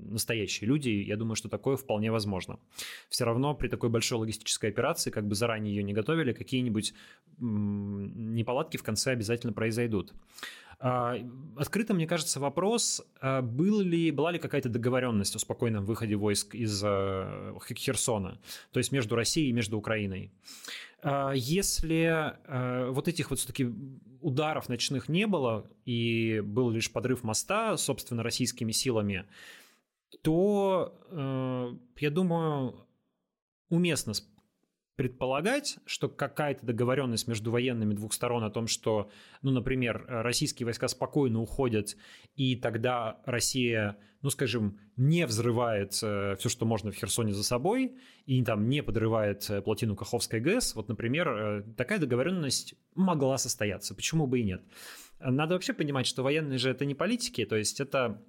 настоящие 0.09 0.67
люди. 0.67 0.89
Я 0.89 1.17
думаю, 1.17 1.35
что 1.35 1.49
такое 1.49 1.75
вполне 1.75 2.11
возможно. 2.11 2.59
Все 3.09 3.25
равно 3.25 3.53
при 3.53 3.67
такой 3.67 3.89
большой 3.89 4.19
логистической 4.19 4.69
операции, 4.69 5.11
как 5.11 5.27
бы 5.27 5.35
заранее 5.35 5.75
ее 5.75 5.83
не 5.83 5.93
готовили, 5.93 6.33
какие-нибудь 6.33 6.93
неполадки 7.39 8.77
в 8.77 8.83
конце 8.83 9.11
обязательно 9.11 9.53
произойдут. 9.53 10.13
А, 10.81 11.17
открыто, 11.57 11.93
мне 11.93 12.07
кажется, 12.07 12.39
вопрос, 12.39 13.01
а, 13.19 13.41
был 13.41 13.81
ли, 13.81 14.11
была 14.11 14.31
ли 14.31 14.39
какая-то 14.39 14.69
договоренность 14.69 15.35
о 15.35 15.39
спокойном 15.39 15.85
выходе 15.85 16.15
войск 16.15 16.55
из 16.55 16.81
а, 16.85 17.57
Херсона, 17.75 18.39
то 18.71 18.79
есть 18.79 18.93
между 18.93 19.15
Россией 19.15 19.49
и 19.49 19.53
между 19.53 19.77
Украиной. 19.77 20.31
Если 21.33 22.35
вот 22.91 23.07
этих 23.07 23.29
вот 23.29 23.39
все-таки 23.39 23.69
ударов 24.21 24.67
ночных 24.67 25.07
не 25.07 25.27
было, 25.27 25.69
и 25.85 26.41
был 26.41 26.69
лишь 26.69 26.91
подрыв 26.91 27.23
моста, 27.23 27.77
собственно, 27.77 28.21
российскими 28.21 28.71
силами, 28.71 29.25
то, 30.21 31.79
я 31.99 32.09
думаю, 32.09 32.87
уместно 33.69 34.13
предполагать, 34.99 35.77
что 35.85 36.09
какая-то 36.09 36.65
договоренность 36.65 37.25
между 37.25 37.51
военными 37.51 37.93
двух 37.93 38.11
сторон 38.11 38.43
о 38.43 38.49
том, 38.49 38.67
что, 38.67 39.09
ну, 39.41 39.49
например, 39.49 40.03
российские 40.09 40.65
войска 40.65 40.89
спокойно 40.89 41.39
уходят, 41.39 41.95
и 42.35 42.57
тогда 42.57 43.21
Россия, 43.23 43.95
ну, 44.21 44.29
скажем, 44.29 44.77
не 44.97 45.25
взрывает 45.25 45.97
э, 46.03 46.35
все, 46.37 46.49
что 46.49 46.65
можно 46.65 46.91
в 46.91 46.95
Херсоне 46.95 47.33
за 47.33 47.45
собой, 47.45 47.95
и 48.25 48.43
там 48.43 48.67
не 48.67 48.83
подрывает 48.83 49.49
э, 49.49 49.61
плотину 49.61 49.95
Каховской 49.95 50.41
ГЭС, 50.41 50.75
вот, 50.75 50.89
например, 50.89 51.29
э, 51.29 51.63
такая 51.77 51.99
договоренность 51.99 52.75
могла 52.93 53.37
состояться. 53.37 53.95
Почему 53.95 54.27
бы 54.27 54.41
и 54.41 54.43
нет? 54.43 54.61
Надо 55.21 55.53
вообще 55.53 55.71
понимать, 55.71 56.07
что 56.07 56.23
военные 56.23 56.57
же 56.57 56.71
это 56.71 56.83
не 56.83 56.93
политики, 56.93 57.45
то 57.45 57.55
есть 57.55 57.79
это 57.79 58.21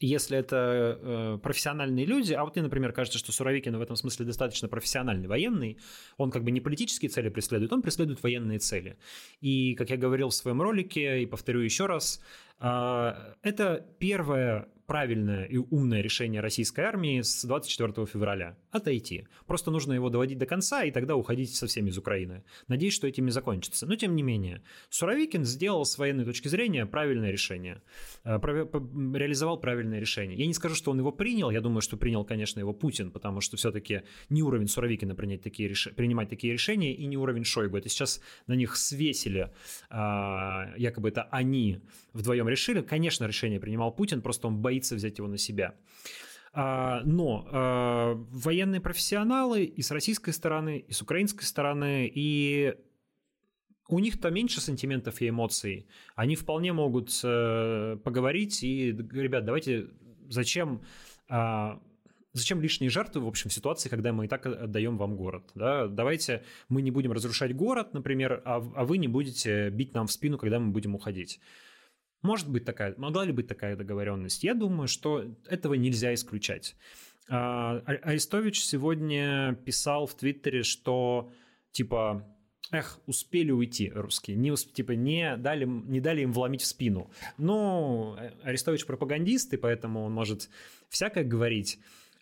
если 0.00 0.36
это 0.36 0.98
э, 1.00 1.38
профессиональные 1.42 2.04
люди, 2.04 2.32
а 2.32 2.44
вот 2.44 2.54
мне, 2.54 2.62
например, 2.62 2.92
кажется, 2.92 3.18
что 3.18 3.32
Суровикин 3.32 3.76
в 3.76 3.80
этом 3.80 3.96
смысле 3.96 4.26
достаточно 4.26 4.68
профессиональный 4.68 5.28
военный, 5.28 5.78
он 6.16 6.30
как 6.30 6.44
бы 6.44 6.50
не 6.50 6.60
политические 6.60 7.08
цели 7.08 7.28
преследует, 7.30 7.72
он 7.72 7.82
преследует 7.82 8.22
военные 8.22 8.58
цели. 8.58 8.98
И, 9.40 9.74
как 9.74 9.90
я 9.90 9.96
говорил 9.96 10.28
в 10.28 10.34
своем 10.34 10.60
ролике, 10.60 11.22
и 11.22 11.26
повторю 11.26 11.60
еще 11.60 11.86
раз, 11.86 12.20
э, 12.60 13.12
это 13.42 13.86
первое 13.98 14.68
правильное 14.86 15.44
и 15.44 15.56
умное 15.56 16.00
решение 16.00 16.40
российской 16.40 16.82
армии 16.82 17.20
с 17.20 17.44
24 17.44 18.06
февраля– 18.06 18.56
отойти. 18.70 19.26
Просто 19.46 19.70
нужно 19.70 19.92
его 19.92 20.10
доводить 20.10 20.38
до 20.38 20.46
конца 20.46 20.84
и 20.84 20.90
тогда 20.90 21.16
уходить 21.16 21.54
совсем 21.54 21.86
из 21.88 21.98
Украины. 21.98 22.44
Надеюсь, 22.68 22.94
что 22.94 23.06
этим 23.06 23.26
не 23.26 23.32
закончится. 23.32 23.86
Но 23.86 23.96
тем 23.96 24.14
не 24.14 24.22
менее, 24.22 24.62
Суровикин 24.90 25.44
сделал 25.44 25.84
с 25.84 25.98
военной 25.98 26.24
точки 26.24 26.48
зрения 26.48 26.86
правильное 26.86 27.30
решение, 27.30 27.82
э, 28.24 28.38
реализовал 28.38 29.58
правильное 29.58 30.00
решение. 30.00 30.38
Я 30.38 30.46
не 30.46 30.54
скажу, 30.54 30.74
что 30.74 30.90
он 30.90 30.98
его 30.98 31.12
принял, 31.12 31.50
я 31.50 31.60
думаю, 31.60 31.80
что 31.80 31.96
принял, 31.96 32.24
конечно, 32.24 32.60
его 32.60 32.72
Путин, 32.72 33.10
потому 33.10 33.40
что 33.40 33.56
все-таки 33.56 34.02
не 34.28 34.42
уровень 34.42 34.68
Суровикина 34.68 35.14
принять 35.14 35.42
такие 35.42 35.68
реш... 35.68 35.88
принимать 35.96 36.28
такие 36.28 36.52
решения 36.52 36.94
и 36.94 37.06
не 37.06 37.16
уровень 37.16 37.44
Шойгу. 37.44 37.76
Это 37.76 37.88
сейчас 37.88 38.20
на 38.46 38.54
них 38.54 38.76
свесили, 38.76 39.50
а, 39.90 40.72
якобы 40.76 41.08
это 41.08 41.22
они 41.24 41.80
вдвоем 42.16 42.48
решили. 42.48 42.82
Конечно, 42.82 43.24
решение 43.26 43.60
принимал 43.60 43.92
Путин, 43.92 44.22
просто 44.22 44.48
он 44.48 44.58
боится 44.58 44.94
взять 44.94 45.18
его 45.18 45.28
на 45.28 45.38
себя. 45.38 45.74
А, 46.52 47.02
но 47.04 47.46
а, 47.50 48.14
военные 48.30 48.80
профессионалы 48.80 49.64
и 49.64 49.82
с 49.82 49.90
российской 49.90 50.32
стороны, 50.32 50.78
и 50.78 50.92
с 50.92 51.02
украинской 51.02 51.44
стороны, 51.44 52.10
и 52.12 52.74
у 53.88 53.98
них-то 53.98 54.30
меньше 54.30 54.60
сантиментов 54.60 55.20
и 55.20 55.28
эмоций. 55.28 55.86
Они 56.16 56.34
вполне 56.34 56.72
могут 56.72 57.20
э, 57.22 57.96
поговорить 58.02 58.64
и, 58.64 58.90
ребят, 58.90 59.44
давайте, 59.44 59.86
зачем 60.28 60.82
а, 61.28 61.80
зачем 62.36 62.60
лишние 62.60 62.90
жертвы, 62.90 63.22
в 63.22 63.28
общем, 63.28 63.50
в 63.50 63.52
ситуации, 63.52 63.88
когда 63.88 64.12
мы 64.12 64.26
и 64.26 64.28
так 64.28 64.46
отдаем 64.46 64.98
вам 64.98 65.16
город? 65.16 65.50
Да? 65.54 65.86
Давайте 65.86 66.44
мы 66.68 66.82
не 66.82 66.90
будем 66.90 67.12
разрушать 67.12 67.54
город, 67.54 67.94
например, 67.94 68.42
а, 68.44 68.56
а 68.56 68.84
вы 68.84 68.98
не 68.98 69.08
будете 69.08 69.70
бить 69.70 69.94
нам 69.94 70.06
в 70.06 70.12
спину, 70.12 70.38
когда 70.38 70.58
мы 70.58 70.70
будем 70.70 70.94
уходить. 70.94 71.40
Может 72.26 72.50
быть 72.50 72.64
такая, 72.64 72.92
могла 72.96 73.24
ли 73.24 73.32
быть 73.32 73.46
такая 73.46 73.76
договоренность? 73.76 74.42
Я 74.42 74.54
думаю, 74.54 74.88
что 74.88 75.24
этого 75.48 75.74
нельзя 75.74 76.12
исключать. 76.12 76.74
А, 77.28 77.82
а, 77.86 77.92
Арестович 78.02 78.64
сегодня 78.64 79.56
писал 79.64 80.06
в 80.06 80.14
Твиттере, 80.16 80.64
что 80.64 81.30
типа 81.70 82.26
эх, 82.72 82.98
успели 83.06 83.52
уйти 83.52 83.92
русские, 83.94 84.36
не, 84.36 84.54
типа 84.56 84.92
не 84.92 85.36
дали, 85.36 85.66
не 85.66 86.00
дали 86.00 86.22
им 86.22 86.32
вломить 86.32 86.62
в 86.62 86.66
спину. 86.66 87.12
Но 87.38 88.16
э, 88.18 88.32
Арестович 88.42 88.86
пропагандист, 88.86 89.54
и 89.54 89.56
поэтому 89.56 90.02
он 90.02 90.12
может 90.12 90.50
всякое 90.88 91.22
говорить. 91.22 91.78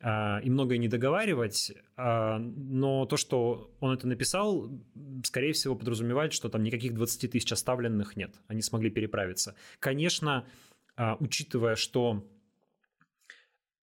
А, 0.07 0.39
и 0.45 0.51
многое 0.51 0.77
не 0.77 0.89
договаривать, 0.89 1.73
а, 1.97 2.39
но 2.39 3.07
то, 3.07 3.17
что 3.17 3.75
он 3.81 3.95
это 3.95 4.07
написал, 4.07 4.71
скорее 5.25 5.55
всего, 5.55 5.75
подразумевает, 5.75 6.35
что 6.35 6.51
там 6.51 6.63
никаких 6.63 6.93
20 6.93 7.31
тысяч 7.31 7.51
оставленных 7.51 8.15
нет, 8.15 8.35
они 8.47 8.61
смогли 8.61 8.91
переправиться. 8.91 9.55
Конечно, 9.79 10.47
а, 10.97 11.17
учитывая, 11.21 11.75
что 11.75 12.29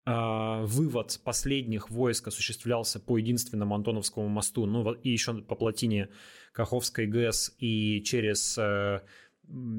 вывод 0.07 1.21
последних 1.23 1.91
войск 1.91 2.29
осуществлялся 2.29 2.99
по 2.99 3.19
единственному 3.19 3.75
Антоновскому 3.75 4.29
мосту, 4.29 4.67
ну 4.67 4.93
и 4.93 5.11
еще 5.11 5.35
по 5.43 5.55
плотине 5.55 6.09
Каховской 6.53 7.07
ГЭС 7.07 7.55
и 7.59 8.03
через 8.03 8.57
э, 8.59 9.03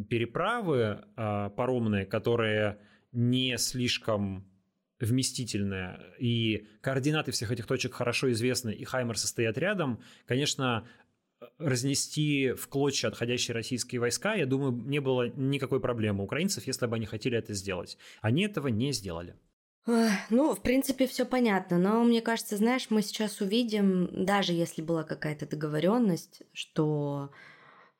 переправы 0.09 1.03
паромные, 1.15 2.05
которые 2.05 2.79
не 3.11 3.57
слишком 3.57 4.50
вместительная, 5.05 5.99
и 6.19 6.67
координаты 6.81 7.31
всех 7.31 7.51
этих 7.51 7.67
точек 7.67 7.93
хорошо 7.93 8.31
известны, 8.31 8.71
и 8.71 8.83
Хаймер 8.83 9.17
состоят 9.17 9.57
рядом, 9.57 10.01
конечно, 10.25 10.87
разнести 11.57 12.51
в 12.51 12.67
клочья 12.67 13.07
отходящие 13.07 13.55
российские 13.55 13.99
войска, 14.01 14.35
я 14.35 14.45
думаю, 14.45 14.71
не 14.71 14.99
было 14.99 15.29
никакой 15.29 15.79
проблемы 15.79 16.23
украинцев, 16.23 16.67
если 16.67 16.85
бы 16.85 16.95
они 16.95 17.05
хотели 17.05 17.37
это 17.37 17.53
сделать. 17.53 17.97
Они 18.21 18.43
этого 18.43 18.67
не 18.67 18.91
сделали. 18.91 19.35
Ну, 20.29 20.53
в 20.53 20.61
принципе, 20.61 21.07
все 21.07 21.25
понятно, 21.25 21.79
но 21.79 22.03
мне 22.03 22.21
кажется, 22.21 22.55
знаешь, 22.57 22.87
мы 22.89 23.01
сейчас 23.01 23.41
увидим, 23.41 24.09
даже 24.11 24.53
если 24.53 24.83
была 24.83 25.03
какая-то 25.03 25.47
договоренность, 25.47 26.43
что 26.53 27.31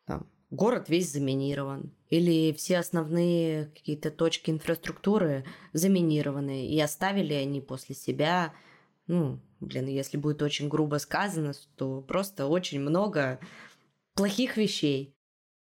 там, 0.06 0.28
город 0.52 0.90
весь 0.90 1.12
заминирован, 1.12 1.92
или 2.12 2.52
все 2.54 2.78
основные 2.78 3.68
какие-то 3.68 4.12
точки 4.12 4.52
инфраструктуры 4.52 5.46
заминированы, 5.74 6.68
и 6.68 6.80
оставили 6.80 7.34
они 7.34 7.62
после 7.62 7.96
себя, 7.96 8.54
ну, 9.08 9.40
блин, 9.62 9.88
если 9.88 10.18
будет 10.18 10.42
очень 10.42 10.68
грубо 10.68 10.98
сказано, 10.98 11.54
то 11.78 12.02
просто 12.02 12.48
очень 12.48 12.82
много 12.82 13.40
плохих 14.14 14.58
вещей. 14.58 15.16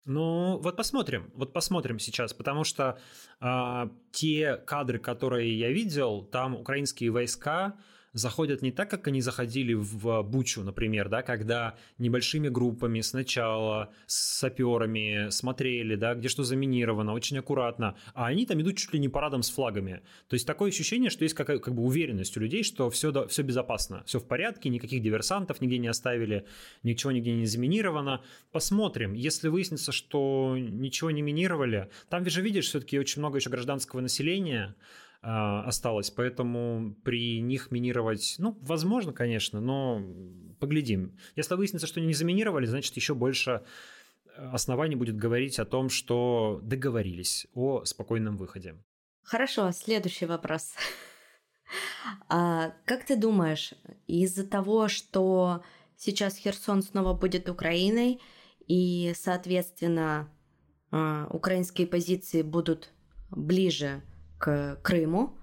Ну, 0.05 0.57
вот 0.59 0.77
посмотрим, 0.77 1.29
вот 1.35 1.51
посмотрим 1.51 1.99
сейчас, 1.99 2.33
потому 2.33 2.63
что 2.63 2.97
э, 3.41 3.89
те 4.11 4.55
кадры, 4.55 4.97
которые 4.97 5.59
я 5.59 5.69
видел, 5.69 6.23
там 6.23 6.55
украинские 6.55 7.11
войска 7.11 7.77
заходят 8.13 8.61
не 8.61 8.71
так, 8.71 8.89
как 8.89 9.07
они 9.07 9.21
заходили 9.21 9.73
в 9.73 10.21
Бучу, 10.23 10.63
например, 10.63 11.09
да, 11.09 11.21
когда 11.21 11.75
небольшими 11.97 12.49
группами 12.49 13.01
сначала 13.01 13.91
с 14.07 14.39
саперами 14.39 15.29
смотрели, 15.29 15.95
да, 15.95 16.15
где 16.15 16.27
что 16.27 16.43
заминировано, 16.43 17.13
очень 17.13 17.37
аккуратно, 17.37 17.97
а 18.13 18.27
они 18.27 18.45
там 18.45 18.61
идут 18.61 18.77
чуть 18.77 18.93
ли 18.93 18.99
не 18.99 19.09
парадом 19.09 19.43
с 19.43 19.49
флагами. 19.49 20.01
То 20.27 20.35
есть 20.35 20.47
такое 20.47 20.69
ощущение, 20.69 21.09
что 21.09 21.23
есть 21.23 21.35
какая, 21.35 21.59
как 21.59 21.75
бы 21.75 21.83
уверенность 21.83 22.35
у 22.37 22.39
людей, 22.39 22.63
что 22.63 22.89
все, 22.89 23.27
все 23.27 23.43
безопасно, 23.43 24.03
все 24.05 24.19
в 24.19 24.27
порядке, 24.27 24.69
никаких 24.69 25.01
диверсантов 25.01 25.61
нигде 25.61 25.77
не 25.77 25.87
оставили, 25.87 26.45
ничего 26.83 27.11
нигде 27.11 27.33
не 27.33 27.45
заминировано. 27.45 28.21
Посмотрим, 28.51 29.13
если 29.13 29.47
выяснится, 29.47 29.91
что 29.91 30.55
ничего 30.57 31.11
не 31.11 31.21
минировали, 31.21 31.89
там 32.09 32.27
же 32.29 32.41
видишь 32.41 32.67
все-таки 32.67 32.99
очень 32.99 33.21
много 33.21 33.37
еще 33.37 33.49
гражданского 33.49 34.01
населения, 34.01 34.75
осталось, 35.21 36.11
поэтому 36.11 36.95
при 37.03 37.41
них 37.41 37.71
минировать, 37.71 38.35
ну, 38.37 38.57
возможно, 38.61 39.11
конечно, 39.11 39.59
но 39.59 40.01
поглядим. 40.59 41.17
Если 41.35 41.55
выяснится, 41.55 41.87
что 41.87 41.99
они 41.99 42.07
не 42.07 42.13
заминировали, 42.13 42.65
значит, 42.65 42.95
еще 42.95 43.15
больше 43.15 43.63
оснований 44.37 44.95
будет 44.95 45.17
говорить 45.17 45.59
о 45.59 45.65
том, 45.65 45.89
что 45.89 46.59
договорились 46.63 47.47
о 47.53 47.83
спокойном 47.85 48.37
выходе. 48.37 48.75
Хорошо, 49.23 49.71
следующий 49.71 50.25
вопрос. 50.25 50.73
А 52.27 52.73
как 52.85 53.05
ты 53.05 53.15
думаешь, 53.15 53.75
из-за 54.07 54.43
того, 54.43 54.87
что 54.87 55.61
сейчас 55.97 56.35
Херсон 56.35 56.81
снова 56.81 57.13
будет 57.13 57.47
Украиной, 57.47 58.19
и, 58.65 59.13
соответственно, 59.15 60.31
а, 60.89 61.27
украинские 61.29 61.85
позиции 61.85 62.41
будут 62.41 62.89
ближе 63.29 64.01
к 64.39 64.79
Крыму. 64.81 65.37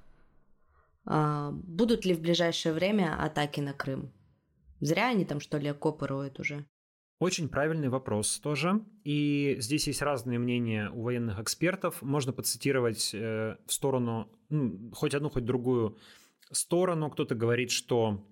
А, 1.05 1.53
будут 1.53 2.05
ли 2.05 2.15
в 2.15 2.21
ближайшее 2.21 2.73
время 2.73 3.17
атаки 3.23 3.61
на 3.61 3.73
Крым? 3.73 4.13
Зря 4.81 5.09
они 5.09 5.25
там, 5.25 5.41
что 5.41 5.59
ли, 5.59 5.69
окопы 5.69 6.07
роют 6.07 6.41
уже? 6.41 6.67
Очень 7.19 7.49
правильный 7.49 7.89
вопрос 7.89 8.39
тоже. 8.41 8.85
И 9.05 9.57
здесь 9.59 9.87
есть 9.87 10.03
разные 10.03 10.39
мнения 10.39 10.91
у 10.91 11.03
военных 11.03 11.39
экспертов. 11.39 12.03
Можно 12.03 12.33
подцитировать 12.33 13.15
э, 13.15 13.57
в 13.67 13.73
сторону, 13.73 14.29
ну, 14.51 14.91
хоть 14.93 15.15
одну, 15.15 15.31
хоть 15.31 15.45
другую 15.45 15.97
сторону. 16.51 17.11
Кто-то 17.11 17.35
говорит, 17.35 17.71
что 17.71 18.23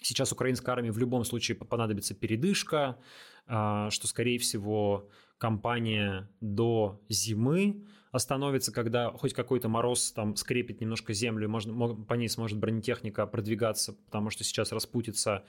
сейчас 0.00 0.30
украинской 0.30 0.70
армии 0.70 0.90
в 0.90 0.98
любом 0.98 1.24
случае 1.24 1.56
понадобится 1.56 2.14
передышка, 2.14 2.96
э, 3.48 3.88
что, 3.90 4.06
скорее 4.06 4.38
всего, 4.38 5.08
кампания 5.38 6.30
до 6.40 7.02
зимы 7.08 7.86
остановится, 8.16 8.72
когда 8.72 9.10
хоть 9.10 9.32
какой-то 9.34 9.68
мороз 9.68 10.12
там 10.12 10.36
скрепит 10.36 10.80
немножко 10.80 11.12
землю, 11.12 11.48
можно, 11.48 11.94
по 11.94 12.14
ней 12.14 12.28
сможет 12.28 12.58
бронетехника 12.58 13.26
продвигаться, 13.26 13.92
потому 14.06 14.30
что 14.30 14.44
сейчас 14.44 14.72
распутится. 14.72 15.44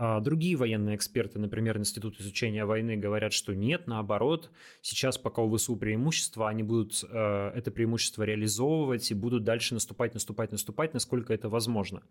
А 0.00 0.20
другие 0.20 0.54
военные 0.54 0.94
эксперты, 0.94 1.40
например, 1.40 1.76
Институт 1.76 2.20
изучения 2.20 2.64
войны, 2.64 2.96
говорят, 2.96 3.32
что 3.32 3.52
нет, 3.54 3.88
наоборот, 3.88 4.50
сейчас 4.80 5.18
пока 5.18 5.42
у 5.42 5.56
ВСУ 5.56 5.76
преимущество, 5.76 6.48
они 6.48 6.62
будут 6.62 7.04
э, 7.10 7.52
это 7.54 7.72
преимущество 7.72 8.22
реализовывать 8.22 9.10
и 9.10 9.14
будут 9.14 9.42
дальше 9.42 9.74
наступать, 9.74 10.14
наступать, 10.14 10.52
наступать, 10.52 10.94
насколько 10.94 11.34
это 11.34 11.48
возможно. 11.48 12.02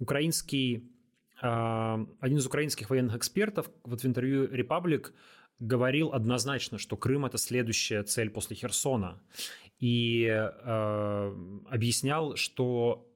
Украинский, 0.00 0.90
один 1.40 2.38
из 2.38 2.46
украинских 2.46 2.90
военных 2.90 3.16
экспертов 3.16 3.70
вот 3.84 4.02
в 4.02 4.06
интервью 4.06 4.46
«Репаблик» 4.50 5.12
говорил 5.58 6.12
однозначно, 6.12 6.78
что 6.78 6.96
Крым 6.96 7.26
это 7.26 7.38
следующая 7.38 8.02
цель 8.02 8.30
после 8.30 8.56
Херсона. 8.56 9.20
И 9.78 10.26
э, 10.26 11.60
объяснял, 11.68 12.36
что 12.36 13.08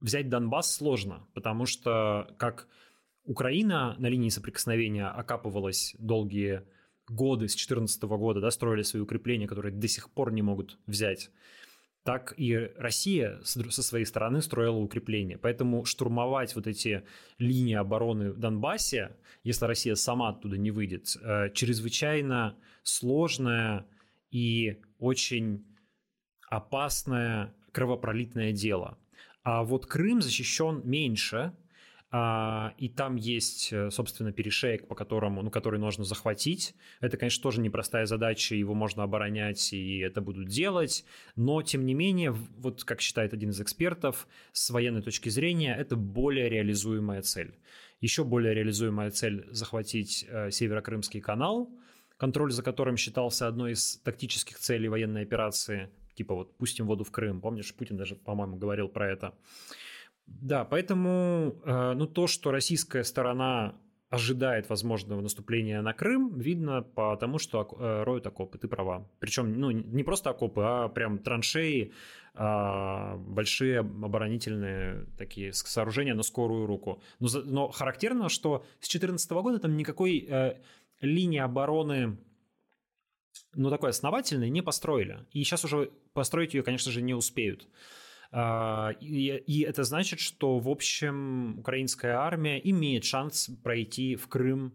взять 0.00 0.28
Донбасс 0.28 0.76
сложно, 0.76 1.26
потому 1.32 1.66
что 1.66 2.34
как 2.38 2.68
Украина 3.24 3.94
на 3.98 4.08
линии 4.08 4.28
соприкосновения 4.28 5.06
окапывалась 5.06 5.94
долгие 5.98 6.64
годы, 7.08 7.48
с 7.48 7.52
2014 7.52 8.02
года, 8.02 8.40
да, 8.40 8.50
строили 8.50 8.82
свои 8.82 9.02
укрепления, 9.02 9.46
которые 9.46 9.72
до 9.72 9.88
сих 9.88 10.10
пор 10.10 10.32
не 10.32 10.42
могут 10.42 10.78
взять 10.86 11.30
так 12.04 12.34
и 12.36 12.70
Россия 12.76 13.40
со 13.42 13.82
своей 13.82 14.04
стороны 14.04 14.42
строила 14.42 14.76
укрепления. 14.76 15.38
Поэтому 15.38 15.84
штурмовать 15.84 16.54
вот 16.56 16.66
эти 16.66 17.04
линии 17.38 17.74
обороны 17.74 18.32
в 18.32 18.38
Донбассе, 18.38 19.16
если 19.44 19.66
Россия 19.66 19.94
сама 19.94 20.30
оттуда 20.30 20.58
не 20.58 20.70
выйдет, 20.70 21.16
э, 21.22 21.50
чрезвычайно 21.52 22.56
сложное 22.82 23.86
и 24.30 24.80
очень 24.98 25.64
опасное 26.48 27.54
кровопролитное 27.72 28.52
дело. 28.52 28.98
А 29.44 29.62
вот 29.62 29.86
Крым 29.86 30.22
защищен 30.22 30.82
меньше, 30.84 31.56
а, 32.14 32.74
и 32.76 32.90
там 32.90 33.16
есть, 33.16 33.72
э, 33.72 33.90
собственно, 33.90 34.32
перешеек, 34.32 34.86
по 34.86 34.94
которому, 34.94 35.42
ну, 35.42 35.50
который 35.50 35.80
нужно 35.80 36.04
захватить. 36.04 36.74
Это, 37.00 37.16
конечно, 37.16 37.42
тоже 37.42 37.62
непростая 37.62 38.04
задача, 38.04 38.54
его 38.54 38.74
можно 38.74 39.02
оборонять, 39.02 39.72
и 39.72 40.00
это 40.00 40.20
будут 40.20 40.48
делать. 40.48 41.06
Но, 41.36 41.62
тем 41.62 41.86
не 41.86 41.94
менее, 41.94 42.32
вот 42.32 42.84
как 42.84 43.00
считает 43.00 43.32
один 43.32 43.48
из 43.48 43.62
экспертов, 43.62 44.28
с 44.52 44.68
военной 44.68 45.00
точки 45.00 45.30
зрения, 45.30 45.74
это 45.74 45.96
более 45.96 46.50
реализуемая 46.50 47.22
цель. 47.22 47.54
Еще 48.02 48.24
более 48.24 48.52
реализуемая 48.52 49.10
цель– 49.10 49.46
захватить 49.50 50.26
э, 50.28 50.50
Северокрымский 50.50 51.22
канал, 51.22 51.70
контроль 52.18 52.52
за 52.52 52.62
которым 52.62 52.98
считался 52.98 53.48
одной 53.48 53.72
из 53.72 53.96
тактических 54.04 54.58
целей 54.58 54.88
военной 54.90 55.22
операции, 55.22 55.88
типа 56.14 56.34
вот 56.34 56.58
пустим 56.58 56.86
воду 56.86 57.04
в 57.04 57.10
Крым. 57.10 57.40
Помнишь, 57.40 57.74
Путин 57.74 57.96
даже, 57.96 58.16
по-моему, 58.16 58.58
говорил 58.58 58.88
про 58.88 59.10
это. 59.10 59.34
Да, 60.26 60.64
поэтому 60.64 61.56
э, 61.64 61.92
ну, 61.94 62.06
то, 62.06 62.26
что 62.26 62.50
российская 62.50 63.04
сторона 63.04 63.74
ожидает 64.12 64.68
возможного 64.68 65.22
наступления 65.22 65.80
на 65.80 65.94
Крым, 65.94 66.38
видно 66.38 66.82
по 66.82 67.16
тому, 67.16 67.38
что 67.38 67.66
э, 67.78 68.02
роют 68.02 68.26
окопы, 68.26 68.58
ты 68.58 68.68
права. 68.68 69.08
Причем 69.20 69.58
ну, 69.58 69.70
не 69.70 70.02
просто 70.02 70.30
окопы, 70.30 70.60
а 70.62 70.88
прям 70.88 71.18
траншеи, 71.18 71.92
а, 72.34 73.16
большие 73.16 73.80
оборонительные 73.80 75.06
такие 75.18 75.52
сооружения 75.52 76.14
на 76.14 76.22
скорую 76.22 76.66
руку. 76.66 77.02
Но, 77.20 77.28
но 77.44 77.68
характерно, 77.68 78.28
что 78.28 78.64
с 78.80 78.88
2014 78.88 79.30
года 79.30 79.58
там 79.58 79.76
никакой 79.76 80.26
э, 80.28 80.56
линии 81.00 81.40
обороны 81.40 82.18
ну, 83.54 83.70
такой 83.70 83.90
основательной 83.90 84.50
не 84.50 84.62
построили. 84.62 85.26
И 85.32 85.44
сейчас 85.44 85.64
уже 85.64 85.90
построить 86.12 86.54
ее, 86.54 86.62
конечно 86.62 86.90
же, 86.90 87.02
не 87.02 87.14
успеют. 87.14 87.68
А, 88.34 88.92
и, 89.00 89.36
и 89.46 89.60
это 89.60 89.84
значит, 89.84 90.18
что, 90.18 90.58
в 90.58 90.68
общем, 90.68 91.58
украинская 91.58 92.16
армия 92.16 92.58
имеет 92.70 93.04
шанс 93.04 93.50
пройти 93.62 94.16
в 94.16 94.26
Крым 94.26 94.72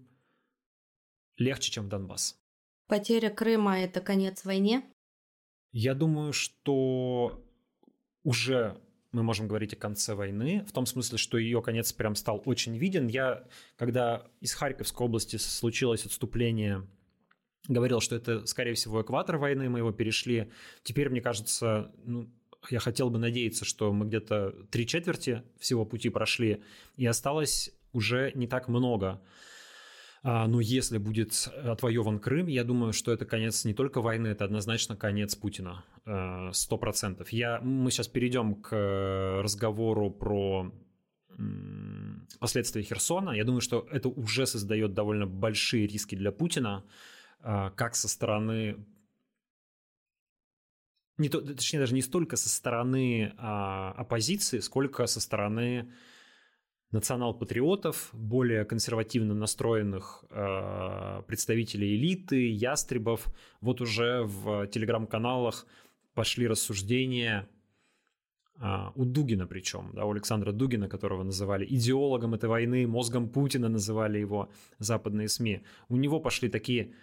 легче, 1.37 1.71
чем 1.71 1.85
в 1.85 1.89
Донбасс. 1.89 2.39
Потеря 2.87 3.31
Крыма– 3.31 3.79
это 3.81 3.99
конец 3.99 4.45
войне? 4.45 4.83
Я 5.71 5.95
думаю, 5.95 6.33
что 6.33 7.43
уже 8.23 8.79
мы 9.11 9.23
можем 9.23 9.47
говорить 9.47 9.73
о 9.73 9.77
конце 9.77 10.13
войны, 10.13 10.63
в 10.67 10.71
том 10.71 10.85
смысле, 10.85 11.17
что 11.17 11.37
ее 11.37 11.61
конец 11.61 11.91
прям 11.91 12.15
стал 12.15 12.41
очень 12.45 12.77
виден. 12.77 13.07
Я, 13.07 13.47
когда 13.75 14.27
из 14.39 14.53
Харьковской 14.53 15.05
области 15.05 15.37
случилось 15.37 16.05
отступление, 16.05 16.87
говорил, 17.67 17.99
что 18.01 18.15
это, 18.15 18.45
скорее 18.45 18.75
всего, 18.75 19.01
экватор 19.01 19.37
войны, 19.37 19.69
мы 19.69 19.79
его 19.79 19.91
перешли. 19.91 20.51
Теперь, 20.83 21.09
мне 21.09 21.21
кажется, 21.21 21.91
ну, 22.03 22.31
я 22.71 22.79
хотел 22.79 23.09
бы 23.09 23.19
надеяться, 23.19 23.65
что 23.65 23.91
мы 23.93 24.05
где-то 24.05 24.53
три 24.71 24.85
четверти 24.85 25.43
всего 25.59 25.85
пути 25.85 26.09
прошли, 26.09 26.63
и 26.95 27.05
осталось 27.05 27.71
уже 27.93 28.31
не 28.35 28.47
так 28.47 28.67
много. 28.67 29.21
А, 30.23 30.47
но 30.47 30.59
если 30.59 30.97
будет 30.97 31.47
отвоеван 31.63 32.19
Крым, 32.19 32.47
я 32.47 32.63
думаю, 32.63 32.93
что 32.93 33.11
это 33.11 33.25
конец 33.25 33.65
не 33.65 33.73
только 33.73 34.01
войны, 34.01 34.27
это 34.27 34.45
однозначно 34.45 34.95
конец 34.95 35.35
Путина. 35.35 35.85
Э, 36.05 36.49
сто 36.53 36.77
процентов. 36.77 37.29
Я, 37.29 37.59
мы 37.61 37.91
сейчас 37.91 38.07
перейдем 38.07 38.55
к 38.55 39.41
разговору 39.41 40.09
про 40.09 40.71
последствия 42.39 42.81
Херсона. 42.81 43.31
Я 43.31 43.43
думаю, 43.43 43.61
что 43.61 43.87
это 43.91 44.09
уже 44.09 44.45
создает 44.47 44.93
довольно 44.93 45.27
большие 45.27 45.87
риски 45.87 46.15
для 46.15 46.31
Путина, 46.31 46.83
а, 47.41 47.69
как 47.71 47.95
со 47.95 48.07
стороны 48.07 48.77
не 51.17 51.29
то, 51.29 51.41
точнее 51.41 51.79
даже 51.79 51.95
не 51.95 52.01
столько 52.01 52.35
со 52.35 52.49
стороны 52.49 53.33
а, 53.37 53.91
оппозиции, 53.93 54.59
сколько 54.59 55.05
со 55.07 55.19
стороны 55.19 55.91
национал-патриотов, 56.91 58.09
более 58.13 58.63
консервативно 58.63 59.33
настроенных 59.33 60.23
э, 60.29 61.21
представителей 61.27 61.97
элиты, 61.97 62.49
ястребов. 62.49 63.25
Вот 63.59 63.81
уже 63.81 64.23
в 64.23 64.67
телеграм-каналах 64.67 65.65
пошли 66.13 66.47
рассуждения 66.47 67.49
э, 68.61 68.91
у 68.95 69.03
Дугина 69.03 69.47
причем, 69.47 69.91
да, 69.93 70.05
у 70.05 70.11
Александра 70.11 70.53
Дугина, 70.53 70.87
которого 70.87 71.23
называли 71.23 71.65
идеологом 71.69 72.35
этой 72.35 72.47
войны, 72.47 72.87
мозгом 72.87 73.27
Путина 73.27 73.67
называли 73.67 74.19
его 74.19 74.49
западные 74.79 75.27
СМИ. 75.27 75.63
У 75.89 75.97
него 75.97 76.21
пошли 76.21 76.47
такие 76.47 76.93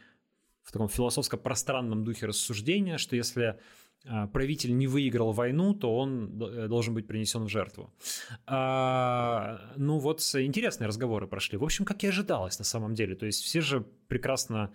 в 0.63 0.73
таком 0.73 0.89
философско-пространном 0.89 2.05
духе 2.05 2.25
рассуждения, 2.25 2.97
что 2.97 3.17
если 3.17 3.59
правитель 4.33 4.77
не 4.77 4.87
выиграл 4.87 5.33
войну, 5.33 5.75
то 5.75 5.97
он 5.97 6.43
э, 6.43 6.69
должен 6.69 6.95
быть 6.95 7.07
принесен 7.07 7.45
в 7.45 7.49
жертву. 7.49 7.93
А, 8.47 9.73
ну 9.77 9.99
вот 9.99 10.21
интересные 10.35 10.89
разговоры 10.89 11.27
прошли. 11.27 11.59
В 11.59 11.65
общем, 11.65 11.85
как 11.85 12.05
и 12.05 12.09
ожидалось 12.09 12.59
на 12.59 12.65
самом 12.65 12.95
деле. 12.95 13.15
То 13.15 13.27
есть 13.27 13.43
все 13.43 13.61
же 13.61 13.81
прекрасно 14.09 14.73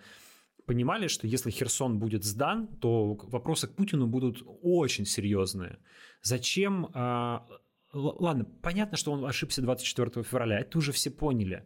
понимали, 0.66 1.08
что 1.08 1.26
если 1.26 1.50
Херсон 1.50 1.98
будет 1.98 2.24
сдан, 2.24 2.66
то 2.66 3.14
вопросы 3.14 3.68
к 3.68 3.74
Путину 3.74 4.06
будут 4.06 4.42
очень 4.62 5.06
серьезные. 5.06 5.78
Зачем... 6.22 6.88
А, 6.94 7.46
ладно, 7.92 8.44
понятно, 8.62 8.96
что 8.96 9.12
он 9.12 9.24
ошибся 9.24 9.62
24 9.62 10.24
февраля, 10.24 10.60
это 10.60 10.78
уже 10.78 10.92
все 10.92 11.10
поняли. 11.10 11.64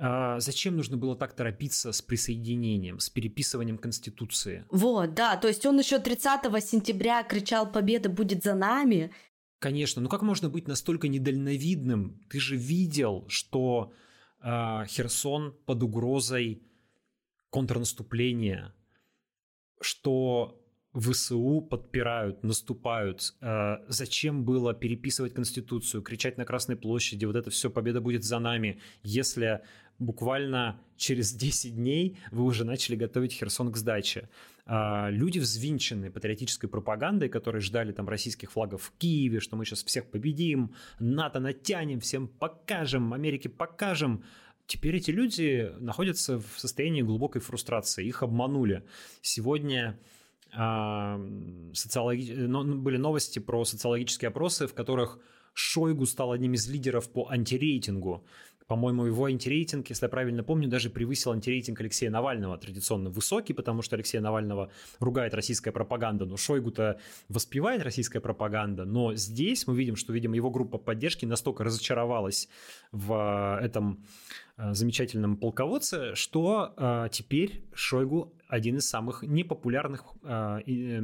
А 0.00 0.38
зачем 0.38 0.76
нужно 0.76 0.96
было 0.96 1.16
так 1.16 1.34
торопиться 1.34 1.90
с 1.90 2.00
присоединением, 2.00 3.00
с 3.00 3.10
переписыванием 3.10 3.78
Конституции? 3.78 4.64
Вот, 4.70 5.14
да, 5.14 5.36
то 5.36 5.48
есть 5.48 5.66
он 5.66 5.78
еще 5.78 5.98
30 5.98 6.42
сентября 6.64 7.24
кричал 7.24 7.70
«Победа 7.70 8.08
будет 8.08 8.44
за 8.44 8.54
нами». 8.54 9.12
Конечно, 9.58 10.00
ну 10.00 10.08
как 10.08 10.22
можно 10.22 10.48
быть 10.48 10.68
настолько 10.68 11.08
недальновидным? 11.08 12.24
Ты 12.30 12.38
же 12.38 12.56
видел, 12.56 13.24
что 13.28 13.92
э, 14.40 14.84
Херсон 14.86 15.52
под 15.66 15.82
угрозой 15.82 16.62
контрнаступления, 17.50 18.72
что 19.80 20.62
ВСУ 20.94 21.60
подпирают, 21.60 22.42
наступают. 22.44 23.34
Э, 23.40 23.78
зачем 23.88 24.44
было 24.44 24.74
переписывать 24.74 25.34
Конституцию, 25.34 26.02
кричать 26.02 26.38
на 26.38 26.44
Красной 26.44 26.76
площади, 26.76 27.24
вот 27.24 27.36
это 27.36 27.50
все, 27.50 27.68
победа 27.68 28.00
будет 28.00 28.24
за 28.24 28.38
нами, 28.38 28.80
если 29.02 29.62
буквально 29.98 30.80
через 30.96 31.32
10 31.32 31.74
дней 31.76 32.18
вы 32.30 32.44
уже 32.44 32.64
начали 32.64 32.96
готовить 32.96 33.32
Херсон 33.32 33.72
к 33.72 33.76
сдаче. 33.76 34.28
А, 34.66 35.08
люди 35.10 35.38
взвинчены 35.38 36.10
патриотической 36.10 36.68
пропагандой, 36.68 37.28
которые 37.28 37.62
ждали 37.62 37.92
там 37.92 38.08
российских 38.08 38.52
флагов 38.52 38.82
в 38.82 38.92
Киеве, 38.98 39.40
что 39.40 39.56
мы 39.56 39.64
сейчас 39.64 39.82
всех 39.82 40.10
победим, 40.10 40.74
НАТО 40.98 41.40
натянем, 41.40 42.00
всем 42.00 42.28
покажем, 42.28 43.14
Америке 43.14 43.48
покажем. 43.48 44.24
Теперь 44.66 44.96
эти 44.96 45.10
люди 45.10 45.72
находятся 45.78 46.38
в 46.38 46.58
состоянии 46.58 47.02
глубокой 47.02 47.40
фрустрации, 47.40 48.06
их 48.06 48.22
обманули. 48.22 48.84
Сегодня 49.22 49.98
а, 50.54 51.20
социологи... 51.72 52.46
были 52.46 52.98
новости 52.98 53.38
про 53.38 53.64
социологические 53.64 54.28
опросы, 54.28 54.66
в 54.66 54.74
которых 54.74 55.18
Шойгу 55.54 56.06
стал 56.06 56.32
одним 56.32 56.54
из 56.54 56.68
лидеров 56.68 57.10
по 57.10 57.28
антирейтингу. 57.30 58.24
По-моему, 58.68 59.06
его 59.06 59.24
антирейтинг, 59.24 59.88
если 59.88 60.04
я 60.04 60.08
правильно 60.10 60.44
помню, 60.44 60.68
даже 60.68 60.90
превысил 60.90 61.32
антирейтинг 61.32 61.80
Алексея 61.80 62.10
Навального, 62.10 62.58
традиционно 62.58 63.08
высокий, 63.08 63.54
потому 63.54 63.80
что 63.80 63.96
Алексея 63.96 64.20
Навального 64.20 64.70
ругает 65.00 65.32
российская 65.32 65.72
пропаганда, 65.72 66.26
но 66.26 66.36
Шойгу-то 66.36 67.00
воспевает 67.30 67.82
российская 67.82 68.20
пропаганда, 68.20 68.84
но 68.84 69.14
здесь 69.14 69.66
мы 69.66 69.74
видим, 69.74 69.96
что, 69.96 70.12
видимо, 70.12 70.36
его 70.36 70.50
группа 70.50 70.76
поддержки 70.76 71.24
настолько 71.24 71.64
разочаровалась 71.64 72.50
в 72.92 73.58
этом 73.62 74.04
э, 74.58 74.74
замечательном 74.74 75.38
полководце, 75.38 76.14
что 76.14 76.74
э, 76.76 77.08
теперь 77.10 77.64
Шойгу 77.72 78.34
один 78.48 78.76
из 78.76 78.86
самых 78.86 79.22
непопулярных, 79.22 80.04
э, 80.22 80.60
э, 80.66 80.98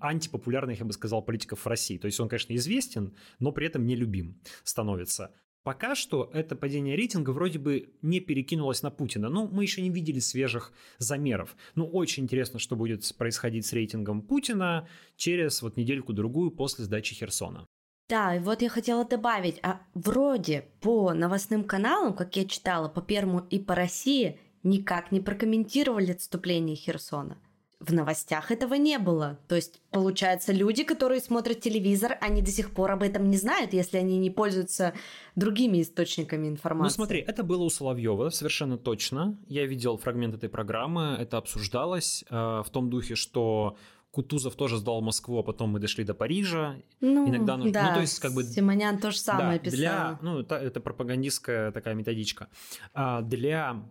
антипопулярных, 0.00 0.78
я 0.78 0.86
бы 0.86 0.92
сказал, 0.94 1.20
политиков 1.20 1.60
в 1.60 1.66
России. 1.66 1.98
То 1.98 2.06
есть 2.06 2.18
он, 2.18 2.30
конечно, 2.30 2.54
известен, 2.56 3.14
но 3.40 3.52
при 3.52 3.66
этом 3.66 3.86
нелюбим 3.86 4.40
становится. 4.64 5.34
Пока 5.62 5.94
что 5.94 6.30
это 6.32 6.56
падение 6.56 6.96
рейтинга 6.96 7.30
вроде 7.30 7.58
бы 7.58 7.92
не 8.00 8.20
перекинулось 8.20 8.82
на 8.82 8.90
Путина, 8.90 9.28
но 9.28 9.46
мы 9.46 9.62
еще 9.62 9.82
не 9.82 9.90
видели 9.90 10.18
свежих 10.18 10.72
замеров. 10.96 11.54
Ну, 11.74 11.86
очень 11.86 12.22
интересно, 12.22 12.58
что 12.58 12.76
будет 12.76 13.04
происходить 13.18 13.66
с 13.66 13.74
рейтингом 13.74 14.22
Путина 14.22 14.88
через 15.16 15.60
вот 15.60 15.76
недельку-другую 15.76 16.50
после 16.50 16.84
сдачи 16.84 17.14
Херсона. 17.14 17.66
Да, 18.08 18.34
и 18.34 18.38
вот 18.38 18.62
я 18.62 18.70
хотела 18.70 19.04
добавить, 19.04 19.60
а 19.62 19.82
вроде 19.94 20.64
по 20.80 21.12
новостным 21.12 21.64
каналам, 21.64 22.14
как 22.14 22.36
я 22.36 22.46
читала, 22.46 22.88
по 22.88 23.02
Первому 23.02 23.46
и 23.50 23.58
по 23.58 23.74
России, 23.74 24.40
никак 24.62 25.12
не 25.12 25.20
прокомментировали 25.20 26.12
отступление 26.12 26.74
Херсона 26.74 27.36
в 27.80 27.94
новостях 27.94 28.50
этого 28.50 28.74
не 28.74 28.98
было. 28.98 29.38
То 29.48 29.56
есть, 29.56 29.80
получается, 29.90 30.52
люди, 30.52 30.84
которые 30.84 31.20
смотрят 31.20 31.60
телевизор, 31.60 32.18
они 32.20 32.42
до 32.42 32.50
сих 32.50 32.72
пор 32.72 32.92
об 32.92 33.02
этом 33.02 33.30
не 33.30 33.38
знают, 33.38 33.72
если 33.72 33.96
они 33.96 34.18
не 34.18 34.30
пользуются 34.30 34.92
другими 35.34 35.80
источниками 35.80 36.46
информации. 36.46 36.92
Ну 36.92 36.94
смотри, 36.94 37.20
это 37.20 37.42
было 37.42 37.62
у 37.62 37.70
Соловьева 37.70 38.28
совершенно 38.28 38.76
точно. 38.76 39.38
Я 39.48 39.64
видел 39.64 39.96
фрагмент 39.96 40.34
этой 40.34 40.50
программы, 40.50 41.16
это 41.18 41.38
обсуждалось 41.38 42.22
э, 42.28 42.34
в 42.34 42.66
том 42.70 42.90
духе, 42.90 43.14
что 43.14 43.78
Кутузов 44.10 44.56
тоже 44.56 44.76
сдал 44.76 45.00
Москву, 45.00 45.38
а 45.38 45.42
потом 45.42 45.70
мы 45.70 45.80
дошли 45.80 46.04
до 46.04 46.12
Парижа. 46.12 46.76
Ну, 47.00 47.28
Иногда 47.28 47.56
нужно, 47.56 47.72
да, 47.72 47.88
ну 47.88 47.94
то 47.94 48.00
есть 48.02 48.18
как 48.18 48.34
бы 48.34 48.42
Симонян 48.42 48.98
то 48.98 49.10
же 49.10 49.18
самое 49.18 49.58
да, 49.58 49.64
писал. 49.64 49.78
Для, 49.78 50.18
ну 50.20 50.40
это, 50.40 50.56
это 50.56 50.80
пропагандистская 50.80 51.72
такая 51.72 51.94
методичка. 51.94 52.48
А 52.92 53.22
для 53.22 53.82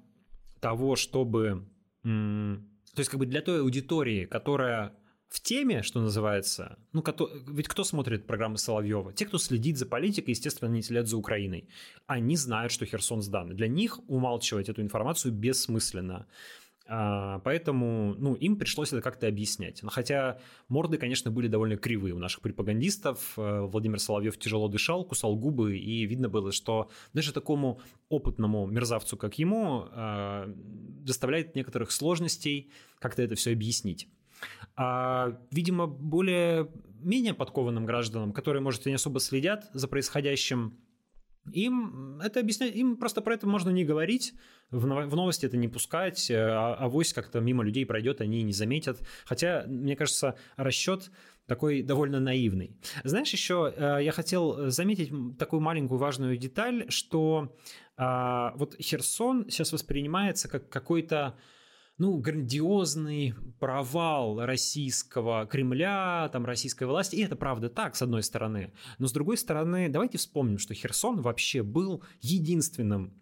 того, 0.60 0.95
чтобы 0.95 1.65
то 2.93 2.99
есть 2.99 3.10
как 3.10 3.19
бы 3.19 3.25
для 3.25 3.41
той 3.41 3.62
аудитории, 3.62 4.25
которая 4.25 4.93
в 5.30 5.41
теме, 5.41 5.84
что 5.84 6.02
называется, 6.02 6.80
ну, 6.91 7.04
ведь 7.47 7.67
кто 7.67 7.84
смотрит 7.84 8.25
программы 8.25 8.58
Соловьева? 8.58 9.13
Те, 9.13 9.25
кто 9.25 9.38
следит 9.38 9.78
за 9.78 9.86
политикой, 9.86 10.32
естественно, 10.32 10.69
не 10.69 10.82
следят 10.82 11.08
за 11.08 11.17
Украиной. 11.17 11.69
Они 12.08 12.36
знают, 12.36 12.71
что 12.71 12.86
Херсон 12.86 13.21
сдан. 13.21 13.56
Для 13.56 13.67
них 13.67 13.99
умалчивать 14.10 14.69
эту 14.69 14.82
информацию 14.82 15.32
бессмысленно. 15.32 16.25
А, 16.91 17.39
поэтому 17.43 18.15
ну, 18.17 18.34
им 18.34 18.58
пришлось 18.58 18.91
это 18.91 19.04
как-то 19.04 19.28
объяснять. 19.28 19.84
Хотя 19.86 20.39
морды, 20.67 20.97
конечно, 20.97 21.30
были 21.30 21.47
довольно 21.47 21.78
кривые 21.78 22.15
у 22.15 22.17
наших 22.17 22.41
пропагандистов. 22.41 23.34
Э, 23.38 23.62
Владимир 23.62 23.99
Соловьев 23.99 24.39
тяжело 24.39 24.67
дышал, 24.67 25.06
кусал 25.06 25.36
губы, 25.36 25.78
и 25.78 26.08
видно 26.08 26.30
было, 26.30 26.52
что 26.52 26.89
даже 27.13 27.32
такому 27.32 27.80
опытному 28.10 28.65
мерзавцу, 28.65 29.17
как 29.17 29.38
ему, 29.38 29.86
а, 29.91 30.52
доставляет 31.10 31.56
некоторых 31.56 31.91
сложностей 31.91 32.72
как-то 33.00 33.22
это 33.22 33.36
все 33.36 33.52
объяснить. 33.52 34.08
А, 34.76 35.38
видимо, 35.52 35.88
более 35.88 36.69
менее 37.02 37.34
подкованным 37.34 37.86
гражданам, 37.86 38.32
которые, 38.32 38.62
может, 38.62 38.86
и 38.88 38.89
не 38.89 38.95
особо 38.95 39.19
следят 39.19 39.69
за 39.74 39.88
происходящим, 39.88 40.78
им 41.52 42.19
это 42.22 42.39
объяснять, 42.39 42.76
им 42.76 42.95
просто 42.95 43.22
про 43.22 43.34
это 43.34 43.48
можно 43.48 43.69
не 43.69 43.84
говорить, 43.84 44.34
в 44.72 44.86
новости 44.86 45.45
это 45.45 45.58
не 45.58 45.67
пускать, 45.67 46.30
э, 46.30 46.36
а 46.38 46.76
авось 46.76 47.13
как-то 47.13 47.39
мимо 47.39 47.63
людей 47.63 47.86
пройдет, 47.86 48.22
они 48.22 48.43
не 48.43 48.54
заметят. 48.54 49.00
Хотя, 49.26 49.65
мне 49.67 49.95
кажется, 49.95 50.36
расчет 50.58 51.12
такой 51.48 51.82
довольно 51.82 52.19
наивный. 52.19 52.78
Знаешь, 53.04 53.34
еще 53.34 53.74
э, 53.76 54.00
я 54.04 54.12
хотел 54.12 54.69
заметить 54.69 55.12
такую 55.39 55.62
маленькую 55.62 55.98
важную 55.98 56.38
деталь, 56.38 56.86
что 56.89 57.56
а, 58.01 58.53
вот 58.55 58.77
Херсон 58.79 59.49
сейчас 59.49 59.73
воспринимается 59.73 60.47
как 60.47 60.69
какой-то 60.69 61.38
ну, 61.97 62.17
грандиозный 62.17 63.35
провал 63.59 64.39
российского 64.45 65.45
Кремля, 65.45 66.29
там, 66.31 66.45
российской 66.45 66.85
власти. 66.85 67.17
И 67.17 67.23
это 67.23 67.35
правда 67.35 67.69
так, 67.69 67.97
с 67.97 68.01
одной 68.01 68.23
стороны. 68.23 68.71
Но 68.99 69.07
с 69.07 69.11
другой 69.11 69.36
стороны, 69.36 69.89
давайте 69.89 70.17
вспомним, 70.17 70.59
что 70.59 70.74
Херсон 70.74 71.21
вообще 71.21 71.61
был 71.61 72.01
единственным 72.21 73.13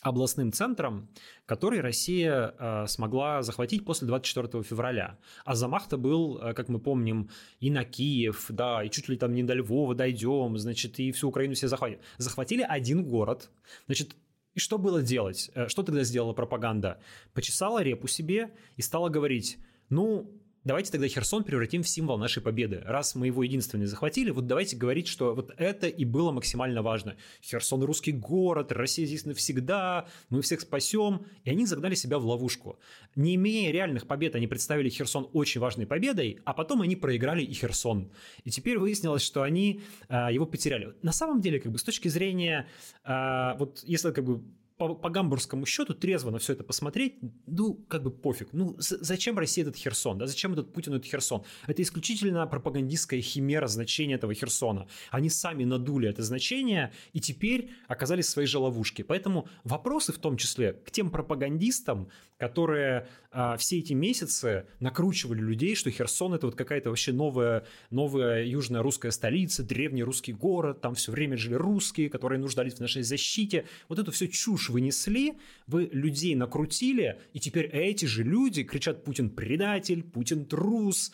областным 0.00 0.52
центром, 0.52 1.08
который 1.46 1.80
Россия 1.80 2.54
э, 2.58 2.86
смогла 2.88 3.42
захватить 3.42 3.84
после 3.84 4.08
24 4.08 4.62
февраля. 4.64 5.18
А 5.44 5.54
замах-то 5.54 5.96
был, 5.96 6.38
э, 6.38 6.54
как 6.54 6.68
мы 6.68 6.80
помним, 6.80 7.30
и 7.60 7.70
на 7.70 7.84
Киев, 7.84 8.46
да, 8.48 8.82
и 8.82 8.90
чуть 8.90 9.08
ли 9.08 9.16
там 9.16 9.34
не 9.34 9.42
до 9.42 9.54
Львова 9.54 9.94
дойдем, 9.94 10.58
значит, 10.58 10.98
и 10.98 11.12
всю 11.12 11.28
Украину 11.28 11.54
все 11.54 11.68
захватили. 11.68 12.00
Захватили 12.18 12.66
один 12.68 13.04
город, 13.04 13.50
значит, 13.86 14.16
и 14.54 14.60
что 14.60 14.78
было 14.78 15.02
делать? 15.02 15.50
Э, 15.54 15.68
что 15.68 15.82
тогда 15.82 16.02
сделала 16.04 16.32
пропаганда? 16.32 17.00
Почесала 17.32 17.82
репу 17.82 18.08
себе 18.08 18.50
и 18.76 18.82
стала 18.82 19.08
говорить, 19.08 19.58
ну, 19.88 20.41
давайте 20.64 20.92
тогда 20.92 21.08
Херсон 21.08 21.44
превратим 21.44 21.82
в 21.82 21.88
символ 21.88 22.18
нашей 22.18 22.42
победы. 22.42 22.82
Раз 22.84 23.14
мы 23.14 23.26
его 23.26 23.42
единственный 23.42 23.86
захватили, 23.86 24.30
вот 24.30 24.46
давайте 24.46 24.76
говорить, 24.76 25.08
что 25.08 25.34
вот 25.34 25.52
это 25.56 25.86
и 25.86 26.04
было 26.04 26.32
максимально 26.32 26.82
важно. 26.82 27.16
Херсон 27.42 27.82
русский 27.82 28.12
город, 28.12 28.72
Россия 28.72 29.06
здесь 29.06 29.24
навсегда, 29.24 30.06
мы 30.30 30.42
всех 30.42 30.60
спасем. 30.60 31.26
И 31.44 31.50
они 31.50 31.66
загнали 31.66 31.94
себя 31.94 32.18
в 32.18 32.26
ловушку. 32.26 32.78
Не 33.16 33.34
имея 33.34 33.72
реальных 33.72 34.06
побед, 34.06 34.34
они 34.34 34.46
представили 34.46 34.88
Херсон 34.88 35.28
очень 35.32 35.60
важной 35.60 35.86
победой, 35.86 36.38
а 36.44 36.52
потом 36.52 36.82
они 36.82 36.96
проиграли 36.96 37.42
и 37.42 37.52
Херсон. 37.52 38.10
И 38.44 38.50
теперь 38.50 38.78
выяснилось, 38.78 39.22
что 39.22 39.42
они 39.42 39.82
а, 40.08 40.30
его 40.30 40.46
потеряли. 40.46 40.94
На 41.02 41.12
самом 41.12 41.40
деле, 41.40 41.60
как 41.60 41.72
бы 41.72 41.78
с 41.78 41.82
точки 41.82 42.08
зрения, 42.08 42.66
а, 43.04 43.56
вот 43.58 43.82
если 43.84 44.10
как 44.12 44.24
бы 44.24 44.42
по, 44.82 44.94
по 44.94 45.10
гамбургскому 45.10 45.66
счету 45.66 45.94
трезво 45.94 46.30
на 46.30 46.38
все 46.38 46.54
это 46.54 46.64
посмотреть, 46.64 47.14
ну, 47.46 47.74
как 47.88 48.02
бы 48.02 48.10
пофиг. 48.10 48.48
Ну, 48.52 48.74
зачем 48.78 49.38
России 49.38 49.62
этот 49.62 49.76
Херсон, 49.76 50.18
да, 50.18 50.26
зачем 50.26 50.52
этот 50.52 50.72
Путин 50.72 50.94
этот 50.94 51.06
Херсон? 51.06 51.44
Это 51.66 51.82
исключительно 51.82 52.46
пропагандистская 52.46 53.20
химера 53.20 53.68
значения 53.68 54.14
этого 54.14 54.34
Херсона. 54.34 54.88
Они 55.10 55.30
сами 55.30 55.64
надули 55.64 56.08
это 56.08 56.22
значение 56.22 56.92
и 57.12 57.20
теперь 57.20 57.70
оказались 57.86 58.26
в 58.26 58.30
своей 58.30 58.48
же 58.48 58.58
ловушке. 58.58 59.04
Поэтому 59.04 59.48
вопросы 59.64 60.12
в 60.12 60.18
том 60.18 60.36
числе 60.36 60.72
к 60.72 60.90
тем 60.90 61.10
пропагандистам, 61.10 62.08
которые 62.38 63.06
а, 63.32 63.56
все 63.56 63.78
эти 63.78 63.94
месяцы 63.94 64.66
накручивали 64.78 65.40
людей, 65.40 65.74
что 65.74 65.90
Херсон 65.90 66.34
это 66.34 66.46
вот 66.46 66.54
какая-то 66.54 66.90
вообще 66.90 67.12
новая, 67.12 67.66
новая 67.90 68.44
южная 68.44 68.82
русская 68.82 69.10
столица, 69.10 69.62
древний 69.62 70.02
русский 70.02 70.32
город, 70.32 70.82
там 70.82 70.94
все 70.94 71.12
время 71.12 71.38
жили 71.38 71.54
русские, 71.54 72.10
которые 72.10 72.38
нуждались 72.38 72.74
в 72.74 72.80
нашей 72.80 73.02
защите. 73.02 73.64
Вот 73.88 73.98
эту 73.98 74.12
всю 74.12 74.28
чушь 74.28 74.68
вынесли, 74.68 75.38
вы 75.66 75.88
людей 75.92 76.34
накрутили, 76.34 77.20
и 77.32 77.40
теперь 77.40 77.66
эти 77.66 78.04
же 78.04 78.22
люди 78.22 78.64
кричат 78.64 79.04
«Путин 79.04 79.30
предатель», 79.30 80.02
«Путин 80.02 80.44
трус», 80.44 81.12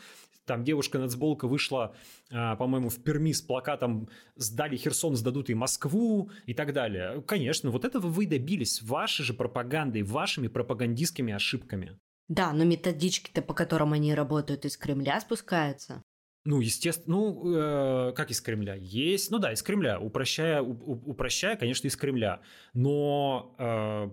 там 0.49 0.65
девушка-нацболка 0.65 1.47
вышла, 1.47 1.95
а, 2.33 2.57
по-моему, 2.57 2.89
в 2.89 3.03
Перми 3.03 3.33
с 3.33 3.43
плакатом 3.43 4.09
«Сдали 4.35 4.77
Херсон, 4.77 5.15
сдадут 5.15 5.51
и 5.51 5.55
Москву» 5.55 6.31
и 6.47 6.55
так 6.55 6.73
далее. 6.73 7.23
Конечно, 7.27 7.71
вот 7.71 7.85
этого 7.85 8.07
вы 8.09 8.27
добились 8.27 8.81
вашей 8.83 9.25
же 9.25 9.35
пропагандой, 9.35 10.03
вашими 10.03 10.49
пропагандистскими 10.49 11.35
ошибками. 11.35 11.99
Да, 12.29 12.53
но 12.53 12.65
методички-то, 12.65 13.43
по 13.43 13.55
которым 13.55 13.95
они 13.95 14.15
работают, 14.15 14.65
из 14.65 14.77
Кремля 14.77 15.21
спускаются. 15.21 16.03
Ну, 16.45 16.61
естественно, 16.61 17.17
ну, 17.17 17.55
э, 17.55 18.13
как 18.13 18.31
из 18.31 18.41
Кремля? 18.41 18.75
Есть, 18.75 19.31
ну 19.31 19.39
да, 19.39 19.53
из 19.53 19.63
Кремля, 19.63 19.99
упрощая, 19.99 20.63
у, 20.63 20.73
упрощая, 21.11 21.57
конечно, 21.57 21.87
из 21.87 21.97
Кремля. 21.97 22.41
Но 22.73 23.55
э, 23.59 24.09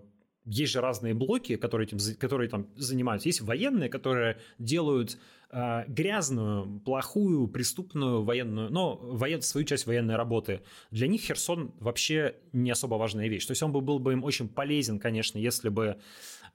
есть 0.45 0.73
же 0.73 0.81
разные 0.81 1.13
блоки, 1.13 1.55
которые, 1.55 1.87
этим, 1.87 1.97
которые 2.17 2.49
там 2.49 2.67
занимаются. 2.75 3.29
Есть 3.29 3.41
военные, 3.41 3.89
которые 3.89 4.37
делают 4.59 5.17
э, 5.49 5.83
грязную, 5.87 6.79
плохую, 6.81 7.47
преступную 7.47 8.23
военную, 8.23 8.71
но 8.71 8.95
воен, 8.95 9.41
свою 9.41 9.65
часть 9.65 9.87
военной 9.87 10.15
работы. 10.15 10.61
Для 10.91 11.07
них 11.07 11.21
Херсон 11.21 11.73
вообще 11.79 12.35
не 12.53 12.71
особо 12.71 12.95
важная 12.95 13.27
вещь. 13.27 13.45
То 13.45 13.51
есть 13.51 13.63
он 13.63 13.71
бы, 13.71 13.81
был 13.81 13.99
бы 13.99 14.13
им 14.13 14.23
очень 14.23 14.47
полезен, 14.47 14.99
конечно, 14.99 15.37
если 15.37 15.69
бы 15.69 15.97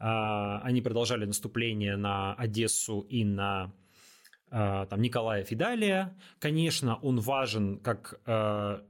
они 0.01 0.81
продолжали 0.81 1.27
наступление 1.27 1.97
на 1.97 2.35
Одессу 2.35 3.01
и 3.01 3.25
на 3.25 3.73
э, 4.51 4.87
там, 4.89 5.01
Николая 5.01 5.45
Фидалия. 5.45 6.17
Конечно, 6.39 6.97
он 6.97 7.21
важен 7.21 7.79
как 7.79 8.21
э, 8.25 8.81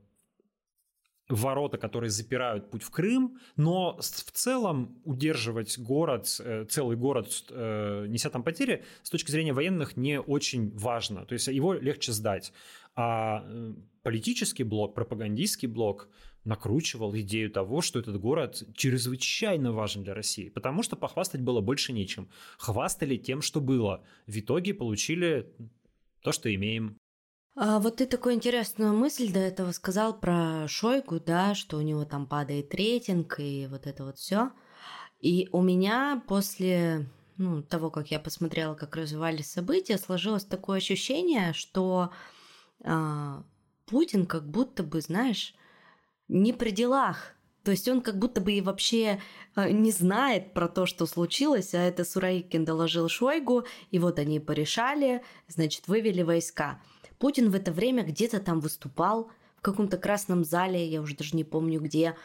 ворота, 1.30 1.78
которые 1.78 2.11
запирают 2.11 2.70
путь 2.70 2.82
в 2.82 2.90
Крым, 2.90 3.38
но 3.56 3.98
в 3.98 4.32
целом 4.32 5.00
удерживать 5.04 5.78
город, 5.78 6.40
э, 6.40 6.64
целый 6.68 6.96
город, 6.96 7.28
э, 7.50 8.06
неся 8.08 8.30
там 8.30 8.42
потери, 8.42 8.84
с 9.02 9.11
точки 9.11 9.30
зрения 9.30 9.52
военных 9.52 9.96
не 9.96 10.20
очень 10.20 10.70
важно. 10.76 11.24
То 11.24 11.34
есть 11.34 11.46
его 11.48 11.74
легче 11.74 12.12
сдать. 12.12 12.52
А 12.94 13.44
э, 13.46 13.74
политический 14.02 14.64
блок, 14.64 14.94
пропагандистский 14.94 15.68
блок 15.68 16.08
накручивал 16.45 17.14
идею 17.16 17.51
того, 17.51 17.82
что 17.82 17.99
этот 17.99 18.18
город 18.20 18.62
чрезвычайно 18.74 19.72
важен 19.72 20.03
для 20.03 20.14
России, 20.14 20.49
потому 20.49 20.82
что 20.82 20.97
похвастать 20.97 21.43
было 21.43 21.61
больше 21.61 21.93
нечем. 21.93 22.28
Хвастали 22.59 23.16
тем, 23.16 23.43
что 23.43 23.61
было. 23.61 24.05
В 24.26 24.38
итоге 24.38 24.74
получили 24.74 25.53
то, 26.22 26.32
что 26.32 26.53
имеем. 26.55 26.97
А 27.57 27.78
вот 27.78 27.97
ты 27.97 28.07
такую 28.07 28.36
интересную 28.36 28.95
мысль 28.95 29.32
до 29.32 29.41
этого 29.41 29.72
сказал 29.72 30.18
про 30.18 30.66
Шойгу, 30.68 31.20
да, 31.20 31.55
что 31.55 31.76
у 31.76 31.82
него 31.82 32.05
там 32.05 32.26
падает 32.26 32.74
рейтинг 32.74 33.38
и 33.38 33.66
вот 33.70 33.86
это 33.86 34.05
вот 34.05 34.18
все. 34.18 34.51
И 35.20 35.49
у 35.53 35.61
меня 35.61 36.22
после 36.26 37.11
ну, 37.36 37.62
того, 37.62 37.91
как 37.91 38.11
я 38.11 38.20
посмотрела, 38.20 38.74
как 38.74 38.97
развивались 38.97 39.51
события, 39.51 39.99
сложилось 39.99 40.45
такое 40.45 40.78
ощущение, 40.78 41.53
что 41.53 42.11
а, 42.82 43.45
Путин 43.86 44.26
как 44.26 44.49
будто 44.49 44.82
бы, 44.82 45.01
знаешь, 45.01 45.55
не 46.31 46.53
при 46.53 46.70
делах. 46.70 47.35
То 47.64 47.72
есть 47.72 47.87
он 47.89 48.01
как 48.01 48.18
будто 48.18 48.41
бы 48.41 48.53
и 48.53 48.61
вообще 48.62 49.20
а, 49.55 49.68
не 49.70 49.91
знает 49.91 50.55
про 50.55 50.68
то, 50.68 50.87
что 50.87 51.05
случилось, 51.05 51.74
а 51.74 51.78
это 51.78 52.05
Сураикин 52.05 52.64
доложил 52.64 53.09
Шойгу, 53.09 53.64
и 53.91 53.99
вот 53.99 54.18
они 54.18 54.41
порешали, 54.41 55.22
значит, 55.49 55.87
вывели 55.89 56.22
войска. 56.22 56.81
Путин 57.18 57.51
в 57.51 57.55
это 57.55 57.70
время 57.70 58.03
где-то 58.03 58.41
там 58.41 58.61
выступал 58.61 59.31
в 59.57 59.61
каком-то 59.61 59.99
красном 59.99 60.43
зале, 60.43 60.87
я 60.87 61.03
уже 61.03 61.14
даже 61.16 61.37
не 61.37 61.45
помню 61.45 61.81
где. 61.81 62.16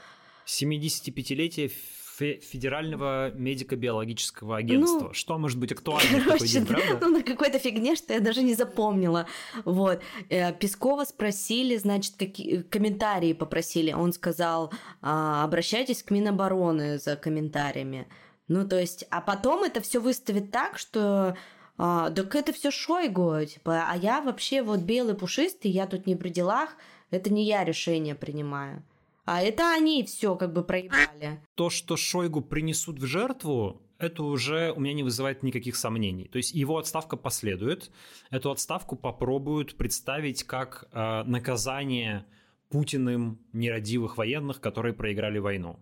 75-летие 0.46 1.70
Федерального 2.18 3.32
медико-биологического 3.32 4.58
агентства. 4.58 5.08
Ну, 5.08 5.14
что 5.14 5.38
может 5.38 5.60
быть 5.60 5.72
актуально 5.72 6.22
короче, 6.22 6.22
в 6.22 6.32
такой 6.32 6.48
день, 6.48 6.66
правда? 6.66 6.98
Ну, 7.02 7.18
на 7.18 7.24
какой-то 7.24 7.60
фигне, 7.60 7.96
что 7.96 8.14
я 8.14 8.20
даже 8.20 8.42
не 8.44 8.54
запомнила. 8.54 9.28
Вот. 9.66 10.02
Э, 10.30 10.54
Пескова 10.54 11.04
спросили, 11.04 11.78
значит, 11.78 12.16
какие 12.18 12.62
комментарии 12.62 13.34
попросили. 13.34 13.92
Он 13.92 14.14
сказал, 14.14 14.72
«А, 15.02 15.44
обращайтесь 15.44 16.04
к 16.04 16.12
Минобороны 16.12 16.98
за 17.00 17.16
комментариями. 17.16 18.08
Ну, 18.48 18.68
то 18.68 18.80
есть, 18.80 19.06
а 19.10 19.22
потом 19.22 19.64
это 19.64 19.82
все 19.82 20.00
выставит 20.00 20.52
так, 20.52 20.78
что 20.78 21.36
а, 21.78 22.10
так 22.12 22.36
это 22.36 22.54
все 22.54 22.72
Шойгу, 22.72 23.44
типа, 23.46 23.86
а 23.90 23.98
я 23.98 24.22
вообще 24.22 24.62
вот 24.62 24.82
белый 24.82 25.16
пушистый, 25.16 25.72
я 25.72 25.88
тут 25.88 26.08
не 26.08 26.16
при 26.16 26.30
делах, 26.30 26.76
это 27.12 27.32
не 27.34 27.44
я 27.44 27.64
решение 27.64 28.16
принимаю. 28.16 28.84
А 29.26 29.42
это 29.42 29.74
они 29.74 30.04
все 30.04 30.36
как 30.36 30.54
бы 30.54 30.64
проебали. 30.64 31.42
То, 31.56 31.70
что 31.70 31.98
Шойгу 31.98 32.42
принесут 32.42 33.00
в 33.00 33.06
жертву, 33.06 33.82
это 33.98 34.24
уже 34.24 34.72
у 34.72 34.80
меня 34.80 34.94
не 34.94 35.04
вызывает 35.04 35.42
никаких 35.42 35.76
сомнений. 35.76 36.28
То 36.28 36.38
есть 36.38 36.54
его 36.54 36.78
отставка 36.78 37.18
последует. 37.18 37.92
Эту 38.30 38.52
отставку 38.52 38.96
попробуют 38.96 39.76
представить 39.76 40.44
как 40.44 40.88
э, 40.92 41.24
наказание 41.24 42.26
Путиным 42.70 43.40
нерадивых 43.54 44.18
военных, 44.18 44.60
которые 44.60 44.94
проиграли 44.94 45.40
войну. 45.40 45.80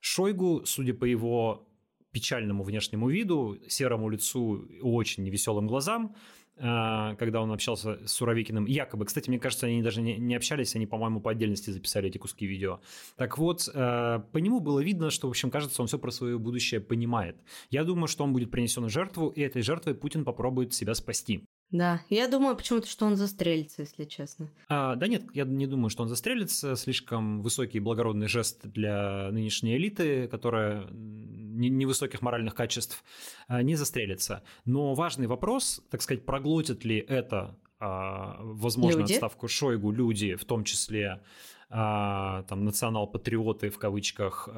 Шойгу, 0.00 0.62
судя 0.66 0.92
по 0.92 1.04
его 1.04 1.68
печальному 2.10 2.64
внешнему 2.64 3.08
виду, 3.08 3.58
серому 3.68 4.08
лицу 4.08 4.56
и 4.56 4.80
очень 4.80 5.24
невеселым 5.24 5.66
глазам, 5.66 6.16
когда 6.58 7.42
он 7.42 7.52
общался 7.52 7.98
с 8.06 8.12
Суровикиным. 8.12 8.64
Якобы, 8.64 9.04
кстати, 9.04 9.28
мне 9.28 9.38
кажется, 9.38 9.66
они 9.66 9.82
даже 9.82 10.00
не, 10.00 10.16
не 10.16 10.34
общались, 10.34 10.74
они, 10.74 10.86
по-моему, 10.86 11.20
по 11.20 11.30
отдельности 11.30 11.70
записали 11.70 12.08
эти 12.08 12.18
куски 12.18 12.46
видео. 12.46 12.80
Так 13.16 13.36
вот, 13.38 13.68
а, 13.74 14.20
по 14.32 14.38
нему 14.38 14.60
было 14.60 14.80
видно, 14.80 15.10
что, 15.10 15.26
в 15.26 15.30
общем, 15.30 15.50
кажется, 15.50 15.82
он 15.82 15.88
все 15.88 15.98
про 15.98 16.10
свое 16.10 16.38
будущее 16.38 16.80
понимает. 16.80 17.36
Я 17.70 17.84
думаю, 17.84 18.08
что 18.08 18.24
он 18.24 18.32
будет 18.32 18.50
принесен 18.50 18.88
жертву, 18.88 19.28
и 19.28 19.42
этой 19.42 19.62
жертвой 19.62 19.94
Путин 19.94 20.24
попробует 20.24 20.72
себя 20.72 20.94
спасти. 20.94 21.44
Да, 21.70 22.02
я 22.08 22.28
думаю 22.28 22.56
почему-то, 22.56 22.86
что 22.86 23.06
он 23.06 23.16
застрелится, 23.16 23.82
если 23.82 24.04
честно. 24.04 24.50
А, 24.68 24.94
да 24.94 25.08
нет, 25.08 25.24
я 25.34 25.44
не 25.44 25.66
думаю, 25.66 25.90
что 25.90 26.04
он 26.04 26.08
застрелится. 26.08 26.76
Слишком 26.76 27.42
высокий 27.42 27.80
благородный 27.80 28.28
жест 28.28 28.64
для 28.64 29.30
нынешней 29.32 29.76
элиты, 29.76 30.28
которая 30.28 30.86
невысоких 30.92 32.22
моральных 32.22 32.54
качеств, 32.54 33.02
а, 33.48 33.62
не 33.62 33.74
застрелится. 33.74 34.44
Но 34.64 34.94
важный 34.94 35.26
вопрос, 35.26 35.82
так 35.90 36.02
сказать, 36.02 36.24
проглотят 36.24 36.84
ли 36.84 36.98
это 36.98 37.58
а, 37.80 38.38
возможно 38.42 39.00
люди? 39.00 39.12
отставку 39.12 39.48
Шойгу 39.48 39.90
люди, 39.90 40.36
в 40.36 40.44
том 40.44 40.62
числе 40.62 41.20
а, 41.68 42.44
там 42.44 42.64
национал-патриоты 42.64 43.70
в 43.70 43.78
кавычках, 43.78 44.48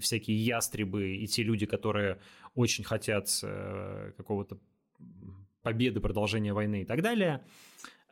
всякие 0.00 0.38
ястребы 0.38 1.16
и 1.16 1.26
те 1.26 1.42
люди, 1.42 1.66
которые 1.66 2.18
очень 2.54 2.84
хотят 2.84 3.28
э, 3.42 4.12
какого-то 4.16 4.58
победы, 5.64 6.00
продолжения 6.00 6.52
войны 6.52 6.82
и 6.82 6.84
так 6.84 7.02
далее. 7.02 7.40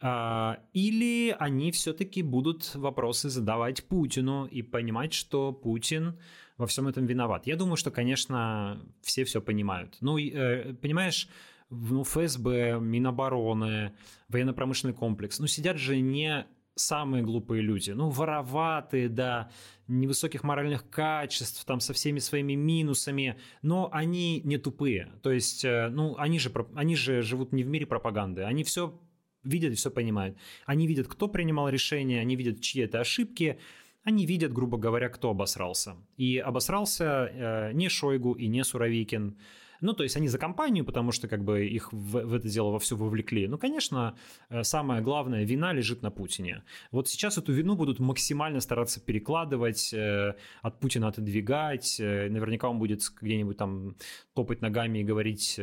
А, 0.00 0.59
или 0.72 1.36
они 1.38 1.70
все-таки 1.70 2.22
будут 2.22 2.74
вопросы 2.74 3.28
задавать 3.28 3.84
Путину 3.84 4.46
и 4.46 4.62
понимать, 4.62 5.12
что 5.12 5.53
Путин 5.53 6.18
во 6.59 6.66
всем 6.66 6.88
этом 6.88 7.07
виноват. 7.07 7.46
Я 7.46 7.57
думаю, 7.57 7.76
что, 7.76 7.92
конечно, 7.92 8.82
все 9.03 9.24
все 9.24 9.40
понимают. 9.40 9.96
Ну, 10.00 10.18
э, 10.18 10.74
понимаешь, 10.74 11.28
ну, 11.70 12.03
ФСБ, 12.03 12.80
Минобороны, 12.80 13.92
военно-промышленный 14.28 14.94
комплекс, 14.94 15.38
ну, 15.38 15.46
сидят 15.46 15.78
же 15.78 16.00
не 16.00 16.46
самые 16.75 17.23
глупые 17.23 17.62
люди. 17.62 17.91
Ну, 17.91 18.09
вороватые, 18.09 19.09
да, 19.09 19.51
невысоких 19.89 20.43
моральных 20.43 20.89
качеств, 20.89 21.64
там, 21.64 21.81
со 21.81 21.93
всеми 21.93 22.18
своими 22.18 22.55
минусами, 22.55 23.39
но 23.62 23.89
они 23.93 24.41
не 24.45 24.59
тупые. 24.59 25.12
То 25.23 25.33
есть, 25.33 25.64
э, 25.64 25.89
ну, 25.89 26.16
они 26.16 26.39
же, 26.39 26.53
они 26.75 26.97
же 26.97 27.23
живут 27.23 27.53
не 27.53 27.62
в 27.62 27.68
мире 27.68 27.87
пропаганды, 27.87 28.43
они 28.43 28.64
все 28.64 28.99
видят 29.45 29.73
и 29.73 29.77
все 29.77 29.91
понимают. 29.91 30.39
Они 30.66 30.87
видят, 30.87 31.09
кто 31.09 31.29
принимал 31.29 31.68
решение, 31.68 32.20
они 32.20 32.37
видят, 32.37 32.61
чьи 32.61 32.83
это 32.83 33.01
ошибки, 33.01 33.59
они 34.05 34.27
видят, 34.27 34.53
грубо 34.53 34.79
говоря, 34.79 35.09
кто 35.09 35.31
обосрался. 35.31 35.97
И 36.16 36.39
обосрался 36.39 37.05
э, 37.05 37.73
не 37.73 37.89
Шойгу 37.89 38.33
и 38.33 38.49
не 38.49 38.64
Суровикин, 38.64 39.37
ну, 39.83 39.93
то 39.93 40.05
есть 40.05 40.16
они 40.16 40.28
за 40.28 40.39
компанию, 40.39 40.85
потому 40.85 41.12
что 41.12 41.28
как 41.28 41.45
бы 41.45 41.66
их 41.66 41.93
в, 41.93 42.24
в 42.24 42.35
это 42.35 42.49
дело 42.49 42.70
во 42.70 42.78
все 42.78 42.97
вовлекли. 42.97 43.49
Ну, 43.49 43.59
конечно, 43.59 44.14
э, 44.49 44.62
самая 44.62 45.03
главная 45.03 45.45
вина 45.45 45.72
лежит 45.72 46.03
на 46.03 46.11
Путине. 46.11 46.62
Вот 46.93 47.09
сейчас 47.09 47.37
эту 47.37 47.53
вину 47.53 47.74
будут 47.74 47.99
максимально 47.99 48.61
стараться 48.61 49.01
перекладывать, 49.01 49.93
э, 49.93 50.35
от 50.62 50.80
Путина 50.80 51.09
отодвигать. 51.09 52.01
Э, 52.01 52.28
наверняка 52.28 52.68
он 52.68 52.78
будет 52.78 53.03
где-нибудь 53.20 53.57
там 53.57 53.97
топать 54.35 54.62
ногами 54.62 55.01
и 55.01 55.05
говорить, 55.05 55.61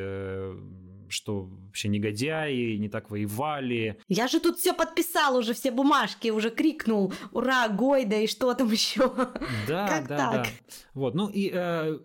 что 1.10 1.44
вообще 1.44 1.88
негодяи, 1.88 2.78
не 2.78 2.90
так 2.90 3.10
воевали. 3.10 4.00
Я 4.08 4.28
же 4.28 4.40
тут 4.40 4.58
все 4.58 4.74
подписал 4.74 5.38
уже, 5.38 5.54
все 5.54 5.72
бумажки, 5.72 6.30
уже 6.30 6.50
крикнул, 6.50 7.14
ура, 7.32 7.68
Гойда 7.70 8.18
и 8.18 8.28
что 8.28 8.54
там 8.54 8.72
еще. 8.72 9.12
Да, 9.68 9.88
как 9.88 10.08
да, 10.08 10.18
так? 10.18 10.44
да. 10.44 10.46
Вот, 10.94 11.16
ну 11.16 11.30
и 11.30 11.50
э, 11.54 12.00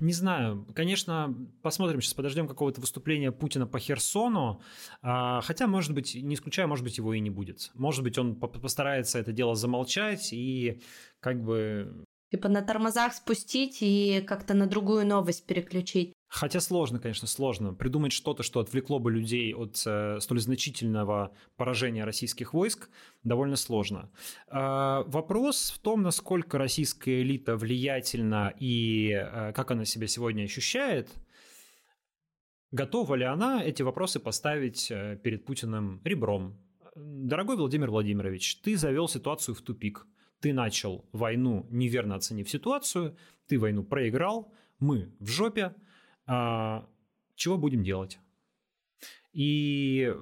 не 0.00 0.12
знаю, 0.12 0.66
конечно, 0.74 1.34
посмотрим 1.62 2.00
сейчас, 2.00 2.14
подождем 2.14 2.48
какого-то 2.48 2.80
выступления 2.80 3.32
Путина 3.32 3.66
по 3.66 3.78
Херсону, 3.78 4.60
э, 5.02 5.40
хотя, 5.42 5.66
может 5.66 5.94
быть, 5.94 6.14
не 6.14 6.34
исключаю, 6.34 6.68
может 6.68 6.84
быть, 6.84 6.98
его 6.98 7.14
и 7.14 7.20
не 7.20 7.30
будет. 7.30 7.70
Может 7.74 8.02
быть, 8.02 8.18
он 8.18 8.36
постарается 8.36 9.18
это 9.18 9.32
дело 9.32 9.54
замолчать 9.54 10.32
и 10.32 10.82
как 11.20 11.42
бы 11.42 12.04
Типа 12.30 12.48
на 12.48 12.60
тормозах 12.60 13.14
спустить 13.14 13.78
и 13.80 14.22
как-то 14.26 14.52
на 14.52 14.66
другую 14.66 15.06
новость 15.06 15.46
переключить. 15.46 16.12
Хотя 16.28 16.60
сложно, 16.60 17.00
конечно, 17.00 17.26
сложно. 17.26 17.72
Придумать 17.72 18.12
что-то, 18.12 18.42
что 18.42 18.60
отвлекло 18.60 18.98
бы 18.98 19.10
людей 19.10 19.54
от 19.54 19.82
э, 19.86 20.20
столь 20.20 20.40
значительного 20.40 21.32
поражения 21.56 22.04
российских 22.04 22.52
войск, 22.52 22.90
довольно 23.24 23.56
сложно. 23.56 24.10
Э, 24.48 25.04
вопрос 25.06 25.70
в 25.74 25.78
том, 25.78 26.02
насколько 26.02 26.58
российская 26.58 27.22
элита 27.22 27.56
влиятельна 27.56 28.52
и 28.60 29.10
э, 29.10 29.52
как 29.54 29.70
она 29.70 29.86
себя 29.86 30.06
сегодня 30.06 30.44
ощущает. 30.44 31.08
Готова 32.72 33.14
ли 33.14 33.24
она 33.24 33.64
эти 33.64 33.80
вопросы 33.80 34.20
поставить 34.20 34.90
э, 34.90 35.18
перед 35.24 35.46
Путиным 35.46 36.02
ребром? 36.04 36.58
Дорогой 36.94 37.56
Владимир 37.56 37.90
Владимирович, 37.90 38.60
ты 38.60 38.76
завел 38.76 39.08
ситуацию 39.08 39.54
в 39.54 39.62
тупик. 39.62 40.06
Ты 40.40 40.52
начал 40.52 41.08
войну, 41.12 41.66
неверно 41.70 42.16
оценив 42.16 42.50
ситуацию, 42.50 43.16
ты 43.46 43.58
войну 43.58 43.82
проиграл, 43.82 44.52
мы 44.78 45.10
в 45.20 45.28
жопе– 45.28 45.74
чего 46.28 47.56
будем 47.56 47.82
делать? 47.82 48.18
И 49.32 50.14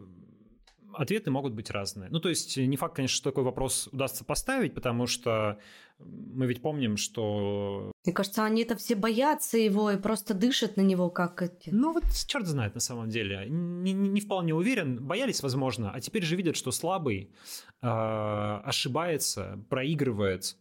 ответы 0.97 1.31
могут 1.31 1.53
быть 1.55 1.71
разные. 1.71 2.09
Ну, 2.11 2.21
то 2.21 2.29
есть 2.29 2.57
не 2.57 2.77
факт, 2.77 2.97
конечно, 2.97 3.15
что 3.15 3.31
такой 3.31 3.45
вопрос 3.45 3.89
удастся 3.93 4.25
поставить, 4.25 4.75
потому 4.75 5.07
что 5.07 5.59
мы 5.99 6.47
ведь 6.47 6.63
помним, 6.63 6.97
что... 6.97 7.93
Мне 8.05 8.15
кажется, 8.15 8.45
они 8.45 8.63
это 8.63 8.77
все 8.77 8.95
боятся 8.95 9.59
его 9.59 9.91
и 9.91 9.97
просто 9.97 10.35
дышат 10.35 10.77
на 10.77 10.83
него, 10.83 11.09
как 11.11 11.43
эти... 11.43 11.71
Ну, 11.71 11.93
вот 11.93 12.05
черт 12.27 12.47
знает 12.47 12.75
на 12.75 12.81
самом 12.81 13.09
деле. 13.09 13.47
Не, 13.49 13.93
не, 13.93 14.09
не 14.09 14.21
вполне 14.21 14.55
уверен. 14.55 15.05
Боялись, 15.05 15.43
возможно, 15.43 15.91
а 15.93 16.01
теперь 16.01 16.23
же 16.23 16.37
видят, 16.37 16.57
что 16.57 16.71
слабый 16.71 17.31
э, 17.83 17.87
ошибается, 17.87 19.65
проигрывает, 19.71 20.57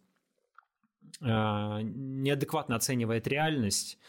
э, 1.21 1.25
неадекватно 1.25 2.75
оценивает 2.75 3.27
реальность, 3.27 3.99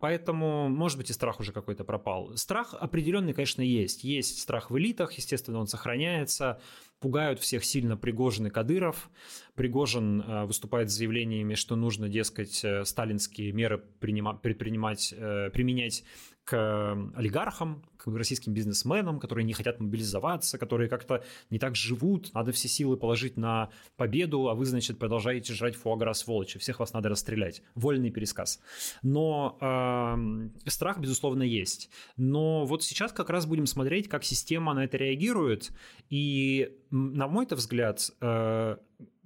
Поэтому, 0.00 0.68
может 0.68 0.98
быть, 0.98 1.10
и 1.10 1.12
страх 1.12 1.40
уже 1.40 1.52
какой-то 1.52 1.84
пропал. 1.84 2.36
Страх 2.36 2.74
определенный, 2.74 3.34
конечно, 3.34 3.62
есть. 3.62 4.04
Есть 4.04 4.40
страх 4.40 4.70
в 4.70 4.78
элитах, 4.78 5.12
естественно, 5.12 5.58
он 5.58 5.66
сохраняется. 5.66 6.60
Пугают 7.00 7.40
всех 7.40 7.64
сильно 7.64 7.96
Пригожин 7.96 8.46
и 8.46 8.50
Кадыров. 8.50 9.10
Пригожин 9.54 10.22
э, 10.22 10.44
выступает 10.46 10.90
с 10.90 10.94
заявлениями, 10.94 11.54
что 11.54 11.76
нужно, 11.76 12.08
дескать, 12.08 12.64
э, 12.64 12.84
сталинские 12.84 13.52
меры 13.52 13.78
предпринимать, 13.78 15.12
э, 15.16 15.50
применять 15.50 16.04
к 16.44 17.12
олигархам, 17.16 17.82
российским 18.14 18.52
бизнесменам, 18.52 19.18
которые 19.18 19.44
не 19.44 19.52
хотят 19.52 19.80
мобилизоваться, 19.80 20.58
которые 20.58 20.88
как-то 20.88 21.24
не 21.50 21.58
так 21.58 21.74
живут, 21.74 22.32
надо 22.34 22.52
все 22.52 22.68
силы 22.68 22.96
положить 22.96 23.36
на 23.36 23.70
победу, 23.96 24.48
а 24.48 24.54
вы, 24.54 24.64
значит, 24.66 24.98
продолжаете 24.98 25.54
жрать 25.54 25.74
фуагра 25.74 26.12
сволочи, 26.12 26.58
всех 26.58 26.80
вас 26.80 26.92
надо 26.92 27.08
расстрелять. 27.08 27.62
Вольный 27.74 28.10
пересказ. 28.10 28.60
Но 29.02 29.58
э, 29.60 30.70
страх, 30.70 30.98
безусловно, 30.98 31.42
есть. 31.42 31.90
Но 32.16 32.64
вот 32.66 32.82
сейчас 32.82 33.12
как 33.12 33.30
раз 33.30 33.46
будем 33.46 33.66
смотреть, 33.66 34.08
как 34.08 34.24
система 34.24 34.74
на 34.74 34.84
это 34.84 34.96
реагирует, 34.96 35.72
и, 36.10 36.76
на 36.90 37.26
мой-то 37.26 37.56
взгляд, 37.56 38.10
э, 38.20 38.76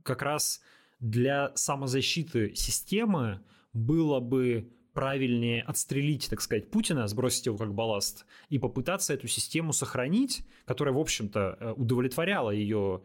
как 0.02 0.22
раз 0.22 0.60
для 1.00 1.52
самозащиты 1.54 2.54
системы 2.54 3.40
было 3.72 4.20
бы 4.20 4.70
правильнее 4.92 5.62
отстрелить, 5.62 6.28
так 6.30 6.40
сказать, 6.40 6.70
Путина, 6.70 7.06
сбросить 7.08 7.46
его 7.46 7.56
как 7.56 7.74
балласт 7.74 8.26
и 8.48 8.58
попытаться 8.58 9.14
эту 9.14 9.28
систему 9.28 9.72
сохранить, 9.72 10.42
которая, 10.64 10.94
в 10.94 10.98
общем-то, 10.98 11.56
э, 11.58 11.72
удовлетворяла 11.76 12.50
ее 12.50 13.02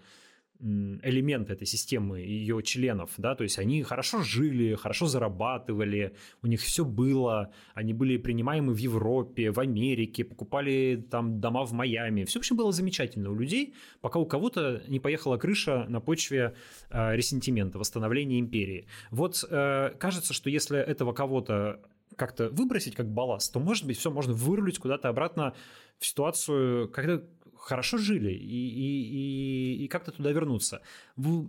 элементы 0.60 1.54
этой 1.54 1.68
системы, 1.68 2.20
ее 2.20 2.62
членов, 2.64 3.12
да, 3.18 3.36
то 3.36 3.44
есть 3.44 3.60
они 3.60 3.84
хорошо 3.84 4.22
жили, 4.24 4.76
хорошо 4.76 5.08
зарабатывали, 5.08 6.16
у 6.42 6.48
них 6.48 6.62
все 6.62 6.86
было, 6.86 7.52
они 7.74 7.94
были 7.94 8.18
принимаемы 8.18 8.74
в 8.74 8.78
Европе, 8.78 9.52
в 9.52 9.60
Америке, 9.60 10.24
покупали 10.24 11.06
там 11.10 11.40
дома 11.42 11.66
в 11.66 11.74
Майами, 11.74 12.24
все, 12.24 12.40
в 12.40 12.42
общем, 12.42 12.56
было 12.56 12.72
замечательно 12.72 13.32
у 13.32 13.36
людей, 13.36 13.74
пока 14.02 14.20
у 14.20 14.26
кого-то 14.26 14.82
не 14.88 15.00
поехала 15.00 15.38
крыша 15.38 15.86
на 15.90 16.00
почве 16.00 16.56
э, 16.90 17.16
ресентимента, 17.16 17.78
восстановления 17.78 18.40
империи. 18.40 18.88
Вот 19.12 19.44
э, 19.50 19.92
кажется, 20.00 20.34
что 20.34 20.50
если 20.50 20.80
этого 20.80 21.14
кого-то 21.14 21.82
как-то 22.16 22.50
выбросить 22.50 22.96
как 22.96 23.10
балласт, 23.10 23.52
то, 23.54 23.60
может 23.60 23.86
быть, 23.86 23.98
все 23.98 24.10
можно 24.10 24.34
вырулить 24.34 24.80
куда-то 24.80 25.10
обратно 25.10 25.54
в 26.00 26.06
ситуацию, 26.06 26.90
когда 26.90 27.22
хорошо 27.66 27.98
жили 27.98 28.32
и, 28.32 28.36
и, 28.36 29.80
и, 29.80 29.86
и 29.86 29.88
как-то 29.88 30.12
туда 30.12 30.32
вернуться. 30.32 30.82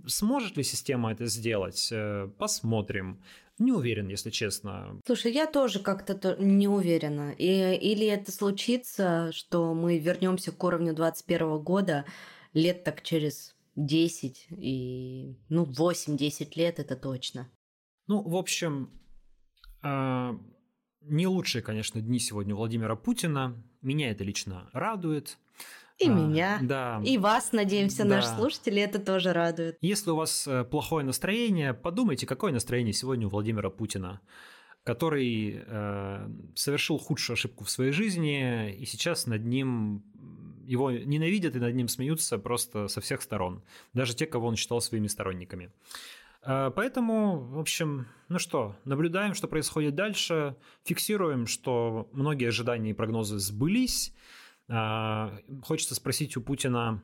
Сможет 0.06 0.56
ли 0.56 0.62
система 0.62 1.12
это 1.12 1.26
сделать? 1.26 1.88
Э, 1.92 2.28
посмотрим. 2.38 3.22
Не 3.58 3.72
уверен, 3.72 4.08
если 4.08 4.30
честно. 4.30 5.00
Слушай, 5.06 5.32
я 5.32 5.46
тоже 5.46 5.78
как-то 5.78 6.36
не 6.38 6.68
уверена. 6.68 7.32
И, 7.32 7.74
или 7.76 8.06
это 8.06 8.32
случится, 8.32 9.30
что 9.32 9.74
мы 9.74 9.98
вернемся 9.98 10.52
к 10.52 10.64
уровню 10.64 10.94
21 10.94 11.58
года 11.62 12.06
лет 12.54 12.82
так 12.82 13.02
через 13.02 13.54
10 13.76 14.46
и 14.50 15.36
ну 15.50 15.66
8-10 15.66 16.52
лет 16.54 16.78
это 16.78 16.96
точно. 16.96 17.50
Ну, 18.06 18.22
в 18.22 18.36
общем, 18.36 18.90
э, 19.82 20.30
не 21.02 21.26
лучшие, 21.26 21.60
конечно, 21.60 22.00
дни 22.00 22.18
сегодня 22.18 22.54
Владимира 22.54 22.96
Путина. 22.96 23.62
Меня 23.82 24.10
это 24.10 24.24
лично 24.24 24.70
радует. 24.72 25.36
И 25.98 26.08
а, 26.08 26.12
меня, 26.12 26.58
да. 26.62 27.00
и 27.04 27.16
вас, 27.16 27.52
надеемся, 27.52 28.02
да. 28.02 28.16
наши 28.16 28.28
слушатели 28.28 28.82
это 28.82 28.98
тоже 28.98 29.32
радует. 29.32 29.78
Если 29.80 30.10
у 30.10 30.16
вас 30.16 30.46
э, 30.46 30.64
плохое 30.64 31.06
настроение, 31.06 31.72
подумайте, 31.72 32.26
какое 32.26 32.52
настроение 32.52 32.92
сегодня 32.92 33.26
у 33.26 33.30
Владимира 33.30 33.70
Путина, 33.70 34.20
который 34.84 35.62
э, 35.66 36.28
совершил 36.54 36.98
худшую 36.98 37.34
ошибку 37.34 37.64
в 37.64 37.70
своей 37.70 37.92
жизни, 37.92 38.72
и 38.74 38.84
сейчас 38.84 39.26
над 39.26 39.46
ним 39.46 40.04
его 40.66 40.90
ненавидят 40.90 41.56
и 41.56 41.60
над 41.60 41.74
ним 41.74 41.88
смеются 41.88 42.38
просто 42.38 42.88
со 42.88 43.00
всех 43.00 43.22
сторон, 43.22 43.62
даже 43.94 44.14
те, 44.14 44.26
кого 44.26 44.48
он 44.48 44.56
считал 44.56 44.82
своими 44.82 45.06
сторонниками. 45.06 45.72
Э, 46.42 46.70
поэтому, 46.74 47.38
в 47.38 47.58
общем, 47.58 48.06
ну 48.28 48.38
что, 48.38 48.76
наблюдаем, 48.84 49.34
что 49.34 49.48
происходит 49.48 49.94
дальше, 49.94 50.56
фиксируем, 50.84 51.46
что 51.46 52.08
многие 52.12 52.48
ожидания 52.48 52.90
и 52.90 52.94
прогнозы 52.94 53.38
сбылись, 53.38 54.14
хочется 54.68 55.94
спросить 55.94 56.36
у 56.36 56.42
Путина, 56.42 57.02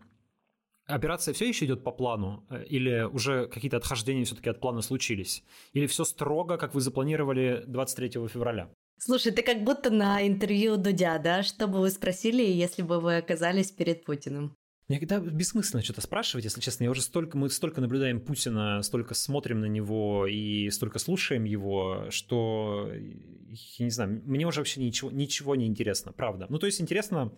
операция 0.86 1.34
все 1.34 1.48
еще 1.48 1.64
идет 1.66 1.84
по 1.84 1.92
плану? 1.92 2.44
Э, 2.50 2.64
или 2.64 3.02
уже 3.02 3.46
какие-то 3.46 3.76
отхождения 3.76 4.24
все-таки 4.24 4.50
от 4.50 4.60
плана 4.60 4.82
случились? 4.82 5.44
Или 5.72 5.86
все 5.86 6.04
строго, 6.04 6.56
как 6.58 6.74
вы 6.74 6.80
запланировали 6.80 7.64
23 7.66 8.28
февраля? 8.28 8.70
Слушай, 8.98 9.32
ты 9.32 9.42
как 9.42 9.64
будто 9.64 9.90
на 9.90 10.26
интервью 10.26 10.76
Дудя, 10.76 11.18
да? 11.18 11.42
Что 11.42 11.66
бы 11.66 11.80
вы 11.80 11.90
спросили, 11.90 12.42
если 12.42 12.82
бы 12.82 13.00
вы 13.00 13.16
оказались 13.16 13.70
перед 13.70 14.04
Путиным? 14.04 14.56
Мне 14.92 14.98
когда 14.98 15.20
бессмысленно 15.20 15.82
что-то 15.82 16.02
спрашивать, 16.02 16.44
если 16.44 16.60
честно. 16.60 16.84
Я 16.84 16.90
уже 16.90 17.00
столько, 17.00 17.38
мы 17.38 17.48
столько 17.48 17.80
наблюдаем 17.80 18.20
Путина, 18.20 18.82
столько 18.82 19.14
смотрим 19.14 19.60
на 19.60 19.64
него 19.64 20.26
и 20.26 20.68
столько 20.68 20.98
слушаем 20.98 21.44
его, 21.44 22.08
что, 22.10 22.90
я 22.92 23.86
не 23.86 23.90
знаю, 23.90 24.20
мне 24.26 24.46
уже 24.46 24.60
вообще 24.60 24.82
ничего, 24.82 25.10
ничего 25.10 25.56
не 25.56 25.66
интересно, 25.66 26.12
правда. 26.12 26.44
Ну, 26.50 26.58
то 26.58 26.66
есть 26.66 26.78
интересно 26.78 27.32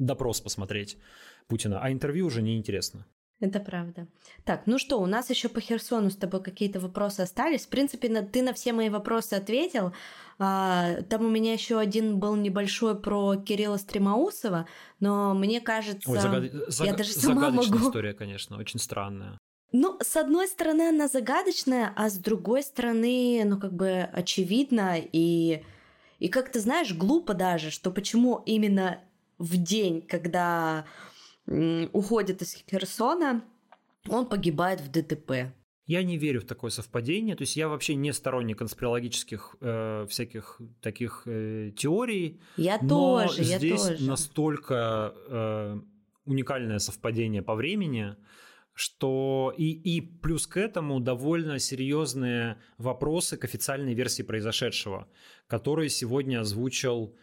допрос 0.00 0.40
посмотреть 0.40 0.98
Путина, 1.46 1.78
а 1.80 1.92
интервью 1.92 2.26
уже 2.26 2.42
неинтересно. 2.42 3.06
Это 3.40 3.58
правда. 3.58 4.06
Так, 4.44 4.66
ну 4.66 4.78
что, 4.78 5.00
у 5.00 5.06
нас 5.06 5.30
еще 5.30 5.48
по 5.48 5.60
Херсону 5.60 6.10
с 6.10 6.16
тобой 6.16 6.42
какие-то 6.42 6.78
вопросы 6.78 7.22
остались. 7.22 7.64
В 7.64 7.68
принципе, 7.68 8.10
на, 8.10 8.22
ты 8.22 8.42
на 8.42 8.52
все 8.52 8.74
мои 8.74 8.90
вопросы 8.90 9.34
ответил. 9.34 9.94
А, 10.38 11.00
там 11.08 11.24
у 11.24 11.30
меня 11.30 11.54
еще 11.54 11.78
один 11.78 12.18
был 12.18 12.36
небольшой 12.36 13.00
про 13.00 13.36
Кирилла 13.36 13.78
Стремаусова, 13.78 14.66
но 15.00 15.34
мне 15.34 15.60
кажется, 15.60 16.10
Ой, 16.10 16.18
загад... 16.18 16.52
я 16.80 16.94
даже 16.94 17.12
сама 17.12 17.50
могу. 17.50 17.78
история, 17.78 18.12
конечно, 18.12 18.58
очень 18.58 18.78
странная. 18.78 19.38
Ну, 19.72 19.98
с 20.02 20.16
одной 20.16 20.48
стороны, 20.48 20.88
она 20.88 21.08
загадочная, 21.08 21.92
а 21.96 22.10
с 22.10 22.18
другой 22.18 22.62
стороны, 22.62 23.42
ну, 23.44 23.58
как 23.58 23.72
бы 23.72 24.08
очевидно 24.12 24.96
и, 24.98 25.62
и 26.18 26.28
как 26.28 26.50
ты 26.50 26.60
знаешь, 26.60 26.92
глупо 26.92 27.34
даже, 27.34 27.70
что 27.70 27.90
почему 27.90 28.42
именно 28.44 29.00
в 29.38 29.56
день, 29.56 30.02
когда 30.02 30.84
уходит 31.50 32.42
из 32.42 32.54
Херсона, 32.54 33.42
он 34.08 34.26
погибает 34.26 34.80
в 34.80 34.90
ДТП. 34.90 35.52
Я 35.86 36.04
не 36.04 36.16
верю 36.18 36.40
в 36.40 36.44
такое 36.44 36.70
совпадение, 36.70 37.34
то 37.34 37.42
есть 37.42 37.56
я 37.56 37.68
вообще 37.68 37.96
не 37.96 38.12
сторонник 38.12 38.58
конспирологических 38.58 39.56
э, 39.60 40.06
всяких 40.08 40.60
таких 40.80 41.22
э, 41.26 41.72
теорий. 41.76 42.40
Я 42.56 42.78
но 42.80 43.26
тоже, 43.26 43.42
здесь 43.42 43.88
я 43.88 43.94
тоже. 43.94 44.04
настолько 44.04 45.14
э, 45.26 45.80
уникальное 46.26 46.78
совпадение 46.78 47.42
по 47.42 47.56
времени, 47.56 48.14
что 48.72 49.52
и, 49.56 49.72
и 49.72 50.00
плюс 50.00 50.46
к 50.46 50.58
этому 50.58 51.00
довольно 51.00 51.58
серьезные 51.58 52.58
вопросы 52.78 53.36
к 53.36 53.44
официальной 53.44 53.94
версии 53.94 54.22
произошедшего, 54.22 55.08
которые 55.48 55.88
сегодня 55.88 56.40
озвучил 56.40 57.16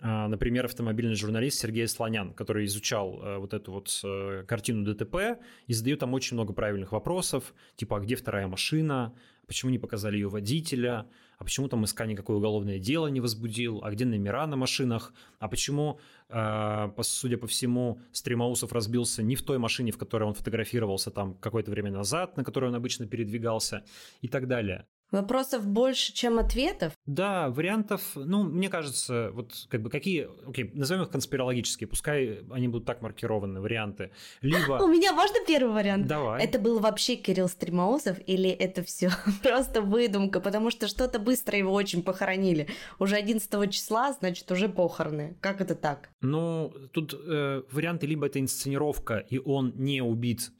например, 0.00 0.64
автомобильный 0.64 1.14
журналист 1.14 1.60
Сергей 1.60 1.86
Слонян, 1.86 2.32
который 2.32 2.64
изучал 2.66 3.22
э, 3.22 3.38
вот 3.38 3.54
эту 3.54 3.72
вот 3.72 4.00
э, 4.04 4.44
картину 4.46 4.84
ДТП 4.84 5.40
и 5.66 5.72
задает 5.72 6.00
там 6.00 6.14
очень 6.14 6.36
много 6.36 6.52
правильных 6.52 6.92
вопросов, 6.92 7.54
типа, 7.76 7.98
а 7.98 8.00
где 8.00 8.16
вторая 8.16 8.46
машина, 8.46 9.14
почему 9.46 9.70
не 9.70 9.78
показали 9.78 10.16
ее 10.16 10.28
водителя, 10.28 11.06
а 11.38 11.44
почему 11.44 11.68
там 11.68 11.84
СК 11.86 12.04
никакое 12.06 12.36
уголовное 12.36 12.78
дело 12.78 13.08
не 13.08 13.20
возбудил, 13.20 13.80
а 13.82 13.90
где 13.90 14.04
номера 14.04 14.46
на 14.46 14.56
машинах, 14.56 15.12
а 15.38 15.48
почему, 15.48 15.98
а, 16.28 16.94
судя 17.00 17.38
по 17.38 17.46
всему, 17.46 18.00
Стремаусов 18.12 18.72
разбился 18.72 19.22
не 19.22 19.36
в 19.36 19.42
той 19.42 19.58
машине, 19.58 19.90
в 19.90 19.98
которой 19.98 20.24
он 20.24 20.34
фотографировался 20.34 21.10
там 21.10 21.34
какое-то 21.34 21.70
время 21.70 21.90
назад, 21.90 22.36
на 22.36 22.44
которой 22.44 22.66
он 22.66 22.74
обычно 22.74 23.06
передвигался? 23.06 23.82
и 24.20 24.28
так 24.28 24.46
далее. 24.46 24.86
Вопросов 25.10 25.66
больше, 25.66 26.12
чем 26.12 26.38
ответов? 26.38 26.92
Да, 27.04 27.50
вариантов, 27.50 28.02
ну, 28.14 28.44
мне 28.44 28.68
кажется, 28.68 29.30
вот 29.32 29.66
как 29.68 29.82
бы 29.82 29.90
какие, 29.90 30.28
окей, 30.46 30.70
назовем 30.72 31.02
их 31.02 31.10
конспирологические, 31.10 31.88
пускай 31.88 32.40
они 32.50 32.68
будут 32.68 32.86
так 32.86 33.02
маркированы, 33.02 33.60
варианты. 33.60 34.12
Либо... 34.40 34.74
У 34.82 34.86
меня 34.86 35.12
можно 35.12 35.36
первый 35.46 35.72
вариант? 35.72 36.06
Давай. 36.06 36.42
Это 36.44 36.58
был 36.58 36.78
вообще 36.78 37.16
Кирилл 37.16 37.48
Стремоусов 37.48 38.18
или 38.26 38.48
это 38.50 38.84
все 38.84 39.10
просто 39.42 39.82
выдумка, 39.82 40.40
потому 40.40 40.70
что 40.70 40.86
что-то 40.86 41.18
быстро 41.18 41.58
его 41.58 41.72
очень 41.72 42.02
похоронили. 42.02 42.68
Уже 42.98 43.16
11 43.16 43.72
числа, 43.72 44.12
значит, 44.12 44.50
уже 44.52 44.68
похороны. 44.68 45.36
Как 45.40 45.60
это 45.60 45.74
так? 45.74 46.10
Ну, 46.20 46.72
тут 46.92 47.14
э, 47.14 47.62
варианты 47.72 48.06
либо 48.06 48.26
это 48.26 48.38
инсценировка, 48.38 49.18
и 49.18 49.38
он 49.38 49.72
не 49.76 50.02
убит, 50.02 50.52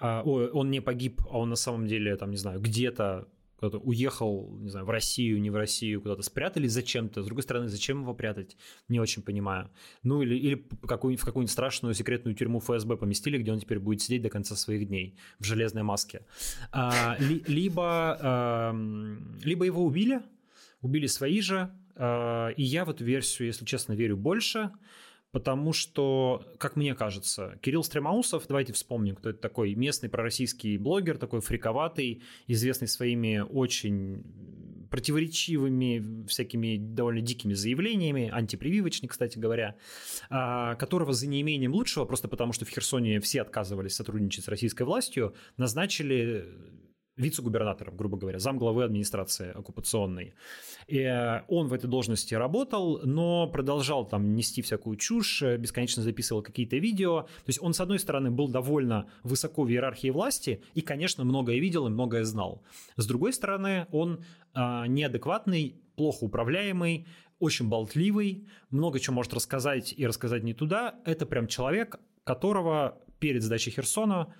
а, 0.00 0.22
ой, 0.24 0.48
он 0.50 0.70
не 0.70 0.80
погиб, 0.80 1.20
а 1.28 1.38
он 1.38 1.50
на 1.50 1.56
самом 1.56 1.86
деле, 1.86 2.16
там, 2.16 2.30
не 2.30 2.36
знаю, 2.36 2.60
где-то 2.60 3.26
куда-то 3.58 3.78
уехал, 3.78 4.56
не 4.60 4.70
знаю, 4.70 4.86
в 4.86 4.90
Россию, 4.90 5.40
не 5.40 5.50
в 5.50 5.56
Россию, 5.56 6.00
куда-то 6.00 6.22
спрятали 6.22 6.68
зачем-то. 6.68 7.22
С 7.22 7.26
другой 7.26 7.42
стороны, 7.42 7.68
зачем 7.68 8.02
его 8.02 8.14
прятать? 8.14 8.56
Не 8.88 9.00
очень 9.00 9.22
понимаю. 9.22 9.70
Ну 10.04 10.22
или, 10.22 10.36
или 10.36 10.66
какую 10.86 11.16
в 11.16 11.24
какую-нибудь 11.24 11.50
страшную 11.50 11.94
секретную 11.94 12.36
тюрьму 12.36 12.60
ФСБ 12.60 12.96
поместили, 12.96 13.38
где 13.38 13.52
он 13.52 13.58
теперь 13.58 13.80
будет 13.80 14.00
сидеть 14.00 14.22
до 14.22 14.30
конца 14.30 14.54
своих 14.54 14.86
дней 14.86 15.18
в 15.40 15.44
железной 15.44 15.82
маске. 15.82 16.24
А, 16.70 17.16
ли, 17.18 17.42
либо, 17.48 18.18
а, 18.20 18.72
либо 19.42 19.64
его 19.64 19.84
убили, 19.84 20.22
убили 20.80 21.06
свои 21.06 21.40
же, 21.40 21.70
а, 21.96 22.50
и 22.50 22.62
я 22.62 22.84
в 22.84 22.90
эту 22.90 23.04
версию, 23.04 23.48
если 23.48 23.64
честно, 23.64 23.94
верю 23.94 24.16
больше, 24.16 24.70
потому 25.32 25.72
что, 25.72 26.44
как 26.58 26.76
мне 26.76 26.94
кажется, 26.94 27.58
Кирилл 27.60 27.84
Стремаусов, 27.84 28.46
давайте 28.48 28.72
вспомним, 28.72 29.16
кто 29.16 29.30
это 29.30 29.38
такой, 29.38 29.74
местный 29.74 30.08
пророссийский 30.08 30.76
блогер, 30.78 31.18
такой 31.18 31.40
фриковатый, 31.40 32.22
известный 32.46 32.88
своими 32.88 33.38
очень 33.38 34.24
противоречивыми, 34.90 36.26
всякими 36.26 36.78
довольно 36.78 37.20
дикими 37.20 37.52
заявлениями, 37.52 38.30
антипрививочник, 38.32 39.10
кстати 39.10 39.38
говоря, 39.38 39.76
а, 40.30 40.76
которого 40.76 41.12
за 41.12 41.26
неимением 41.26 41.74
лучшего, 41.74 42.04
просто 42.06 42.28
потому 42.28 42.52
что 42.52 42.64
в 42.64 42.70
Херсоне 42.70 43.20
все 43.20 43.42
отказывались 43.42 43.94
сотрудничать 43.94 44.44
с 44.44 44.48
российской 44.48 44.84
властью, 44.84 45.34
назначили 45.56 46.46
вице-губернатором, 47.18 47.96
грубо 47.96 48.16
говоря, 48.16 48.38
замглавы 48.38 48.84
администрации 48.84 49.50
оккупационной. 49.50 50.34
И 50.86 50.98
э, 50.98 51.42
он 51.48 51.68
в 51.68 51.72
этой 51.72 51.88
должности 51.88 52.34
работал, 52.34 53.00
но 53.04 53.48
продолжал 53.48 54.06
там 54.06 54.34
нести 54.34 54.62
всякую 54.62 54.96
чушь, 54.96 55.42
э, 55.42 55.56
бесконечно 55.56 56.02
записывал 56.02 56.42
какие-то 56.42 56.76
видео. 56.76 57.22
То 57.22 57.48
есть 57.48 57.60
он, 57.60 57.74
с 57.74 57.80
одной 57.80 57.98
стороны, 57.98 58.30
был 58.30 58.48
довольно 58.48 59.08
высоко 59.22 59.64
в 59.64 59.70
иерархии 59.70 60.10
власти 60.10 60.62
и, 60.74 60.80
конечно, 60.80 61.24
многое 61.24 61.58
видел 61.58 61.86
и 61.86 61.90
многое 61.90 62.24
знал. 62.24 62.62
С 62.96 63.06
другой 63.06 63.32
стороны, 63.32 63.86
он 63.90 64.24
а, 64.54 64.86
неадекватный, 64.86 65.80
плохо 65.96 66.24
управляемый, 66.24 67.06
очень 67.38 67.68
болтливый, 67.68 68.46
много 68.70 68.98
чего 69.00 69.16
может 69.16 69.34
рассказать 69.34 69.94
и 69.96 70.06
рассказать 70.06 70.42
не 70.42 70.54
туда. 70.54 70.96
Это 71.04 71.26
прям 71.26 71.46
человек, 71.46 72.00
которого 72.24 72.98
перед 73.18 73.42
сдачей 73.42 73.72
Херсона 73.72 74.34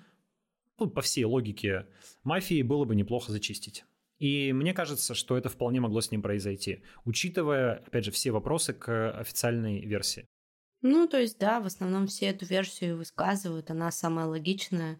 ну, 0.79 0.89
по 0.89 1.01
всей 1.01 1.23
логике 1.25 1.87
мафии 2.23 2.61
было 2.61 2.85
бы 2.85 2.95
неплохо 2.95 3.31
зачистить. 3.31 3.85
И 4.19 4.51
мне 4.51 4.73
кажется, 4.73 5.13
что 5.13 5.37
это 5.37 5.49
вполне 5.49 5.79
могло 5.79 6.01
с 6.01 6.11
ним 6.11 6.21
произойти, 6.21 6.83
учитывая, 7.05 7.83
опять 7.87 8.05
же, 8.05 8.11
все 8.11 8.31
вопросы 8.31 8.73
к 8.73 9.11
официальной 9.11 9.79
версии. 9.85 10.25
Ну, 10.81 11.07
то 11.07 11.19
есть, 11.19 11.39
да, 11.39 11.59
в 11.59 11.65
основном 11.65 12.07
все 12.07 12.27
эту 12.27 12.45
версию 12.45 12.97
высказывают, 12.97 13.69
она 13.69 13.91
самая 13.91 14.25
логичная. 14.25 14.99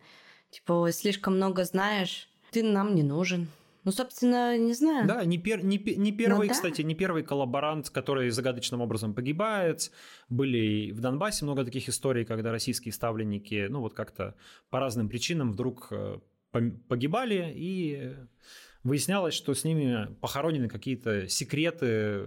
Типа, 0.49 0.89
слишком 0.91 1.35
много 1.35 1.63
знаешь, 1.65 2.29
ты 2.51 2.63
нам 2.63 2.95
не 2.95 3.03
нужен. 3.03 3.47
Ну, 3.83 3.91
собственно, 3.91 4.57
не 4.57 4.73
знаю. 4.73 5.07
Да, 5.07 5.23
не, 5.25 5.37
пер, 5.37 5.63
не, 5.63 5.77
не 5.77 6.11
первый, 6.11 6.47
ну, 6.47 6.47
да. 6.47 6.53
кстати, 6.53 6.81
не 6.81 6.95
первый 6.95 7.23
коллаборант, 7.23 7.89
который 7.89 8.29
загадочным 8.29 8.81
образом 8.81 9.13
погибает. 9.13 9.91
Были 10.27 10.91
в 10.91 10.99
Донбассе 10.99 11.45
много 11.45 11.63
таких 11.63 11.87
историй, 11.89 12.25
когда 12.25 12.51
российские 12.51 12.93
ставленники, 12.93 13.67
ну, 13.69 13.79
вот 13.81 13.93
как-то 13.93 14.35
по 14.69 14.79
разным 14.79 15.07
причинам 15.09 15.51
вдруг 15.51 15.87
э, 15.91 16.19
погибали, 16.51 17.53
и 17.55 18.15
выяснялось, 18.83 19.33
что 19.33 19.53
с 19.53 19.63
ними 19.63 20.13
похоронены 20.21 20.67
какие-то 20.67 21.27
секреты 21.27 22.23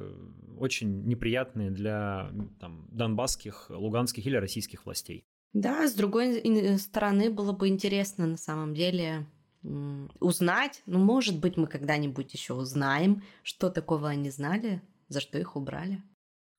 очень 0.59 1.05
неприятные 1.05 1.71
для 1.71 2.31
там, 2.61 2.89
донбасских, 2.91 3.67
луганских 3.71 4.27
или 4.27 4.37
российских 4.37 4.85
властей. 4.87 5.27
Да, 5.53 5.87
с 5.87 5.95
другой 5.95 6.79
стороны, 6.79 7.31
было 7.31 7.53
бы 7.53 7.69
интересно 7.69 8.27
на 8.27 8.37
самом 8.39 8.75
деле 8.75 9.27
узнать. 9.63 10.83
Ну, 10.87 10.99
может 10.99 11.39
быть, 11.39 11.57
мы 11.57 11.67
когда-нибудь 11.67 12.33
еще 12.33 12.55
узнаем, 12.55 13.23
что 13.43 13.71
такого 13.71 14.09
они 14.09 14.31
знали, 14.31 14.83
за 15.09 15.21
что 15.21 15.39
их 15.39 15.57
убрали. 15.57 16.03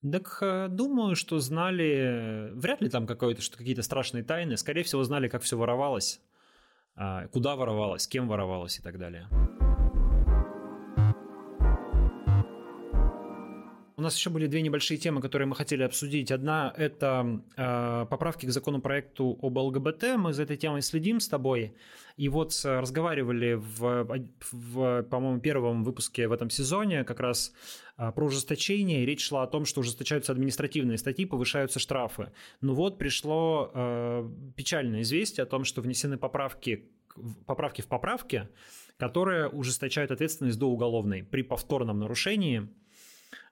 Так 0.09 0.39
э, 0.41 0.67
думаю, 0.69 1.15
что 1.15 1.39
знали, 1.39 2.51
вряд 2.53 2.81
ли 2.81 2.89
там 2.89 3.07
какое-то, 3.07 3.41
что 3.41 3.57
какие-то 3.57 3.83
страшные 3.83 4.23
тайны. 4.23 4.57
Скорее 4.57 4.83
всего, 4.83 5.03
знали, 5.03 5.29
как 5.29 5.43
все 5.43 5.57
воровалось, 5.57 6.19
а, 6.95 7.27
куда 7.27 7.55
воровалось, 7.55 8.07
кем 8.07 8.27
воровалось 8.27 8.79
и 8.79 8.81
так 8.81 8.99
далее. 8.99 9.29
У 14.03 14.05
нас 14.05 14.17
еще 14.17 14.31
были 14.31 14.47
две 14.47 14.61
небольшие 14.61 14.97
темы, 14.97 15.21
которые 15.21 15.47
мы 15.47 15.55
хотели 15.55 15.81
обсудить. 15.81 16.29
Одна– 16.29 16.73
это 16.77 17.41
э, 17.55 18.05
поправки 18.09 18.45
к 18.45 18.49
законопроекту 18.49 19.39
об 19.41 19.57
ЛГБТ. 19.57 20.17
Мы 20.17 20.33
за 20.33 20.43
этой 20.43 20.57
темой 20.57 20.81
следим 20.81 21.21
с 21.21 21.29
тобой. 21.29 21.73
И 22.17 22.27
вот 22.27 22.51
э, 22.65 22.81
разговаривали 22.81 23.53
в, 23.53 24.25
в 24.51 25.03
по-моему, 25.03 25.39
первом 25.39 25.85
выпуске 25.85 26.27
в 26.27 26.33
этом 26.33 26.49
сезоне 26.49 27.05
как 27.05 27.21
раз 27.21 27.53
э, 27.97 28.11
про 28.11 28.25
ужесточение. 28.25 29.05
Речь 29.05 29.25
шла 29.25 29.43
о 29.43 29.47
том, 29.47 29.63
что 29.63 29.79
ужесточаются 29.79 30.33
административные 30.33 30.97
статьи, 30.97 31.25
повышаются 31.25 31.79
штрафы. 31.79 32.33
Ну 32.59 32.73
вот 32.73 32.97
пришло 32.97 33.71
э, 33.73 34.29
печальное 34.57 35.03
известие 35.03 35.43
о 35.43 35.47
том, 35.47 35.63
что 35.63 35.81
внесены 35.81 36.17
поправки, 36.17 36.91
поправки 37.45 37.81
в 37.81 37.87
поправке, 37.87 38.49
которые 38.97 39.47
ужесточают 39.47 40.11
ответственность 40.11 40.59
до 40.59 40.65
уголовной 40.65 41.23
при 41.23 41.41
повторном 41.41 41.99
нарушении– 41.99 42.67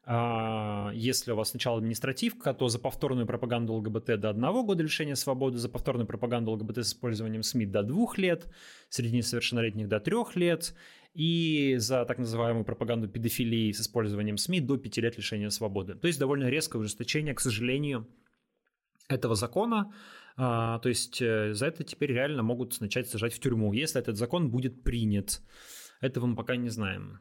если 0.08 1.32
у 1.32 1.36
вас 1.36 1.50
сначала 1.52 1.78
административка, 1.78 2.54
то 2.54 2.70
за 2.70 2.80
повторную 2.80 3.28
пропаганду 3.28 3.74
ЛГБТ 3.74 4.20
до 4.20 4.32
одного 4.32 4.64
года 4.64 4.82
лишения 4.82 5.16
свободы, 5.16 5.60
за 5.60 5.70
повторную 5.70 6.08
пропаганду 6.08 6.52
ЛГБТ 6.52 6.80
с 6.80 6.90
использованием 6.90 7.44
СМИ 7.44 7.68
до 7.68 7.84
двух 7.84 8.18
лет, 8.18 8.48
среди 8.90 9.18
несовершеннолетних 9.18 9.88
до 9.88 10.00
трех 10.00 10.36
лет, 10.36 10.74
и 11.14 11.76
за 11.78 12.06
так 12.06 12.18
называемую 12.18 12.66
пропаганду 12.66 13.08
педофилии 13.08 13.72
с 13.72 13.82
использованием 13.82 14.38
СМИ 14.38 14.62
до 14.62 14.78
пяти 14.78 15.02
лет 15.02 15.18
лишения 15.18 15.50
свободы. 15.50 15.96
То 15.96 16.08
есть 16.08 16.20
довольно 16.20 16.50
резкое 16.50 16.80
ужесточение, 16.80 17.34
к 17.34 17.40
сожалению, 17.40 18.08
этого 19.10 19.36
закона. 19.36 19.94
А, 20.38 20.80
то 20.80 20.90
есть 20.90 21.22
э, 21.22 21.54
за 21.54 21.68
это 21.68 21.84
теперь 21.84 22.14
реально 22.14 22.44
могут 22.44 22.80
начать 22.80 23.10
сажать 23.10 23.34
в 23.34 23.40
тюрьму, 23.40 23.74
если 23.74 24.00
этот 24.00 24.18
закон 24.18 24.50
будет 24.50 24.84
принят. 24.84 25.42
Этого 26.00 26.26
мы 26.26 26.36
пока 26.36 26.56
не 26.56 26.70
знаем. 26.70 27.20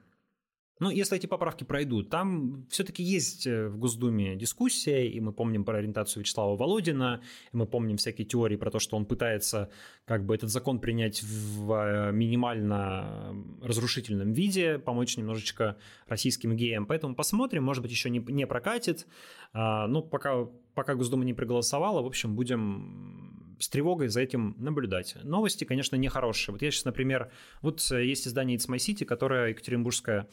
Ну, 0.80 0.88
если 0.88 1.18
эти 1.18 1.26
поправки 1.26 1.62
пройдут, 1.62 2.08
там 2.08 2.66
все-таки 2.70 3.02
есть 3.02 3.46
э, 3.46 3.68
в 3.68 3.76
Госдуме 3.76 4.34
дискуссия, 4.34 5.06
и 5.06 5.20
мы 5.20 5.32
помним 5.32 5.62
про 5.62 5.76
ориентацию 5.76 6.22
Вячеслава 6.22 6.56
Володина, 6.56 7.20
и 7.52 7.56
мы 7.56 7.66
помним 7.66 7.98
всякие 7.98 8.26
теории 8.26 8.56
про 8.56 8.70
то, 8.70 8.78
что 8.78 8.96
он 8.96 9.04
пытается 9.04 9.70
как 10.06 10.24
бы 10.24 10.34
этот 10.34 10.48
закон 10.48 10.80
принять 10.80 11.22
в 11.22 11.72
э, 11.72 12.12
минимально 12.12 13.34
разрушительном 13.62 14.32
виде, 14.32 14.78
помочь 14.78 15.18
немножечко 15.18 15.76
российским 16.08 16.56
геям. 16.56 16.86
Поэтому 16.86 17.14
посмотрим, 17.14 17.62
может 17.62 17.82
быть, 17.82 17.92
еще 17.92 18.08
не, 18.08 18.20
не 18.20 18.46
прокатит. 18.46 19.06
А, 19.52 19.86
ну, 19.86 20.02
пока, 20.02 20.46
пока 20.74 20.94
Госдума 20.94 21.24
не 21.26 21.34
проголосовала, 21.34 22.00
в 22.00 22.06
общем, 22.06 22.34
будем 22.34 23.56
с 23.58 23.68
тревогой 23.68 24.08
за 24.08 24.22
этим 24.22 24.54
наблюдать. 24.58 25.16
Новости, 25.22 25.64
конечно, 25.64 25.96
нехорошие. 25.96 26.54
Вот 26.54 26.62
я 26.62 26.70
сейчас, 26.70 26.86
например, 26.86 27.30
вот 27.60 27.86
э, 27.92 28.06
есть 28.06 28.26
издание 28.26 28.56
It's 28.56 28.66
My 28.66 28.78
City, 28.78 29.04
которое 29.04 29.48
екатеринбургская 29.48 30.26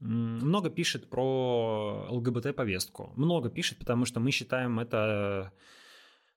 много 0.00 0.70
пишет 0.70 1.10
про 1.10 2.06
ЛГБТ-повестку. 2.10 3.12
Много 3.16 3.50
пишет, 3.50 3.78
потому 3.78 4.04
что 4.04 4.20
мы 4.20 4.30
считаем 4.30 4.78
это 4.78 5.52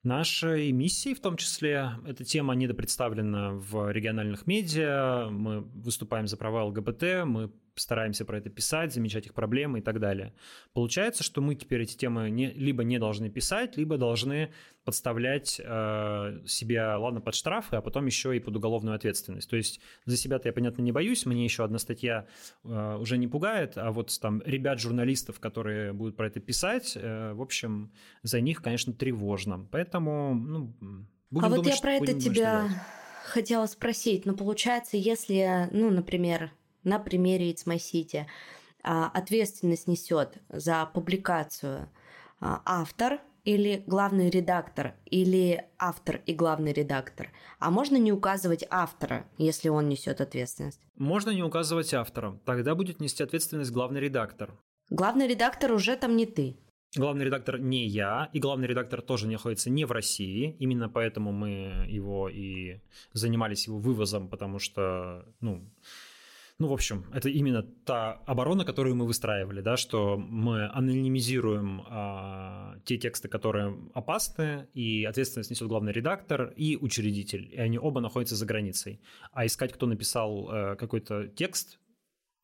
нашей 0.03 0.71
миссией 0.71 1.13
в 1.13 1.21
том 1.21 1.37
числе. 1.37 1.91
Эта 2.05 2.23
тема 2.23 2.55
недопредставлена 2.55 3.51
в 3.53 3.91
региональных 3.91 4.47
медиа. 4.47 5.29
Мы 5.29 5.61
выступаем 5.61 6.27
за 6.27 6.37
права 6.37 6.63
ЛГБТ, 6.65 7.25
мы 7.25 7.51
стараемся 7.75 8.25
про 8.25 8.37
это 8.37 8.49
писать, 8.49 8.93
замечать 8.93 9.25
их 9.25 9.33
проблемы 9.33 9.79
и 9.79 9.81
так 9.81 9.99
далее. 9.99 10.33
Получается, 10.73 11.23
что 11.23 11.41
мы 11.41 11.55
теперь 11.55 11.81
эти 11.81 11.95
темы 11.95 12.29
не, 12.29 12.51
либо 12.51 12.83
не 12.83 12.99
должны 12.99 13.29
писать, 13.29 13.77
либо 13.77 13.97
должны 13.97 14.51
подставлять 14.83 15.61
э, 15.63 16.41
себя, 16.45 16.97
ладно, 16.97 17.21
под 17.21 17.35
штрафы, 17.35 17.75
а 17.75 17.81
потом 17.81 18.05
еще 18.07 18.35
и 18.35 18.39
под 18.39 18.55
уголовную 18.55 18.95
ответственность. 18.95 19.49
То 19.49 19.55
есть 19.55 19.79
за 20.05 20.17
себя-то 20.17 20.49
я, 20.49 20.53
понятно, 20.53 20.81
не 20.81 20.91
боюсь, 20.91 21.25
мне 21.25 21.43
еще 21.43 21.63
одна 21.63 21.79
статья 21.79 22.27
э, 22.63 22.97
уже 22.99 23.17
не 23.17 23.27
пугает, 23.27 23.77
а 23.77 23.91
вот 23.91 24.17
там 24.19 24.41
ребят-журналистов, 24.45 25.39
которые 25.39 25.93
будут 25.93 26.15
про 26.15 26.27
это 26.27 26.39
писать, 26.39 26.93
э, 26.95 27.33
в 27.33 27.41
общем, 27.41 27.91
за 28.23 28.41
них, 28.41 28.61
конечно, 28.61 28.93
тревожно. 28.93 29.67
Поэтому, 29.71 30.33
ну, 30.33 30.75
будем 31.29 31.45
А 31.45 31.49
думать, 31.49 31.57
вот 31.57 31.67
я 31.67 31.81
про 31.81 31.93
это 31.93 32.19
тебя 32.19 32.69
хотела 33.25 33.65
спросить. 33.65 34.25
Ну, 34.25 34.35
получается, 34.35 34.97
если, 34.97 35.69
ну, 35.71 35.89
например, 35.89 36.51
на 36.83 36.99
примере 36.99 37.51
It's 37.51 37.65
My 37.65 37.77
City, 37.77 38.25
а, 38.83 39.07
ответственность 39.07 39.87
несет 39.87 40.37
за 40.49 40.85
публикацию 40.85 41.89
а, 42.39 42.61
автор 42.65 43.19
или 43.43 43.83
главный 43.87 44.29
редактор, 44.29 44.93
или 45.05 45.65
автор 45.77 46.21
и 46.25 46.33
главный 46.33 46.73
редактор. 46.73 47.29
А 47.59 47.71
можно 47.71 47.97
не 47.97 48.11
указывать 48.11 48.63
автора, 48.69 49.25
если 49.37 49.69
он 49.69 49.89
несет 49.89 50.21
ответственность? 50.21 50.79
Можно 50.95 51.31
не 51.31 51.43
указывать 51.43 51.93
автора. 51.93 52.39
Тогда 52.45 52.75
будет 52.75 52.99
нести 52.99 53.23
ответственность 53.23 53.71
главный 53.71 53.99
редактор. 53.99 54.57
Главный 54.89 55.27
редактор 55.27 55.71
уже 55.71 55.95
там 55.95 56.15
не 56.15 56.25
ты. 56.25 56.57
Главный 56.97 57.23
редактор 57.23 57.57
не 57.57 57.87
я, 57.87 58.29
и 58.33 58.39
главный 58.39 58.67
редактор 58.67 59.01
тоже 59.01 59.27
находится 59.27 59.69
не 59.69 59.85
в 59.85 59.91
России. 59.91 60.57
Именно 60.59 60.89
поэтому 60.89 61.31
мы 61.31 61.85
его 61.87 62.27
и 62.27 62.81
занимались 63.13 63.67
его 63.67 63.79
вывозом, 63.79 64.27
потому 64.27 64.59
что, 64.59 65.25
ну, 65.39 65.65
ну, 66.61 66.67
в 66.67 66.73
общем, 66.73 67.05
это 67.11 67.27
именно 67.27 67.63
та 67.63 68.21
оборона, 68.27 68.65
которую 68.65 68.95
мы 68.95 69.07
выстраивали, 69.07 69.61
да, 69.61 69.77
что 69.77 70.17
мы 70.17 70.67
анонимизируем 70.67 71.81
а, 71.89 72.77
те 72.85 72.97
тексты, 72.97 73.27
которые 73.27 73.75
опасны, 73.95 74.67
и 74.75 75.03
ответственность 75.05 75.49
несет 75.49 75.67
главный 75.67 75.91
редактор 75.91 76.53
и 76.55 76.77
учредитель, 76.77 77.49
и 77.51 77.57
они 77.57 77.79
оба 77.79 77.99
находятся 77.99 78.35
за 78.35 78.45
границей. 78.45 79.01
А 79.31 79.47
искать, 79.47 79.73
кто 79.73 79.87
написал 79.87 80.49
а, 80.51 80.75
какой-то 80.75 81.27
текст, 81.29 81.79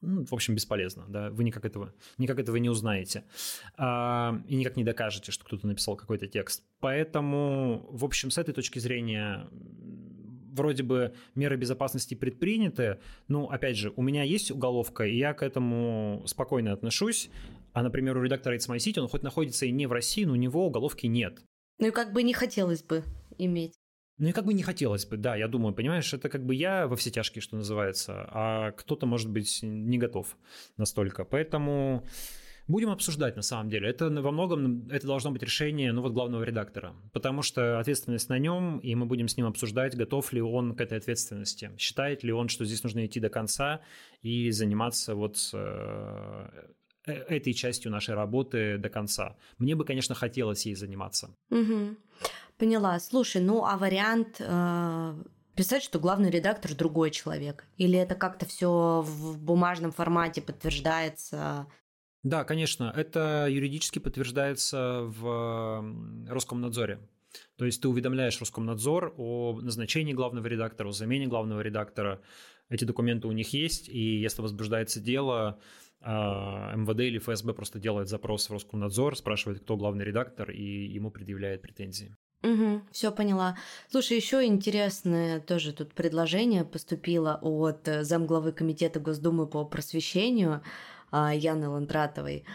ну, 0.01 0.25
в 0.25 0.33
общем, 0.33 0.55
бесполезно, 0.55 1.05
да, 1.07 1.29
вы 1.29 1.43
никак 1.43 1.65
этого, 1.65 1.93
никак 2.17 2.39
этого 2.39 2.55
не 2.55 2.69
узнаете 2.69 3.23
а, 3.77 4.41
и 4.47 4.55
никак 4.55 4.77
не 4.77 4.83
докажете, 4.83 5.31
что 5.31 5.45
кто-то 5.45 5.67
написал 5.67 5.95
какой-то 5.95 6.27
текст. 6.27 6.63
Поэтому, 6.79 7.87
в 7.91 8.03
общем, 8.03 8.31
с 8.31 8.39
этой 8.39 8.55
точки 8.55 8.79
зрения 8.79 9.47
вроде 10.57 10.83
бы 10.83 11.13
меры 11.35 11.55
безопасности 11.55 12.15
предприняты, 12.15 12.99
ну, 13.27 13.45
опять 13.45 13.77
же, 13.77 13.93
у 13.95 14.01
меня 14.01 14.23
есть 14.23 14.51
уголовка, 14.51 15.05
и 15.05 15.15
я 15.15 15.33
к 15.33 15.43
этому 15.43 16.23
спокойно 16.25 16.73
отношусь, 16.73 17.29
а, 17.73 17.83
например, 17.83 18.17
у 18.17 18.23
редактора 18.23 18.55
It's 18.55 18.67
My 18.67 18.77
City, 18.77 18.99
он 18.99 19.07
хоть 19.07 19.23
находится 19.23 19.65
и 19.65 19.71
не 19.71 19.85
в 19.85 19.91
России, 19.91 20.25
но 20.25 20.33
у 20.33 20.35
него 20.35 20.65
уголовки 20.65 21.05
нет. 21.05 21.39
Ну 21.79 21.87
и 21.87 21.91
как 21.91 22.11
бы 22.11 22.23
не 22.23 22.33
хотелось 22.33 22.83
бы 22.83 23.03
иметь. 23.37 23.73
Ну 24.17 24.29
и 24.29 24.31
как 24.31 24.45
бы 24.45 24.53
не 24.55 24.63
хотелось 24.63 25.05
бы, 25.05 25.15
да, 25.15 25.35
я 25.35 25.47
думаю, 25.47 25.75
понимаешь, 25.75 26.11
это 26.11 26.27
как 26.27 26.43
бы 26.43 26.55
я 26.55 26.87
во 26.87 26.95
все 26.95 27.11
тяжкие, 27.11 27.41
что 27.41 27.55
называется, 27.55 28.27
а 28.31 28.71
кто-то, 28.71 29.05
может 29.05 29.29
быть, 29.29 29.59
не 29.61 29.99
готов 29.99 30.35
настолько. 30.75 31.23
Поэтому 31.23 32.03
Будем 32.67 32.89
обсуждать 32.89 33.35
на 33.37 33.41
самом 33.41 33.69
деле. 33.69 33.89
Это 33.89 34.09
во 34.09 34.31
многом 34.31 34.87
это 34.89 35.07
должно 35.07 35.31
быть 35.31 35.41
решение 35.41 35.93
ну, 35.93 36.01
вот, 36.01 36.11
главного 36.11 36.43
редактора, 36.43 36.93
потому 37.13 37.41
что 37.41 37.79
ответственность 37.79 38.27
на 38.27 38.37
нем, 38.39 38.79
и 38.79 38.93
мы 38.93 39.05
будем 39.05 39.29
с 39.29 39.37
ним 39.37 39.45
обсуждать, 39.45 39.95
готов 39.95 40.33
ли 40.33 40.41
он 40.41 40.75
к 40.75 40.81
этой 40.81 40.97
ответственности, 40.97 41.71
считает 41.77 42.23
ли 42.23 42.33
он, 42.33 42.49
что 42.49 42.65
здесь 42.65 42.83
нужно 42.83 43.05
идти 43.05 43.21
до 43.21 43.29
конца 43.29 43.79
и 44.21 44.51
заниматься 44.51 45.15
вот 45.15 45.37
э, 45.53 46.49
э, 47.05 47.13
этой 47.13 47.53
частью 47.53 47.89
нашей 47.89 48.15
работы 48.15 48.77
до 48.77 48.89
конца. 48.89 49.37
Мне 49.57 49.75
бы, 49.75 49.85
конечно, 49.85 50.13
хотелось 50.13 50.65
ей 50.65 50.75
заниматься. 50.75 51.33
Угу. 51.49 51.95
Поняла. 52.57 52.99
Слушай, 52.99 53.41
ну 53.41 53.63
а 53.63 53.77
вариант 53.77 54.37
э, 54.39 55.23
писать, 55.55 55.83
что 55.83 55.99
главный 55.99 56.29
редактор 56.29 56.75
другой 56.75 57.11
человек? 57.11 57.65
Или 57.77 57.97
это 57.97 58.15
как-то 58.15 58.45
все 58.45 59.01
в 59.05 59.37
бумажном 59.37 59.93
формате 59.93 60.41
подтверждается 60.41 61.67
да, 62.27 62.43
конечно, 62.43 62.93
это 62.95 63.47
юридически 63.49 63.99
подтверждается 63.99 65.03
в 65.03 66.27
Роскомнадзоре. 66.27 66.99
То 67.55 67.65
есть 67.65 67.81
ты 67.81 67.87
уведомляешь 67.87 68.39
Роскомнадзор 68.39 69.13
о 69.17 69.59
назначении 69.61 70.13
главного 70.13 70.47
редактора, 70.47 70.89
о 70.89 70.91
замене 70.91 71.27
главного 71.27 71.61
редактора. 71.61 72.21
Эти 72.69 72.83
документы 72.83 73.27
у 73.27 73.31
них 73.31 73.53
есть, 73.53 73.87
и 73.87 74.19
если 74.19 74.41
возбуждается 74.41 74.99
дело, 74.99 75.59
а, 76.01 76.75
МВД 76.75 76.99
или 77.01 77.17
ФСБ 77.19 77.53
просто 77.53 77.79
делает 77.79 78.09
запрос 78.09 78.49
в 78.49 78.53
Роскомнадзор, 78.53 79.15
спрашивает, 79.15 79.61
кто 79.61 79.77
главный 79.77 80.03
редактор, 80.03 80.51
и 80.51 80.63
ему 80.63 81.11
предъявляет 81.11 81.61
претензии. 81.61 82.15
Угу, 82.43 82.81
все 82.91 83.11
поняла. 83.11 83.57
Слушай, 83.89 84.17
еще 84.17 84.45
интересное 84.45 85.39
тоже 85.39 85.73
тут 85.73 85.93
предложение 85.93 86.65
поступило 86.65 87.39
от 87.41 87.87
замглавы 88.01 88.51
комитета 88.51 88.99
Госдумы 88.99 89.47
по 89.47 89.65
просвещению. 89.65 90.61
А, 91.11 91.33
Яны 91.33 91.69
Ландратовой, 91.69 92.45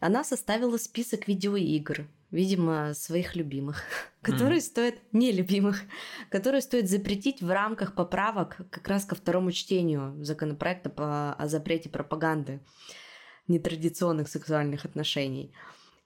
она 0.00 0.24
составила 0.24 0.78
список 0.78 1.28
видеоигр, 1.28 2.06
видимо, 2.30 2.94
своих 2.94 3.36
любимых, 3.36 3.82
которые 4.22 4.58
mm. 4.58 4.64
стоят 4.64 4.94
нелюбимых, 5.12 5.82
которые 6.30 6.62
стоит 6.62 6.88
запретить 6.88 7.42
в 7.42 7.50
рамках 7.50 7.94
поправок 7.94 8.56
как 8.70 8.88
раз 8.88 9.04
ко 9.04 9.14
второму 9.14 9.52
чтению 9.52 10.16
законопроекта 10.24 10.90
по, 10.90 11.34
о 11.34 11.48
запрете 11.48 11.88
пропаганды 11.88 12.60
нетрадиционных 13.48 14.28
сексуальных 14.28 14.84
отношений. 14.84 15.52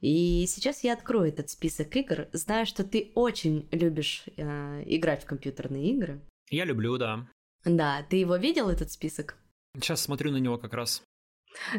И 0.01 0.45
сейчас 0.47 0.85
я 0.85 0.93
открою 0.93 1.29
этот 1.29 1.51
список 1.51 1.95
игр, 1.97 2.29
зная, 2.33 2.65
что 2.65 2.85
ты 2.85 3.13
очень 3.15 3.69
любишь 3.71 4.25
э, 4.37 4.83
играть 4.87 5.23
в 5.23 5.27
компьютерные 5.27 5.93
игры. 5.93 6.21
Я 6.51 6.65
люблю, 6.65 6.99
да. 6.99 7.27
Да, 7.65 8.03
ты 8.11 8.17
его 8.17 8.37
видел, 8.37 8.69
этот 8.69 8.91
список? 8.91 9.37
Сейчас 9.77 10.03
смотрю 10.03 10.31
на 10.31 10.37
него 10.37 10.59
как 10.59 10.75
раз. 10.75 11.03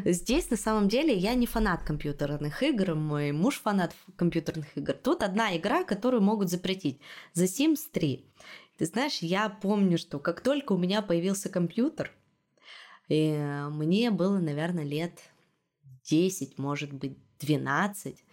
Здесь 0.04 0.50
на 0.50 0.56
самом 0.56 0.88
деле 0.88 1.16
я 1.16 1.34
не 1.34 1.46
фанат 1.46 1.82
компьютерных 1.84 2.62
игр, 2.62 2.94
мой 2.94 3.32
муж 3.32 3.60
фанат 3.60 3.94
компьютерных 4.16 4.76
игр. 4.76 4.94
Тут 4.94 5.22
одна 5.22 5.56
игра, 5.56 5.84
которую 5.84 6.22
могут 6.22 6.50
запретить. 6.50 7.00
The 7.34 7.44
Sims 7.44 7.80
3. 7.92 8.24
Ты 8.78 8.86
знаешь, 8.86 9.18
я 9.18 9.48
помню, 9.48 9.98
что 9.98 10.18
как 10.18 10.40
только 10.40 10.72
у 10.72 10.78
меня 10.78 11.02
появился 11.02 11.48
компьютер, 11.48 12.12
и 13.08 13.32
мне 13.70 14.10
было, 14.10 14.38
наверное, 14.38 14.84
лет 14.84 15.20
10, 16.04 16.58
может 16.58 16.92
быть, 16.92 17.16
12. 17.40 18.24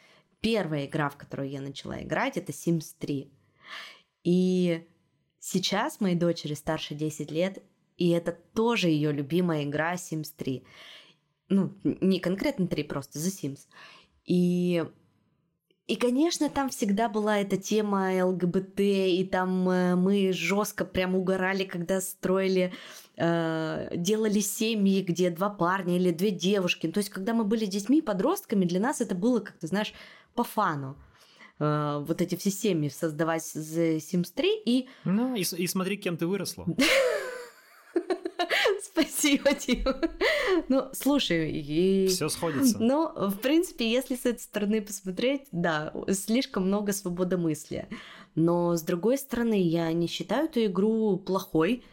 Первая 0.41 0.85
игра, 0.85 1.09
в 1.09 1.17
которую 1.17 1.49
я 1.49 1.61
начала 1.61 2.01
играть, 2.01 2.37
это 2.37 2.51
Sims 2.51 2.95
3. 2.99 3.31
И 4.23 4.87
сейчас 5.39 6.01
моей 6.01 6.15
дочери 6.15 6.53
старше 6.53 6.95
10 6.95 7.31
лет, 7.31 7.63
и 7.97 8.09
это 8.09 8.31
тоже 8.31 8.89
ее 8.89 9.11
любимая 9.11 9.63
игра 9.63 9.93
Sims 9.93 10.33
3 10.35 10.65
ну, 11.49 11.73
не 11.83 12.19
конкретно 12.19 12.67
три, 12.67 12.83
просто 12.83 13.19
The 13.19 13.29
Sims. 13.29 13.59
И 14.25 14.83
и, 15.85 15.97
конечно, 15.97 16.49
там 16.49 16.69
всегда 16.69 17.09
была 17.09 17.39
эта 17.39 17.57
тема 17.57 18.25
ЛГБТ, 18.25 18.79
и 18.79 19.27
там 19.29 19.69
э, 19.69 19.95
мы 19.95 20.31
жестко 20.31 20.85
прям 20.85 21.13
угорали, 21.13 21.65
когда 21.65 21.99
строили, 21.99 22.71
э, 23.17 23.89
делали 23.93 24.39
семьи, 24.39 25.01
где 25.01 25.29
два 25.29 25.49
парня 25.49 25.97
или 25.97 26.11
две 26.11 26.31
девушки. 26.31 26.89
То 26.89 26.99
есть, 26.99 27.09
когда 27.09 27.33
мы 27.33 27.43
были 27.43 27.65
детьми, 27.65 28.01
подростками, 28.01 28.63
для 28.63 28.79
нас 28.79 29.01
это 29.01 29.13
было, 29.13 29.41
как 29.41 29.57
ты 29.57 29.67
знаешь, 29.67 29.93
по 30.35 30.45
фану. 30.45 30.95
э, 31.59 32.03
вот 32.07 32.21
эти 32.21 32.35
все 32.35 32.49
семьи 32.49 32.87
создавать 32.87 33.45
за 33.45 33.97
Sims 33.97 34.31
3 34.33 34.61
и... 34.65 34.87
Ну, 35.03 35.35
и, 35.35 35.41
и 35.41 35.67
смотри, 35.67 35.97
кем 35.97 36.15
ты 36.15 36.27
выросла. 36.27 36.65
Спасибо, 38.83 39.53
Дима. 39.53 39.99
Ну, 40.67 40.89
слушай, 40.93 41.51
и... 41.51 42.07
Все 42.07 42.29
сходится. 42.29 42.77
Ну, 42.79 43.11
в 43.15 43.37
принципе, 43.37 43.89
если 43.89 44.15
с 44.15 44.25
этой 44.25 44.41
стороны 44.41 44.81
посмотреть, 44.81 45.43
да, 45.51 45.93
слишком 46.11 46.67
много 46.67 46.91
свободомыслия. 46.91 47.87
Но, 48.35 48.75
с 48.75 48.81
другой 48.81 49.17
стороны, 49.17 49.61
я 49.61 49.91
не 49.93 50.07
считаю 50.07 50.45
эту 50.45 50.65
игру 50.65 51.17
плохой. 51.17 51.83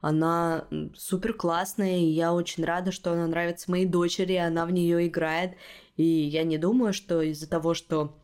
Она 0.00 0.66
супер 0.96 1.34
классная, 1.34 1.98
и 1.98 2.04
я 2.04 2.32
очень 2.32 2.64
рада, 2.64 2.90
что 2.90 3.12
она 3.12 3.26
нравится 3.26 3.70
моей 3.70 3.86
дочери, 3.86 4.34
она 4.34 4.66
в 4.66 4.72
нее 4.72 5.06
играет. 5.06 5.52
И 5.96 6.04
я 6.04 6.42
не 6.42 6.58
думаю, 6.58 6.92
что 6.92 7.22
из-за 7.22 7.48
того, 7.48 7.74
что 7.74 8.18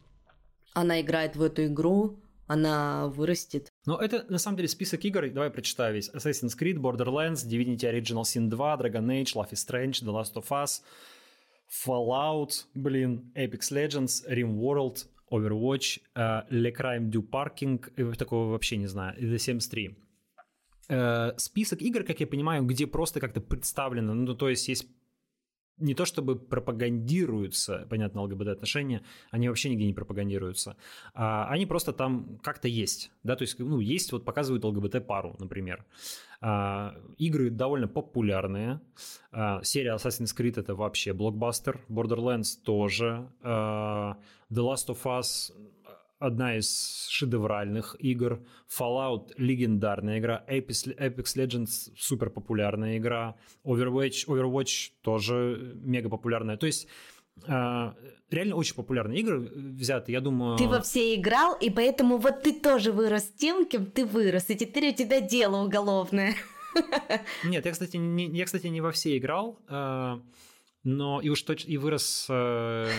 она 0.73 1.01
играет 1.01 1.37
в 1.37 1.43
эту 1.43 1.67
игру, 1.67 2.19
она 2.47 3.09
вырастет. 3.09 3.71
Но 3.87 3.97
это, 3.99 4.27
на 4.29 4.39
самом 4.39 4.57
деле, 4.57 4.69
список 4.69 5.05
игр, 5.05 5.31
давай 5.31 5.49
прочитаю 5.49 5.95
весь. 5.95 6.11
Assassin's 6.11 6.59
Creed, 6.59 6.77
Borderlands, 6.77 7.47
Divinity 7.47 7.85
Original 7.85 8.25
Sin 8.25 8.51
2, 8.51 8.77
Dragon 8.79 9.07
Age, 9.07 9.35
Life 9.35 9.53
is 9.53 9.65
Strange, 9.65 10.03
The 10.03 10.13
Last 10.13 10.35
of 10.35 10.49
Us, 10.51 10.83
Fallout, 11.69 12.67
блин, 12.75 13.33
Apex 13.37 13.71
Legends, 13.71 14.25
RimWorld, 14.29 15.07
Overwatch, 15.31 16.01
uh, 16.17 16.43
Le 16.51 16.73
Crime 16.73 17.11
du 17.11 17.23
Parking, 17.23 18.17
такого 18.17 18.51
вообще 18.51 18.77
не 18.77 18.87
знаю, 18.87 19.17
The 19.21 19.37
Sims 19.37 19.71
3. 19.71 19.97
Uh, 20.89 21.35
список 21.37 21.81
игр, 21.83 22.05
как 22.05 22.21
я 22.21 22.27
понимаю, 22.27 22.65
где 22.65 22.87
просто 22.87 23.21
как-то 23.21 23.41
представлено, 23.41 24.15
ну, 24.15 24.35
то 24.35 24.49
есть 24.49 24.69
есть 24.69 24.87
не 25.79 25.95
то 25.95 26.05
чтобы 26.05 26.37
пропагандируются, 26.37 27.87
понятно, 27.91 28.23
ЛГБТ-отношения, 28.23 29.03
они 29.31 29.49
вообще 29.49 29.69
нигде 29.69 29.87
не 29.87 29.93
пропагандируются. 29.93 30.77
А, 31.15 31.49
они 31.49 31.67
просто 31.67 31.93
там 31.93 32.39
как-то 32.43 32.69
есть, 32.69 33.11
да, 33.23 33.37
то 33.37 33.43
есть, 33.43 33.59
ну, 33.59 33.81
есть, 33.81 34.13
вот 34.13 34.25
показывают 34.25 34.65
ЛГБТ-пару, 34.65 35.37
например. 35.39 35.85
А, 36.41 36.95
игры 37.19 37.51
довольно 37.51 37.89
популярные. 37.89 38.81
А, 39.33 39.63
серия 39.63 39.95
Assassin's 39.95 40.37
Creed 40.37 40.59
это 40.59 40.75
вообще 40.75 41.13
блокбастер, 41.13 41.85
Borderlands 41.89 42.57
тоже, 42.63 43.31
а, 43.43 44.17
The 44.51 44.63
Last 44.63 44.89
of 44.89 45.03
Us 45.05 45.53
одна 46.19 46.57
из 46.57 47.07
шедевральных 47.09 47.97
игр. 47.99 48.41
Fallout— 48.69 49.33
легендарная 49.37 50.19
игра. 50.19 50.45
Apex, 50.49 50.97
Apex 50.97 51.37
Legends— 51.37 51.91
супер 51.97 52.31
популярная 52.31 52.99
игра. 52.99 53.37
Overwatch, 53.65 54.27
Overwatch 54.27 54.93
тоже 55.03 55.75
мега 55.77 56.09
популярная. 56.09 56.57
То 56.57 56.67
есть 56.67 56.89
Uh, 57.47 57.93
реально 58.31 58.57
очень 58.57 58.75
популярные 58.75 59.21
игры 59.21 59.39
взяты, 59.39 60.11
я 60.11 60.23
думаю... 60.23 60.57
Ты 60.57 60.67
во 60.67 60.81
все 60.81 61.15
играл, 61.15 61.55
и 61.55 61.69
поэтому 61.69 62.17
вот 62.17 62.43
ты 62.43 62.59
тоже 62.59 62.93
вырос 62.93 63.25
тем, 63.37 63.67
кем 63.67 63.85
ты 63.85 64.07
вырос, 64.07 64.49
и 64.49 64.57
теперь 64.57 64.89
у 64.89 64.95
тебя 64.95 65.21
дело 65.21 65.63
уголовное. 65.63 66.35
Нет, 67.45 67.67
я, 67.67 67.73
кстати, 67.73 67.99
не, 67.99 68.25
я, 68.29 68.47
кстати, 68.47 68.69
не 68.69 68.81
во 68.81 68.91
все 68.91 69.19
играл, 69.19 69.59
uh, 69.69 70.19
но 70.83 71.21
и 71.21 71.29
уж 71.29 71.43
точно 71.43 71.69
и 71.69 71.77
вырос 71.77 72.27
uh, 72.31 72.91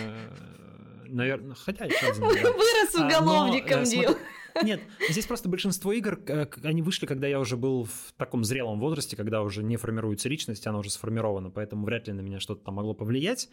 наверное, 1.10 1.56
хотя. 1.56 1.86
Вырос 1.86 2.96
уголовником, 2.96 3.82
а, 3.82 3.86
Дил. 3.86 4.18
Нет, 4.64 4.82
здесь 5.10 5.26
просто 5.26 5.50
большинство 5.50 5.92
игр, 5.94 6.20
они 6.64 6.82
вышли, 6.82 7.06
когда 7.06 7.28
я 7.28 7.40
уже 7.40 7.58
был 7.58 7.86
в 7.86 8.14
таком 8.18 8.44
зрелом 8.44 8.80
возрасте, 8.80 9.16
когда 9.16 9.44
уже 9.44 9.64
не 9.64 9.78
формируется 9.78 10.30
личность, 10.30 10.66
она 10.66 10.80
уже 10.80 10.90
сформирована, 10.90 11.52
поэтому 11.52 11.86
вряд 11.86 12.08
ли 12.08 12.14
на 12.14 12.22
меня 12.22 12.40
что-то 12.40 12.66
там 12.66 12.76
могло 12.76 12.94
повлиять. 12.94 13.50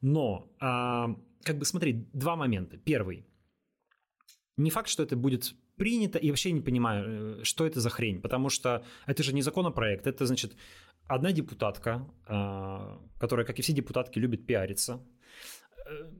Но, 0.00 0.48
а, 0.60 1.14
как 1.42 1.58
бы 1.58 1.64
смотри, 1.64 2.08
два 2.12 2.36
момента. 2.36 2.76
Первый. 2.76 3.26
Не 4.56 4.70
факт, 4.70 4.88
что 4.88 5.02
это 5.02 5.16
будет 5.16 5.54
принято, 5.76 6.18
и 6.18 6.30
вообще 6.30 6.52
не 6.52 6.60
понимаю, 6.60 7.40
э, 7.40 7.44
что 7.44 7.66
это 7.66 7.80
за 7.80 7.90
хрень, 7.90 8.20
потому 8.20 8.50
что 8.50 8.84
это 9.06 9.22
же 9.22 9.32
не 9.32 9.42
законопроект, 9.42 10.06
это, 10.06 10.26
значит, 10.26 10.56
одна 11.06 11.32
депутатка, 11.32 12.06
а, 12.26 13.00
которая, 13.18 13.46
как 13.46 13.58
и 13.58 13.62
все 13.62 13.72
депутатки, 13.72 14.18
любит 14.18 14.46
пиариться, 14.46 15.00
э, 15.86 16.10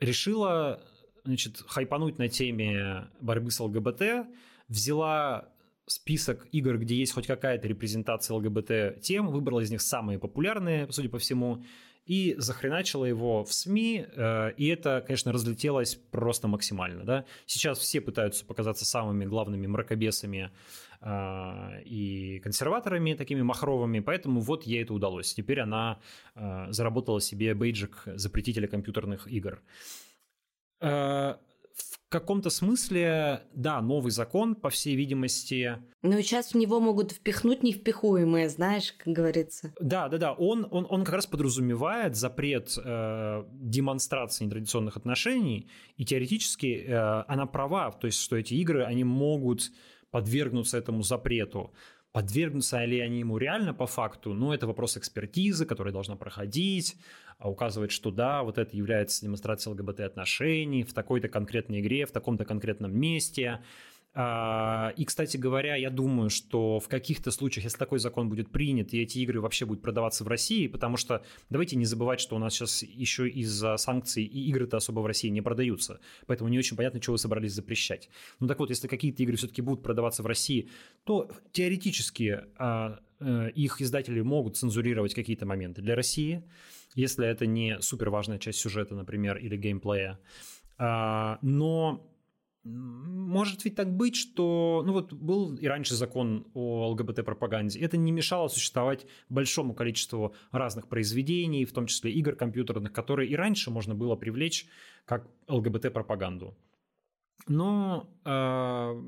решила 0.00 0.82
значит, 1.24 1.62
хайпануть 1.66 2.18
на 2.18 2.28
теме 2.28 3.08
борьбы 3.20 3.50
с 3.50 3.60
ЛГБТ, 3.60 4.28
взяла 4.68 5.48
список 5.86 6.46
игр, 6.52 6.78
где 6.78 6.96
есть 6.96 7.12
хоть 7.12 7.26
какая-то 7.26 7.68
репрезентация 7.68 8.34
ЛГБТ 8.36 9.00
тем, 9.00 9.28
выбрала 9.28 9.60
из 9.60 9.70
них 9.70 9.80
самые 9.80 10.18
популярные, 10.18 10.90
судя 10.90 11.08
по 11.08 11.18
всему, 11.18 11.64
и 12.06 12.36
захреначила 12.38 13.04
его 13.04 13.44
в 13.44 13.52
СМИ, 13.52 14.06
э, 14.06 14.52
и 14.56 14.68
это, 14.68 15.02
конечно, 15.04 15.32
разлетелось 15.32 15.96
просто 15.96 16.48
максимально. 16.48 17.04
Да? 17.04 17.24
Сейчас 17.46 17.78
все 17.78 18.00
пытаются 18.00 18.44
показаться 18.44 18.84
самыми 18.84 19.24
главными 19.24 19.66
мракобесами 19.66 20.50
э, 21.00 21.82
и 21.84 22.40
консерваторами 22.44 23.14
такими 23.14 23.42
махровыми, 23.42 23.98
поэтому 24.00 24.40
вот 24.40 24.62
ей 24.62 24.84
это 24.84 24.94
удалось. 24.94 25.34
Теперь 25.34 25.60
она 25.60 25.98
э, 26.36 26.66
заработала 26.70 27.20
себе 27.20 27.54
бейджик 27.54 28.02
запретителя 28.06 28.68
компьютерных 28.68 29.26
игр 29.26 29.60
каком-то 32.20 32.50
смысле, 32.50 33.42
да, 33.54 33.80
новый 33.80 34.10
закон, 34.10 34.54
по 34.54 34.70
всей 34.70 34.96
видимости. 34.96 35.78
Но 36.02 36.20
сейчас 36.20 36.52
в 36.52 36.56
него 36.56 36.80
могут 36.80 37.12
впихнуть 37.12 37.62
невпихуемое, 37.62 38.48
знаешь, 38.48 38.92
как 38.92 39.12
говорится. 39.12 39.72
Да, 39.80 40.08
да, 40.08 40.18
да. 40.18 40.32
Он, 40.32 40.66
он, 40.70 40.86
он 40.88 41.04
как 41.04 41.14
раз 41.14 41.26
подразумевает 41.26 42.16
запрет 42.16 42.76
э, 42.82 43.44
демонстрации 43.52 44.44
нетрадиционных 44.44 44.96
отношений, 44.96 45.70
и 45.96 46.04
теоретически 46.04 46.84
э, 46.86 47.24
она 47.28 47.46
права, 47.46 47.92
то 47.92 48.06
есть, 48.06 48.20
что 48.20 48.36
эти 48.36 48.54
игры, 48.54 48.84
они 48.84 49.04
могут 49.04 49.70
подвергнуться 50.10 50.78
этому 50.78 51.02
запрету. 51.02 51.72
Подвергнутся 52.16 52.82
ли 52.86 52.98
они 53.00 53.18
ему 53.18 53.36
реально 53.36 53.74
по 53.74 53.86
факту, 53.86 54.32
ну, 54.32 54.54
это 54.54 54.66
вопрос 54.66 54.96
экспертизы, 54.96 55.66
которая 55.66 55.92
должна 55.92 56.16
проходить, 56.16 56.96
а 57.36 57.50
указывать, 57.50 57.90
что 57.92 58.10
да, 58.10 58.42
вот 58.42 58.56
это 58.56 58.74
является 58.74 59.20
демонстрацией 59.20 59.74
ЛГБТ-отношений 59.74 60.82
в 60.82 60.94
такой-то 60.94 61.28
конкретной 61.28 61.80
игре, 61.80 62.06
в 62.06 62.12
таком-то 62.12 62.46
конкретном 62.46 62.98
месте. 62.98 63.60
А, 64.18 64.94
и, 64.96 65.04
кстати 65.04 65.36
говоря, 65.36 65.76
я 65.76 65.90
думаю, 65.90 66.30
что 66.30 66.80
в 66.80 66.88
каких-то 66.88 67.30
случаях, 67.30 67.64
если 67.64 67.76
такой 67.76 67.98
закон 67.98 68.30
будет 68.30 68.50
принят, 68.50 68.94
и 68.94 69.02
эти 69.02 69.18
игры 69.18 69.42
вообще 69.42 69.66
будут 69.66 69.82
продаваться 69.82 70.24
в 70.24 70.28
России, 70.28 70.68
потому 70.68 70.96
что 70.96 71.22
давайте 71.50 71.76
не 71.76 71.84
забывать, 71.84 72.18
что 72.18 72.34
у 72.34 72.38
нас 72.38 72.54
сейчас 72.54 72.82
еще 72.82 73.28
из-за 73.28 73.76
санкций 73.76 74.24
и 74.24 74.48
игры-то 74.48 74.78
особо 74.78 75.00
в 75.00 75.06
России 75.06 75.28
не 75.28 75.42
продаются, 75.42 76.00
поэтому 76.26 76.48
не 76.48 76.58
очень 76.58 76.78
понятно, 76.78 76.98
чего 76.98 77.12
вы 77.12 77.18
собрались 77.18 77.52
запрещать. 77.52 78.08
Ну 78.40 78.48
так 78.48 78.58
вот, 78.58 78.70
если 78.70 78.88
какие-то 78.88 79.22
игры 79.22 79.36
все-таки 79.36 79.60
будут 79.60 79.82
продаваться 79.82 80.22
в 80.22 80.26
России, 80.26 80.70
то 81.04 81.30
теоретически 81.52 82.40
а, 82.56 83.00
э, 83.20 83.50
их 83.50 83.82
издатели 83.82 84.22
могут 84.22 84.56
цензурировать 84.56 85.12
какие-то 85.12 85.44
моменты 85.44 85.82
для 85.82 85.94
России, 85.94 86.42
если 86.94 87.26
это 87.26 87.44
не 87.44 87.82
супер 87.82 88.08
важная 88.08 88.38
часть 88.38 88.60
сюжета, 88.60 88.94
например, 88.94 89.36
или 89.36 89.58
геймплея. 89.58 90.18
А, 90.78 91.38
но 91.42 92.02
может 92.66 93.64
ведь 93.64 93.74
так 93.74 93.94
быть, 93.94 94.16
что, 94.16 94.82
ну 94.86 94.92
вот 94.92 95.12
был 95.12 95.56
и 95.56 95.66
раньше 95.66 95.94
закон 95.94 96.46
о 96.54 96.88
ЛГБТ-пропаганде, 96.90 97.80
это 97.80 97.96
не 97.96 98.12
мешало 98.12 98.48
существовать 98.48 99.06
большому 99.28 99.74
количеству 99.74 100.34
разных 100.50 100.88
произведений, 100.88 101.64
в 101.64 101.72
том 101.72 101.86
числе 101.86 102.12
игр 102.12 102.34
компьютерных, 102.34 102.92
которые 102.92 103.28
и 103.28 103.36
раньше 103.36 103.70
можно 103.70 103.94
было 103.94 104.16
привлечь 104.16 104.66
как 105.04 105.28
ЛГБТ-пропаганду. 105.48 106.56
Но 107.48 108.08
э, 108.24 109.02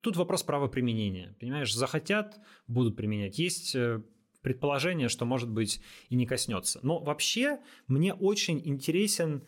тут 0.00 0.16
вопрос 0.16 0.42
права 0.42 0.68
применения. 0.68 1.36
Понимаешь, 1.38 1.74
захотят, 1.74 2.40
будут 2.66 2.96
применять. 2.96 3.38
Есть 3.38 3.74
э, 3.76 4.02
предположение, 4.42 5.08
что, 5.08 5.24
может 5.24 5.50
быть, 5.50 5.80
и 6.08 6.16
не 6.16 6.26
коснется. 6.26 6.80
Но 6.82 6.98
вообще 6.98 7.60
мне 7.86 8.14
очень 8.14 8.60
интересен 8.64 9.46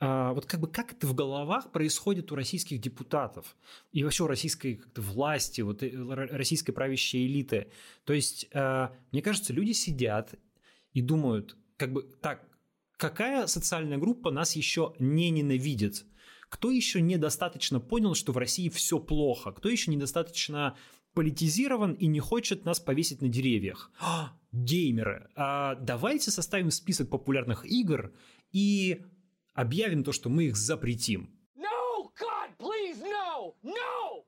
вот 0.00 0.46
как 0.46 0.60
бы 0.60 0.66
как 0.66 0.92
это 0.92 1.06
в 1.06 1.14
головах 1.14 1.70
происходит 1.72 2.32
у 2.32 2.34
российских 2.34 2.80
депутатов 2.80 3.54
и 3.92 4.02
вообще 4.02 4.24
у 4.24 4.26
российской 4.26 4.82
власти, 4.96 5.60
вот 5.60 5.82
э, 5.82 5.90
российской 5.92 6.72
правящей 6.72 7.26
элиты. 7.26 7.70
То 8.04 8.14
есть, 8.14 8.48
а, 8.54 8.94
мне 9.12 9.20
кажется, 9.20 9.52
люди 9.52 9.72
сидят 9.72 10.34
и 10.94 11.02
думают, 11.02 11.56
как 11.76 11.92
бы, 11.92 12.02
так, 12.22 12.48
какая 12.96 13.46
социальная 13.46 13.98
группа 13.98 14.30
нас 14.30 14.56
еще 14.56 14.94
не 14.98 15.30
ненавидит? 15.30 16.06
Кто 16.48 16.70
еще 16.70 17.00
недостаточно 17.00 17.78
понял, 17.78 18.14
что 18.14 18.32
в 18.32 18.38
России 18.38 18.70
все 18.70 18.98
плохо? 18.98 19.52
Кто 19.52 19.68
еще 19.68 19.90
недостаточно 19.90 20.76
политизирован 21.14 21.92
и 21.92 22.06
не 22.06 22.20
хочет 22.20 22.64
нас 22.64 22.80
повесить 22.80 23.20
на 23.20 23.28
деревьях? 23.28 23.90
А, 24.00 24.32
геймеры. 24.52 25.28
А, 25.36 25.74
давайте 25.74 26.30
составим 26.30 26.70
список 26.70 27.10
популярных 27.10 27.64
игр 27.66 28.12
и 28.52 29.02
объявим 29.60 30.04
то, 30.04 30.12
что 30.12 30.28
мы 30.30 30.44
их 30.44 30.56
запретим. 30.56 31.30
No, 31.56 32.10
God, 32.18 32.56
please, 32.58 33.02
no! 33.02 33.54
No! 33.62 34.24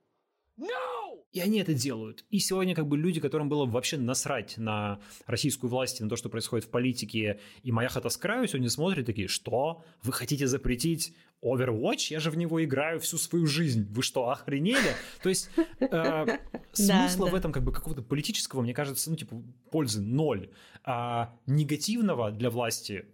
No! 0.59 1.25
И 1.33 1.41
они 1.41 1.61
это 1.61 1.73
делают. 1.73 2.27
И 2.29 2.39
сегодня 2.39 2.75
как 2.75 2.87
бы 2.87 2.99
люди, 2.99 3.19
которым 3.19 3.49
было 3.49 3.65
вообще 3.65 3.97
насрать 3.97 4.59
на 4.59 5.01
российскую 5.27 5.71
власть, 5.71 6.01
на 6.03 6.09
то, 6.11 6.17
что 6.17 6.29
происходит 6.29 6.67
в 6.67 6.71
политике, 6.71 7.41
и 7.63 7.73
«Моя 7.73 7.89
хата 7.89 8.11
с 8.11 8.19
краю», 8.19 8.47
сегодня 8.47 8.69
смотрят 8.69 9.07
такие, 9.07 9.29
что? 9.29 9.83
Вы 10.03 10.13
хотите 10.13 10.47
запретить 10.47 11.15
Overwatch? 11.43 12.09
Я 12.11 12.21
же 12.21 12.31
в 12.31 12.37
него 12.37 12.63
играю 12.63 13.01
всю 13.01 13.17
свою 13.17 13.47
жизнь. 13.47 13.87
Вы 13.91 14.03
что, 14.03 14.29
охренели? 14.29 14.95
То 15.23 15.31
есть 15.31 15.51
э, 15.81 16.39
смысла 16.73 17.27
в 17.27 17.35
этом 17.35 17.51
как 17.51 17.65
бы 17.65 17.73
какого-то 17.73 18.03
политического, 18.03 18.61
мне 18.61 18.75
кажется, 18.75 19.09
ну 19.09 19.17
типа 19.17 19.43
пользы 19.71 20.03
ноль. 20.03 20.51
А 20.85 21.35
негативного 21.47 22.31
для 22.31 22.51
власти 22.51 23.07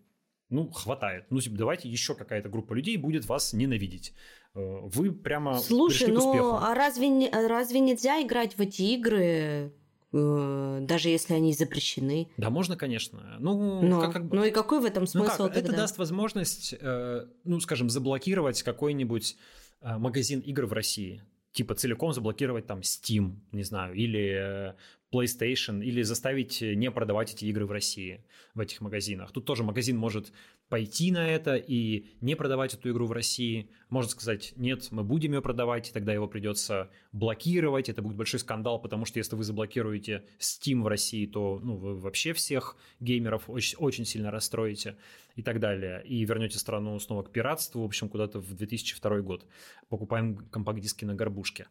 ну, 0.50 0.70
хватает. 0.70 1.26
Ну, 1.30 1.40
типа, 1.40 1.56
давайте 1.56 1.88
еще 1.88 2.14
какая-то 2.14 2.48
группа 2.48 2.72
людей 2.74 2.96
будет 2.96 3.26
вас 3.26 3.52
ненавидеть. 3.52 4.14
Э, 4.54 4.80
вы 4.82 5.12
прямо 5.12 5.58
Слушай, 5.58 6.08
ну 6.08 6.56
а 6.56 6.74
разве, 6.74 7.30
разве 7.30 7.80
нельзя 7.80 8.22
играть 8.22 8.56
в 8.56 8.60
эти 8.60 8.82
игры 8.94 9.72
э, 10.12 10.78
даже 10.82 11.08
если 11.10 11.34
они 11.34 11.52
запрещены. 11.52 12.28
Да, 12.36 12.50
можно, 12.50 12.76
конечно. 12.76 13.36
Ну, 13.38 13.82
Но, 13.82 14.00
как, 14.00 14.12
как... 14.14 14.32
ну 14.32 14.44
и 14.44 14.50
какой 14.50 14.80
в 14.80 14.84
этом 14.84 15.06
смысл 15.06 15.42
ну 15.42 15.44
как? 15.44 15.54
тогда? 15.54 15.68
Это 15.68 15.76
даст 15.76 15.98
возможность, 15.98 16.74
э, 16.80 17.26
ну, 17.44 17.60
скажем, 17.60 17.90
заблокировать 17.90 18.62
какой-нибудь 18.62 19.36
магазин 19.80 20.40
игр 20.40 20.66
в 20.66 20.72
России. 20.72 21.22
Типа 21.52 21.74
целиком 21.74 22.12
заблокировать 22.12 22.66
там 22.66 22.80
Steam, 22.80 23.36
не 23.52 23.62
знаю, 23.62 23.94
или 23.94 24.74
PlayStation 25.12 25.82
или 25.82 26.02
заставить 26.02 26.60
не 26.60 26.90
продавать 26.90 27.34
эти 27.34 27.46
игры 27.46 27.66
в 27.66 27.72
России, 27.72 28.24
в 28.54 28.60
этих 28.60 28.80
магазинах. 28.80 29.32
Тут 29.32 29.44
тоже 29.44 29.64
магазин 29.64 29.96
может 29.96 30.32
пойти 30.68 31.10
на 31.10 31.26
это 31.26 31.56
и 31.56 32.06
не 32.20 32.36
продавать 32.36 32.74
эту 32.74 32.90
игру 32.90 33.06
в 33.06 33.12
России. 33.12 33.70
Может 33.88 34.10
сказать, 34.10 34.52
нет, 34.56 34.88
мы 34.90 35.02
будем 35.02 35.32
ее 35.32 35.40
продавать, 35.40 35.90
тогда 35.94 36.12
его 36.12 36.28
придется 36.28 36.90
блокировать. 37.12 37.88
Это 37.88 38.02
будет 38.02 38.16
большой 38.16 38.40
скандал, 38.40 38.80
потому 38.80 39.06
что 39.06 39.18
если 39.18 39.34
вы 39.34 39.44
заблокируете 39.44 40.24
Steam 40.38 40.82
в 40.82 40.86
России, 40.86 41.26
то 41.26 41.58
ну, 41.62 41.76
вы 41.76 41.94
вообще 41.94 42.34
всех 42.34 42.76
геймеров 43.00 43.48
очень, 43.48 43.78
очень 43.78 44.04
сильно 44.04 44.30
расстроите 44.30 44.96
и 45.36 45.42
так 45.42 45.58
далее. 45.58 46.02
И 46.04 46.24
вернете 46.24 46.58
страну 46.58 46.98
снова 46.98 47.22
к 47.22 47.32
пиратству, 47.32 47.82
в 47.82 47.84
общем, 47.86 48.08
куда-то 48.08 48.40
в 48.40 48.54
2002 48.54 49.20
год. 49.20 49.46
Покупаем 49.88 50.36
компакт-диски 50.36 51.06
на 51.06 51.14
горбушке. 51.14 51.68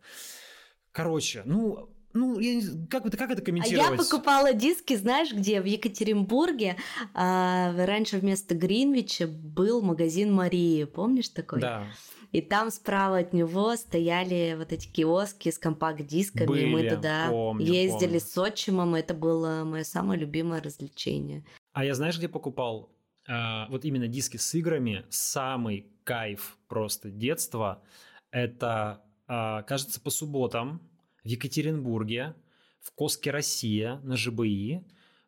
Короче, 0.91 1.43
ну, 1.45 1.93
ну, 2.17 2.39
я 2.39 2.55
не, 2.55 2.87
как, 2.87 3.03
как 3.03 3.31
это 3.31 3.41
комментировать? 3.41 3.87
А 3.87 3.91
я 3.91 3.97
покупала 3.97 4.53
диски, 4.53 4.95
знаешь, 4.95 5.31
где? 5.31 5.61
В 5.61 5.65
Екатеринбурге. 5.65 6.77
А, 7.13 7.73
раньше 7.85 8.17
вместо 8.17 8.55
Гринвича 8.55 9.27
был 9.27 9.81
магазин 9.81 10.33
Марии. 10.33 10.83
Помнишь 10.85 11.29
такой? 11.29 11.61
Да. 11.61 11.87
И 12.31 12.41
там 12.41 12.71
справа 12.71 13.19
от 13.19 13.33
него 13.33 13.75
стояли 13.75 14.55
вот 14.57 14.73
эти 14.73 14.87
киоски 14.87 15.49
с 15.49 15.57
компакт-дисками. 15.57 16.45
Были, 16.45 16.65
мы 16.65 16.89
туда 16.89 17.27
помню, 17.29 17.65
ездили 17.65 18.19
помню. 18.19 18.19
с 18.19 18.37
отчимом. 18.37 18.95
Это 18.95 19.13
было 19.13 19.63
мое 19.63 19.83
самое 19.83 20.19
любимое 20.19 20.61
развлечение. 20.61 21.45
А 21.73 21.85
я 21.85 21.93
знаешь, 21.93 22.17
где 22.17 22.27
покупал? 22.27 22.91
А, 23.27 23.67
вот 23.69 23.85
именно 23.85 24.07
диски 24.07 24.37
с 24.37 24.53
играми. 24.55 25.05
Самый 25.09 25.87
кайф 26.03 26.57
просто 26.67 27.09
детства. 27.09 27.81
Это, 28.31 29.01
а, 29.27 29.63
кажется, 29.63 30.01
по 30.01 30.09
субботам 30.09 30.81
в 31.27 31.29
Екатеринбурге, 31.29 32.35
в 32.79 32.93
Коске 32.93 33.31
Россия 33.31 33.99
на 34.03 34.15
ЖБИ 34.15 34.85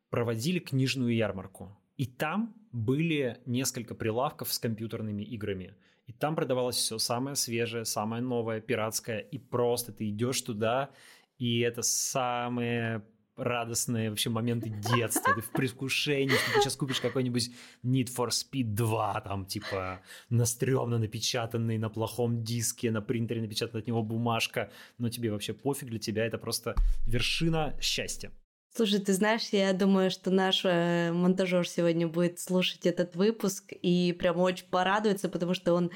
проводили 0.09 0.59
книжную 0.59 1.13
ярмарку. 1.13 1.77
И 1.97 2.05
там 2.05 2.55
были 2.71 3.41
несколько 3.45 3.95
прилавков 3.95 4.53
с 4.53 4.59
компьютерными 4.59 5.23
играми. 5.23 5.75
И 6.07 6.13
там 6.13 6.37
продавалось 6.37 6.77
все 6.77 6.99
самое 6.99 7.35
свежее, 7.35 7.83
самое 7.83 8.21
новое, 8.21 8.61
пиратское. 8.61 9.19
И 9.19 9.37
просто 9.37 9.91
ты 9.91 10.07
идешь 10.09 10.41
туда, 10.41 10.89
и 11.37 11.59
это 11.59 11.81
самые 11.81 13.03
радостные 13.39 14.09
вообще 14.09 14.29
моменты 14.29 14.69
детства. 14.69 15.33
Ты 15.33 15.41
в 15.41 15.51
предвкушении, 15.51 16.35
что 16.35 16.53
ты 16.53 16.61
сейчас 16.61 16.75
купишь 16.75 17.01
какой-нибудь 17.01 17.51
Need 17.83 18.09
for 18.15 18.29
Speed 18.29 18.73
2, 18.75 19.21
там, 19.21 19.45
типа, 19.45 20.01
на 20.29 20.45
стрёмно 20.45 20.97
напечатанный 20.97 21.77
на 21.77 21.89
плохом 21.89 22.43
диске, 22.43 22.91
на 22.91 23.01
принтере 23.01 23.41
напечатана 23.41 23.79
от 23.79 23.87
него 23.87 24.03
бумажка, 24.03 24.71
но 24.97 25.09
тебе 25.09 25.31
вообще 25.31 25.53
пофиг, 25.53 25.89
для 25.89 25.99
тебя 25.99 26.25
это 26.25 26.37
просто 26.37 26.75
вершина 27.05 27.75
счастья. 27.81 28.31
Слушай, 28.75 28.99
ты 28.99 29.13
знаешь, 29.13 29.49
я 29.51 29.73
думаю, 29.73 30.11
что 30.11 30.29
наш 30.29 30.63
э, 30.63 31.11
монтажер 31.11 31.67
сегодня 31.67 32.07
будет 32.07 32.39
слушать 32.39 32.85
этот 32.85 33.15
выпуск 33.15 33.73
и 33.81 34.15
прям 34.17 34.39
очень 34.39 34.67
порадуется, 34.67 35.27
потому 35.27 35.53
что 35.53 35.73
он 35.73 35.91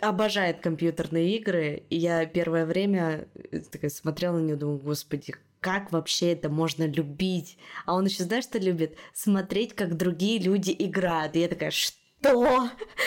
обожает 0.00 0.60
компьютерные 0.60 1.36
игры. 1.36 1.82
И 1.88 1.96
я 1.96 2.26
первое 2.26 2.66
время 2.66 3.28
э, 3.52 3.88
смотрела 3.88 4.38
на 4.38 4.46
него, 4.46 4.58
думаю, 4.58 4.78
господи, 4.78 5.34
как 5.60 5.92
вообще 5.92 6.32
это 6.32 6.48
можно 6.48 6.86
любить? 6.86 7.58
А 7.86 7.94
он 7.94 8.06
еще, 8.06 8.24
знаешь, 8.24 8.44
что 8.44 8.58
любит? 8.58 8.96
Смотреть, 9.12 9.74
как 9.74 9.96
другие 9.96 10.40
люди 10.40 10.74
играют. 10.78 11.36
И 11.36 11.40
я 11.40 11.48
такая, 11.48 11.70
что? 11.70 12.00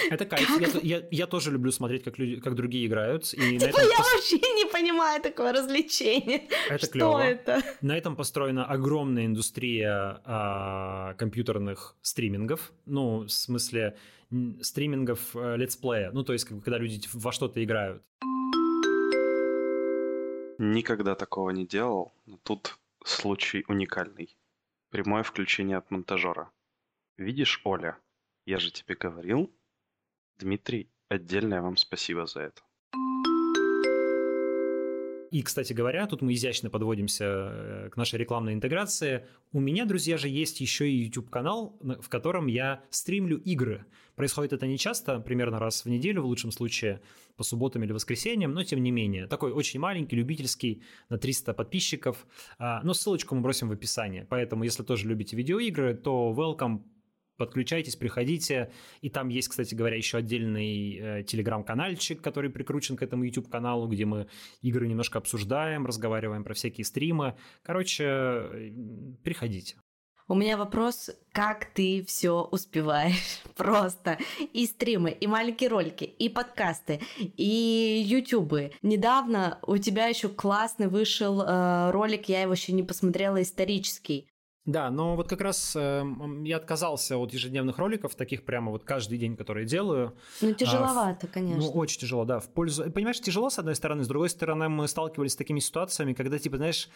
Это 0.09 0.25
кайф. 0.25 0.49
Я, 0.59 0.97
я, 0.97 1.03
я 1.11 1.27
тоже 1.27 1.51
люблю 1.51 1.71
смотреть, 1.71 2.03
как, 2.03 2.17
люди, 2.17 2.39
как 2.41 2.55
другие 2.55 2.87
играют. 2.87 3.31
И 3.33 3.59
типа 3.59 3.79
я 3.79 3.97
вообще 3.97 4.37
не 4.37 4.65
понимаю 4.71 5.21
такое 5.21 5.53
развлечение. 5.53 6.47
Это 6.69 6.85
что 6.85 6.93
клево. 6.93 7.19
это? 7.19 7.61
На 7.81 7.95
этом 7.95 8.15
построена 8.15 8.65
огромная 8.65 9.25
индустрия 9.25 10.19
а, 10.25 11.13
компьютерных 11.13 11.95
стримингов. 12.01 12.71
Ну, 12.85 13.25
в 13.25 13.29
смысле 13.29 13.95
стримингов 14.61 15.19
а, 15.35 15.55
летсплея. 15.55 16.11
Ну, 16.11 16.23
то 16.23 16.33
есть, 16.33 16.45
когда 16.45 16.79
люди 16.79 16.99
во 17.13 17.31
что-то 17.31 17.63
играют. 17.63 18.01
Никогда 20.65 21.13
такого 21.15 21.49
не 21.49 21.67
делал, 21.67 22.13
но 22.25 22.37
тут 22.37 22.79
случай 23.03 23.65
уникальный. 23.67 24.37
Прямое 24.91 25.21
включение 25.23 25.75
от 25.75 25.91
монтажера. 25.91 26.53
Видишь, 27.17 27.59
Оля, 27.65 27.97
я 28.45 28.59
же 28.59 28.71
тебе 28.71 28.95
говорил. 28.95 29.53
Дмитрий, 30.37 30.89
отдельное 31.09 31.61
вам 31.61 31.75
спасибо 31.75 32.27
за 32.27 32.43
это. 32.43 32.61
И, 35.33 35.41
кстати 35.41 35.73
говоря, 35.73 36.05
тут 36.05 36.21
мы 36.21 36.35
изящно 36.35 36.69
подводимся 36.69 37.25
э, 37.25 37.89
к 37.91 37.97
нашей 37.97 38.19
рекламной 38.19 38.53
интеграции. 38.53 39.25
У 39.51 39.59
меня, 39.59 39.85
друзья 39.85 40.15
же, 40.15 40.29
есть 40.29 40.61
еще 40.61 40.87
и 40.87 41.05
YouTube-канал, 41.05 41.75
в 41.81 42.07
котором 42.07 42.45
я 42.45 42.83
стримлю 42.91 43.39
игры. 43.39 43.83
Происходит 44.15 44.53
это 44.53 44.67
не 44.67 44.77
часто, 44.77 45.19
примерно 45.19 45.57
раз 45.57 45.85
в 45.85 45.89
неделю 45.89 46.21
в 46.21 46.25
лучшем 46.27 46.51
случае, 46.51 47.01
по 47.35 47.43
субботам 47.43 47.83
или 47.83 47.91
воскресеньям, 47.91 48.53
но 48.53 48.63
тем 48.63 48.83
не 48.83 48.91
менее. 48.91 49.25
Такой 49.25 49.51
очень 49.51 49.79
маленький, 49.79 50.15
любительский, 50.15 50.83
на 51.09 51.17
300 51.17 51.55
подписчиков. 51.55 52.27
А, 52.59 52.81
но 52.83 52.93
ссылочку 52.93 53.33
мы 53.33 53.41
бросим 53.41 53.69
в 53.69 53.71
описании. 53.71 54.27
Поэтому, 54.29 54.63
если 54.63 54.83
тоже 54.83 55.07
любите 55.07 55.35
видеоигры, 55.35 55.95
то 55.95 56.31
welcome, 56.37 56.83
подключайтесь, 57.45 57.95
приходите. 57.95 58.71
И 59.01 59.09
там 59.09 59.29
есть, 59.29 59.49
кстати 59.49 59.75
говоря, 59.75 59.97
еще 59.97 60.17
отдельный 60.17 60.97
э, 60.97 61.23
телеграм-канальчик, 61.23 62.21
который 62.21 62.49
прикручен 62.49 62.95
к 62.95 63.03
этому 63.03 63.23
YouTube-каналу, 63.23 63.87
где 63.87 64.05
мы 64.05 64.27
игры 64.61 64.87
немножко 64.87 65.19
обсуждаем, 65.19 65.85
разговариваем 65.85 66.43
про 66.43 66.53
всякие 66.53 66.85
стримы. 66.85 67.35
Короче, 67.63 68.03
э, 68.05 68.71
приходите. 69.23 69.75
У 70.29 70.35
меня 70.35 70.55
вопрос, 70.55 71.11
как 71.33 71.65
ты 71.73 72.03
все 72.07 72.47
успеваешь? 72.49 73.41
Просто 73.55 74.17
и 74.53 74.65
стримы, 74.65 75.11
и 75.11 75.27
маленькие 75.27 75.69
ролики, 75.69 76.05
и 76.05 76.29
подкасты, 76.29 77.01
и 77.17 78.01
ютубы. 78.05 78.71
Недавно 78.81 79.59
у 79.63 79.77
тебя 79.77 80.07
еще 80.07 80.29
классный 80.29 80.87
вышел 80.87 81.41
э, 81.41 81.91
ролик, 81.91 82.29
я 82.29 82.41
его 82.41 82.53
еще 82.53 82.71
не 82.71 82.83
посмотрела, 82.83 83.41
исторический. 83.41 84.29
Да, 84.65 84.89
но 84.89 85.17
вот 85.17 85.27
как 85.27 85.41
раз 85.41 85.75
э, 85.75 86.03
я 86.45 86.55
отказался 86.55 87.17
от 87.17 87.33
ежедневных 87.33 87.77
роликов, 87.77 88.15
таких 88.15 88.45
прямо 88.45 88.71
вот 88.71 88.85
каждый 88.85 89.17
день, 89.17 89.35
которые 89.35 89.65
делаю. 89.65 90.15
Ну, 90.39 90.53
тяжеловато, 90.53 91.27
а, 91.27 91.33
конечно. 91.33 91.61
Ну, 91.61 91.69
очень 91.71 91.99
тяжело, 91.99 92.23
да. 92.23 92.39
В 92.39 92.47
пользу... 92.47 92.89
Понимаешь, 92.89 93.19
тяжело, 93.19 93.49
с 93.49 93.59
одной 93.59 93.75
стороны, 93.75 94.05
с 94.05 94.07
другой 94.07 94.29
стороны, 94.29 94.69
мы 94.69 94.87
сталкивались 94.87 95.33
с 95.33 95.35
такими 95.35 95.59
ситуациями, 95.59 96.13
когда, 96.13 96.39
типа, 96.39 96.55
знаешь, 96.55 96.89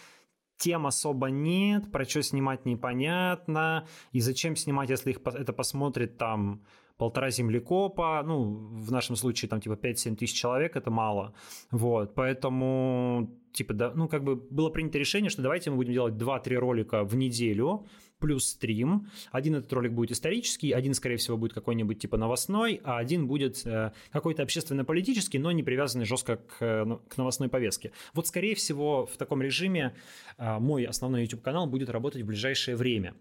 тем 0.58 0.88
особо 0.88 1.28
нет, 1.28 1.92
про 1.92 2.06
что 2.06 2.24
снимать 2.24 2.66
непонятно, 2.66 3.86
и 4.14 4.22
зачем 4.22 4.56
снимать, 4.56 4.90
если 4.90 5.12
их 5.12 5.20
это 5.26 5.52
посмотрит 5.52 6.18
там 6.18 6.64
полтора 6.98 7.30
землекопа, 7.30 8.24
ну, 8.26 8.44
в 8.44 8.92
нашем 8.92 9.16
случае 9.16 9.50
там 9.50 9.62
типа 9.62 9.74
5-7 9.74 10.16
тысяч 10.16 10.34
человек, 10.34 10.76
это 10.76 10.92
мало, 10.92 11.34
вот, 11.72 12.16
поэтому, 12.16 13.30
типа, 13.54 13.74
да, 13.74 13.92
ну, 13.96 14.08
как 14.08 14.24
бы 14.24 14.36
было 14.36 14.70
принято 14.70 14.98
решение, 14.98 15.30
что 15.30 15.42
давайте 15.42 15.70
мы 15.70 15.78
будем 15.78 15.94
делать 15.94 16.16
2-3 16.16 16.56
ролика 16.56 17.04
в 17.04 17.16
неделю, 17.16 17.86
плюс 18.20 18.50
стрим. 18.50 19.08
Один 19.32 19.56
этот 19.56 19.72
ролик 19.74 19.94
будет 19.94 20.12
исторический, 20.12 20.72
один, 20.72 20.94
скорее 20.94 21.18
всего, 21.18 21.38
будет 21.38 21.54
какой-нибудь 21.54 22.00
типа 22.00 22.18
новостной, 22.18 22.82
а 22.84 22.98
один 22.98 23.28
будет 23.28 23.66
э, 23.66 23.92
какой-то 24.12 24.44
общественно-политический, 24.44 25.40
но 25.40 25.52
не 25.52 25.64
привязанный 25.64 26.06
жестко 26.06 26.38
к, 26.38 26.62
э, 26.62 26.98
к 27.08 27.18
новостной 27.18 27.50
повестке. 27.50 27.92
Вот, 28.14 28.28
скорее 28.28 28.56
всего, 28.56 29.06
в 29.06 29.18
таком 29.18 29.42
режиме 29.42 29.94
э, 30.38 30.60
мой 30.60 30.86
основной 30.86 31.24
YouTube-канал 31.24 31.68
будет 31.68 31.90
работать 31.90 32.24
в 32.24 32.26
ближайшее 32.26 32.76
время. 32.76 33.14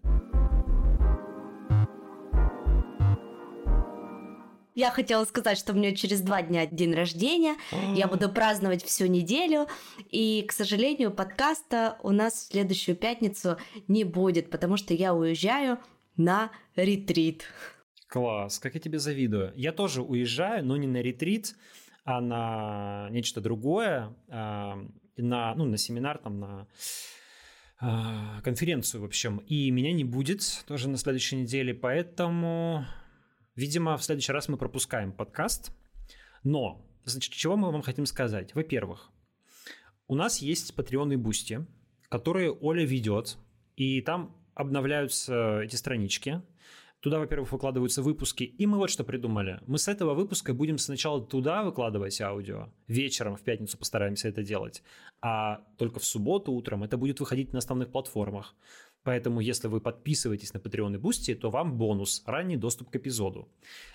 Я 4.76 4.90
хотела 4.90 5.24
сказать, 5.24 5.56
что 5.56 5.72
у 5.72 5.76
меня 5.76 5.94
через 5.94 6.20
два 6.20 6.42
дня 6.42 6.66
день 6.66 6.92
рождения. 6.92 7.56
Я 7.94 8.08
буду 8.08 8.28
праздновать 8.28 8.84
всю 8.84 9.06
неделю. 9.06 9.68
И, 10.10 10.44
к 10.46 10.52
сожалению, 10.52 11.10
подкаста 11.10 11.96
у 12.02 12.10
нас 12.10 12.34
в 12.34 12.52
следующую 12.52 12.94
пятницу 12.94 13.56
не 13.88 14.04
будет, 14.04 14.50
потому 14.50 14.76
что 14.76 14.92
я 14.92 15.14
уезжаю 15.14 15.78
на 16.18 16.50
ретрит. 16.76 17.46
Класс, 18.06 18.58
как 18.58 18.74
я 18.74 18.80
тебе 18.80 18.98
завидую. 18.98 19.54
Я 19.56 19.72
тоже 19.72 20.02
уезжаю, 20.02 20.62
но 20.62 20.76
не 20.76 20.86
на 20.86 21.00
ретрит, 21.00 21.56
а 22.04 22.20
на 22.20 23.08
нечто 23.10 23.40
другое, 23.40 24.14
а, 24.28 24.78
на, 25.16 25.54
ну, 25.54 25.64
на 25.64 25.78
семинар, 25.78 26.18
там, 26.18 26.38
на 26.38 26.68
а, 27.80 28.42
конференцию, 28.42 29.00
в 29.00 29.04
общем. 29.06 29.38
И 29.38 29.70
меня 29.70 29.94
не 29.94 30.04
будет 30.04 30.64
тоже 30.66 30.90
на 30.90 30.98
следующей 30.98 31.36
неделе, 31.36 31.72
поэтому, 31.72 32.84
видимо, 33.56 33.96
в 33.96 34.04
следующий 34.04 34.32
раз 34.32 34.48
мы 34.48 34.56
пропускаем 34.56 35.12
подкаст. 35.12 35.72
Но, 36.44 36.86
значит, 37.04 37.32
чего 37.32 37.56
мы 37.56 37.72
вам 37.72 37.82
хотим 37.82 38.06
сказать? 38.06 38.54
Во-первых, 38.54 39.10
у 40.06 40.14
нас 40.14 40.38
есть 40.38 40.74
Patreon 40.76 41.14
и 41.14 41.16
Boosty, 41.16 41.66
которые 42.08 42.52
Оля 42.52 42.84
ведет, 42.84 43.38
и 43.74 44.00
там 44.02 44.36
обновляются 44.54 45.60
эти 45.60 45.74
странички. 45.76 46.42
Туда, 47.00 47.18
во-первых, 47.18 47.52
выкладываются 47.52 48.02
выпуски, 48.02 48.44
и 48.44 48.66
мы 48.66 48.78
вот 48.78 48.90
что 48.90 49.04
придумали. 49.04 49.60
Мы 49.66 49.78
с 49.78 49.86
этого 49.86 50.14
выпуска 50.14 50.54
будем 50.54 50.78
сначала 50.78 51.24
туда 51.24 51.62
выкладывать 51.62 52.20
аудио, 52.20 52.72
вечером 52.88 53.36
в 53.36 53.42
пятницу 53.42 53.76
постараемся 53.76 54.28
это 54.28 54.42
делать, 54.42 54.82
а 55.20 55.62
только 55.76 56.00
в 56.00 56.04
субботу 56.04 56.52
утром 56.52 56.82
это 56.82 56.96
будет 56.96 57.20
выходить 57.20 57.52
на 57.52 57.58
основных 57.58 57.92
платформах. 57.92 58.54
Поэтому, 59.06 59.38
если 59.38 59.68
вы 59.68 59.80
подписываетесь 59.80 60.52
на 60.52 60.58
Patreon 60.58 60.96
и 60.96 60.98
Boosty, 60.98 61.36
то 61.36 61.48
вам 61.48 61.78
бонус– 61.78 62.24
ранний 62.26 62.56
доступ 62.56 62.90
к 62.90 62.96
эпизоду. 62.96 63.48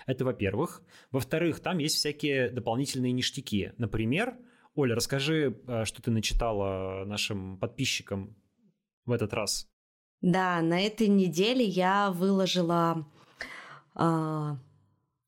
Это 0.06 0.24
во-первых. 0.24 0.82
Во-вторых, 1.10 1.60
там 1.60 1.76
есть 1.76 1.96
всякие 1.96 2.48
дополнительные 2.48 3.12
ништяки. 3.12 3.72
Например, 3.76 4.38
Оля, 4.74 4.94
расскажи, 4.94 5.60
э, 5.66 5.84
что 5.84 6.00
ты 6.00 6.10
начитала 6.10 7.04
нашим 7.04 7.58
подписчикам 7.58 8.34
в 9.04 9.12
этот 9.12 9.34
раз. 9.34 9.68
Да, 10.22 10.62
на 10.62 10.80
этой 10.80 11.08
неделе 11.08 11.62
я 11.62 12.10
выложила 12.10 13.06
э, 13.94 14.56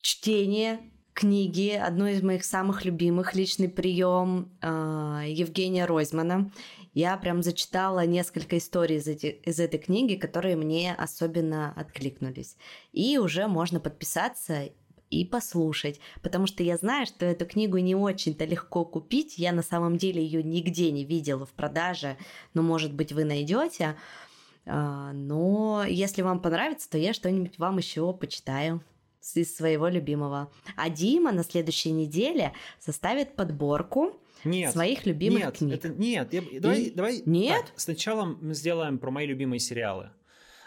чтение 0.01 0.81
книги, 1.13 1.73
одну 1.73 2.07
из 2.07 2.23
моих 2.23 2.47
самых 2.47 2.87
любимых, 2.87 3.35
личный 3.35 3.69
прием 3.69 4.49
э, 4.63 5.25
Евгения 5.29 5.85
Ройзмана. 5.85 6.51
Я 6.95 7.17
прям 7.17 7.43
зачитала 7.43 8.07
несколько 8.07 8.57
историй 8.57 8.97
из, 8.97 9.09
эти, 9.09 9.41
из 9.45 9.59
этой 9.59 9.79
книги, 9.79 10.15
которые 10.15 10.55
мне 10.55 10.95
особенно 10.95 11.73
откликнулись. 11.77 12.57
И 12.93 13.19
уже 13.19 13.49
можно 13.49 13.81
подписаться 13.81 14.71
и 15.11 15.25
послушать, 15.25 16.01
потому 16.23 16.47
что 16.47 16.63
я 16.63 16.77
знаю, 16.77 17.07
что 17.07 17.27
эту 17.27 17.47
книгу 17.47 17.79
не 17.79 17.95
очень-то 17.95 18.45
легко 18.45 18.85
купить. 18.85 19.39
Я 19.39 19.53
на 19.53 19.63
самом 19.63 19.97
деле 19.97 20.25
ее 20.25 20.43
нигде 20.43 20.93
не 20.93 21.05
видела 21.05 21.47
в 21.47 21.53
продаже, 21.53 22.17
но, 22.55 22.63
может 22.63 22.93
быть, 22.95 23.13
вы 23.13 23.25
найдете. 23.25 23.97
А, 24.67 25.13
но 25.13 25.85
если 25.87 26.23
вам 26.23 26.41
понравится, 26.41 26.89
то 26.89 26.97
я 26.97 27.13
что-нибудь 27.13 27.59
вам 27.59 27.79
еще 27.79 28.13
почитаю 28.13 28.83
из 29.35 29.57
своего 29.57 29.89
любимого. 29.89 30.51
А 30.77 30.91
Дима 30.91 31.33
на 31.33 31.43
следующей 31.43 31.91
неделе 31.91 32.53
составит 32.79 33.35
подборку 33.37 34.21
нет, 34.45 34.73
своих 34.73 35.07
любимых 35.07 35.43
нет, 35.43 35.57
книг. 35.57 35.75
Это, 35.75 35.89
нет, 35.89 36.33
я, 36.33 36.43
давай, 36.61 36.83
И... 36.83 36.91
давай. 36.91 37.23
Нет. 37.27 37.67
Так, 37.67 37.73
сначала 37.77 38.25
мы 38.25 38.55
сделаем 38.55 38.99
про 38.99 39.11
мои 39.11 39.27
любимые 39.27 39.61
сериалы. 39.61 40.11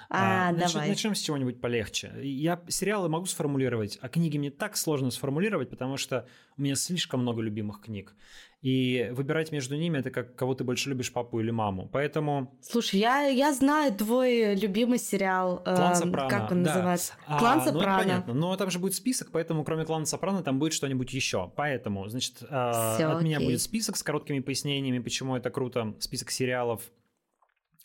А, 0.10 0.50
а, 0.50 0.54
давай. 0.54 0.90
Начнем 0.90 1.16
с 1.16 1.20
чего-нибудь 1.20 1.60
полегче. 1.60 2.14
Я 2.22 2.62
сериалы 2.70 3.10
могу 3.10 3.26
сформулировать, 3.26 3.98
а 4.02 4.08
книги 4.08 4.38
мне 4.38 4.52
так 4.52 4.78
сложно 4.78 5.12
сформулировать, 5.12 5.70
потому 5.70 5.98
что 5.98 6.28
у 6.58 6.62
меня 6.62 6.76
слишком 6.76 7.22
много 7.22 7.42
любимых 7.42 7.82
книг. 7.82 8.16
И 8.62 9.10
выбирать 9.12 9.52
между 9.52 9.76
ними 9.76 10.00
это 10.00 10.10
как 10.10 10.36
кого 10.36 10.56
ты 10.56 10.64
больше 10.64 10.90
любишь, 10.90 11.14
папу 11.14 11.40
или 11.40 11.52
маму. 11.52 11.88
Поэтому. 11.94 12.58
Слушай, 12.62 13.00
я, 13.00 13.22
я 13.28 13.54
знаю 13.54 13.94
твой 13.94 14.56
любимый 14.56 14.98
сериал. 14.98 15.62
Клан 15.64 15.94
э, 15.94 15.96
Сопрано. 15.96 16.30
Как 16.30 16.52
он 16.52 16.64
да. 16.64 16.74
называется? 16.74 17.14
А, 17.28 17.38
Клан 17.38 17.62
Сопрано. 17.62 17.98
Ну, 17.98 18.04
понятно. 18.04 18.34
Но 18.34 18.56
там 18.58 18.72
же 18.72 18.80
будет 18.80 18.96
список, 18.96 19.32
поэтому 19.32 19.64
кроме 19.64 19.86
Клана 19.86 20.06
Сопрано 20.06 20.42
там 20.42 20.58
будет 20.58 20.74
что-нибудь 20.74 21.14
еще. 21.14 21.52
Поэтому, 21.56 22.10
значит, 22.10 22.38
Всё, 22.38 22.48
от 22.48 23.18
окей. 23.18 23.26
меня 23.26 23.40
будет 23.40 23.62
список 23.62 23.96
с 23.96 24.02
короткими 24.02 24.40
пояснениями, 24.40 25.00
почему 25.00 25.36
это 25.36 25.52
круто, 25.52 25.96
список 26.00 26.32
сериалов, 26.32 26.82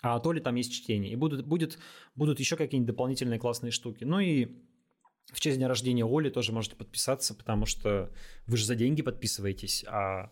а 0.00 0.18
то 0.20 0.32
ли 0.32 0.40
там 0.40 0.54
есть 0.54 0.72
чтение. 0.72 1.12
И 1.12 1.16
будут, 1.16 1.46
будет, 1.46 1.78
будут 2.16 2.40
еще 2.40 2.56
какие-нибудь 2.56 2.88
дополнительные 2.88 3.38
классные 3.38 3.72
штуки. 3.72 4.04
Ну 4.04 4.20
и 4.20 4.48
в 5.32 5.40
честь 5.40 5.58
дня 5.58 5.68
рождения 5.68 6.04
Оли 6.04 6.30
тоже 6.30 6.52
можете 6.52 6.76
подписаться, 6.76 7.34
потому 7.34 7.66
что 7.66 8.10
вы 8.46 8.56
же 8.56 8.66
за 8.66 8.74
деньги 8.74 9.02
подписываетесь, 9.02 9.84
а 9.86 10.30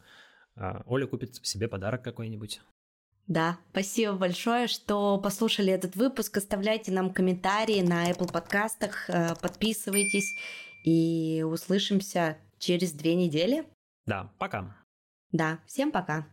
Оля 0.56 1.06
купит 1.06 1.36
себе 1.46 1.68
подарок 1.68 2.02
какой-нибудь. 2.02 2.60
Да, 3.26 3.58
спасибо 3.70 4.14
большое, 4.14 4.66
что 4.66 5.16
послушали 5.18 5.72
этот 5.72 5.94
выпуск. 5.94 6.36
Оставляйте 6.36 6.90
нам 6.90 7.12
комментарии 7.12 7.80
на 7.80 8.10
Apple 8.10 8.32
подкастах, 8.32 9.08
э, 9.08 9.36
подписывайтесь 9.40 10.34
и 10.84 11.44
услышимся 11.46 12.38
через 12.58 12.92
две 12.92 13.14
недели. 13.14 13.64
Да, 14.06 14.32
пока. 14.38 14.76
Да, 15.30 15.60
всем 15.66 15.92
пока. 15.92 16.26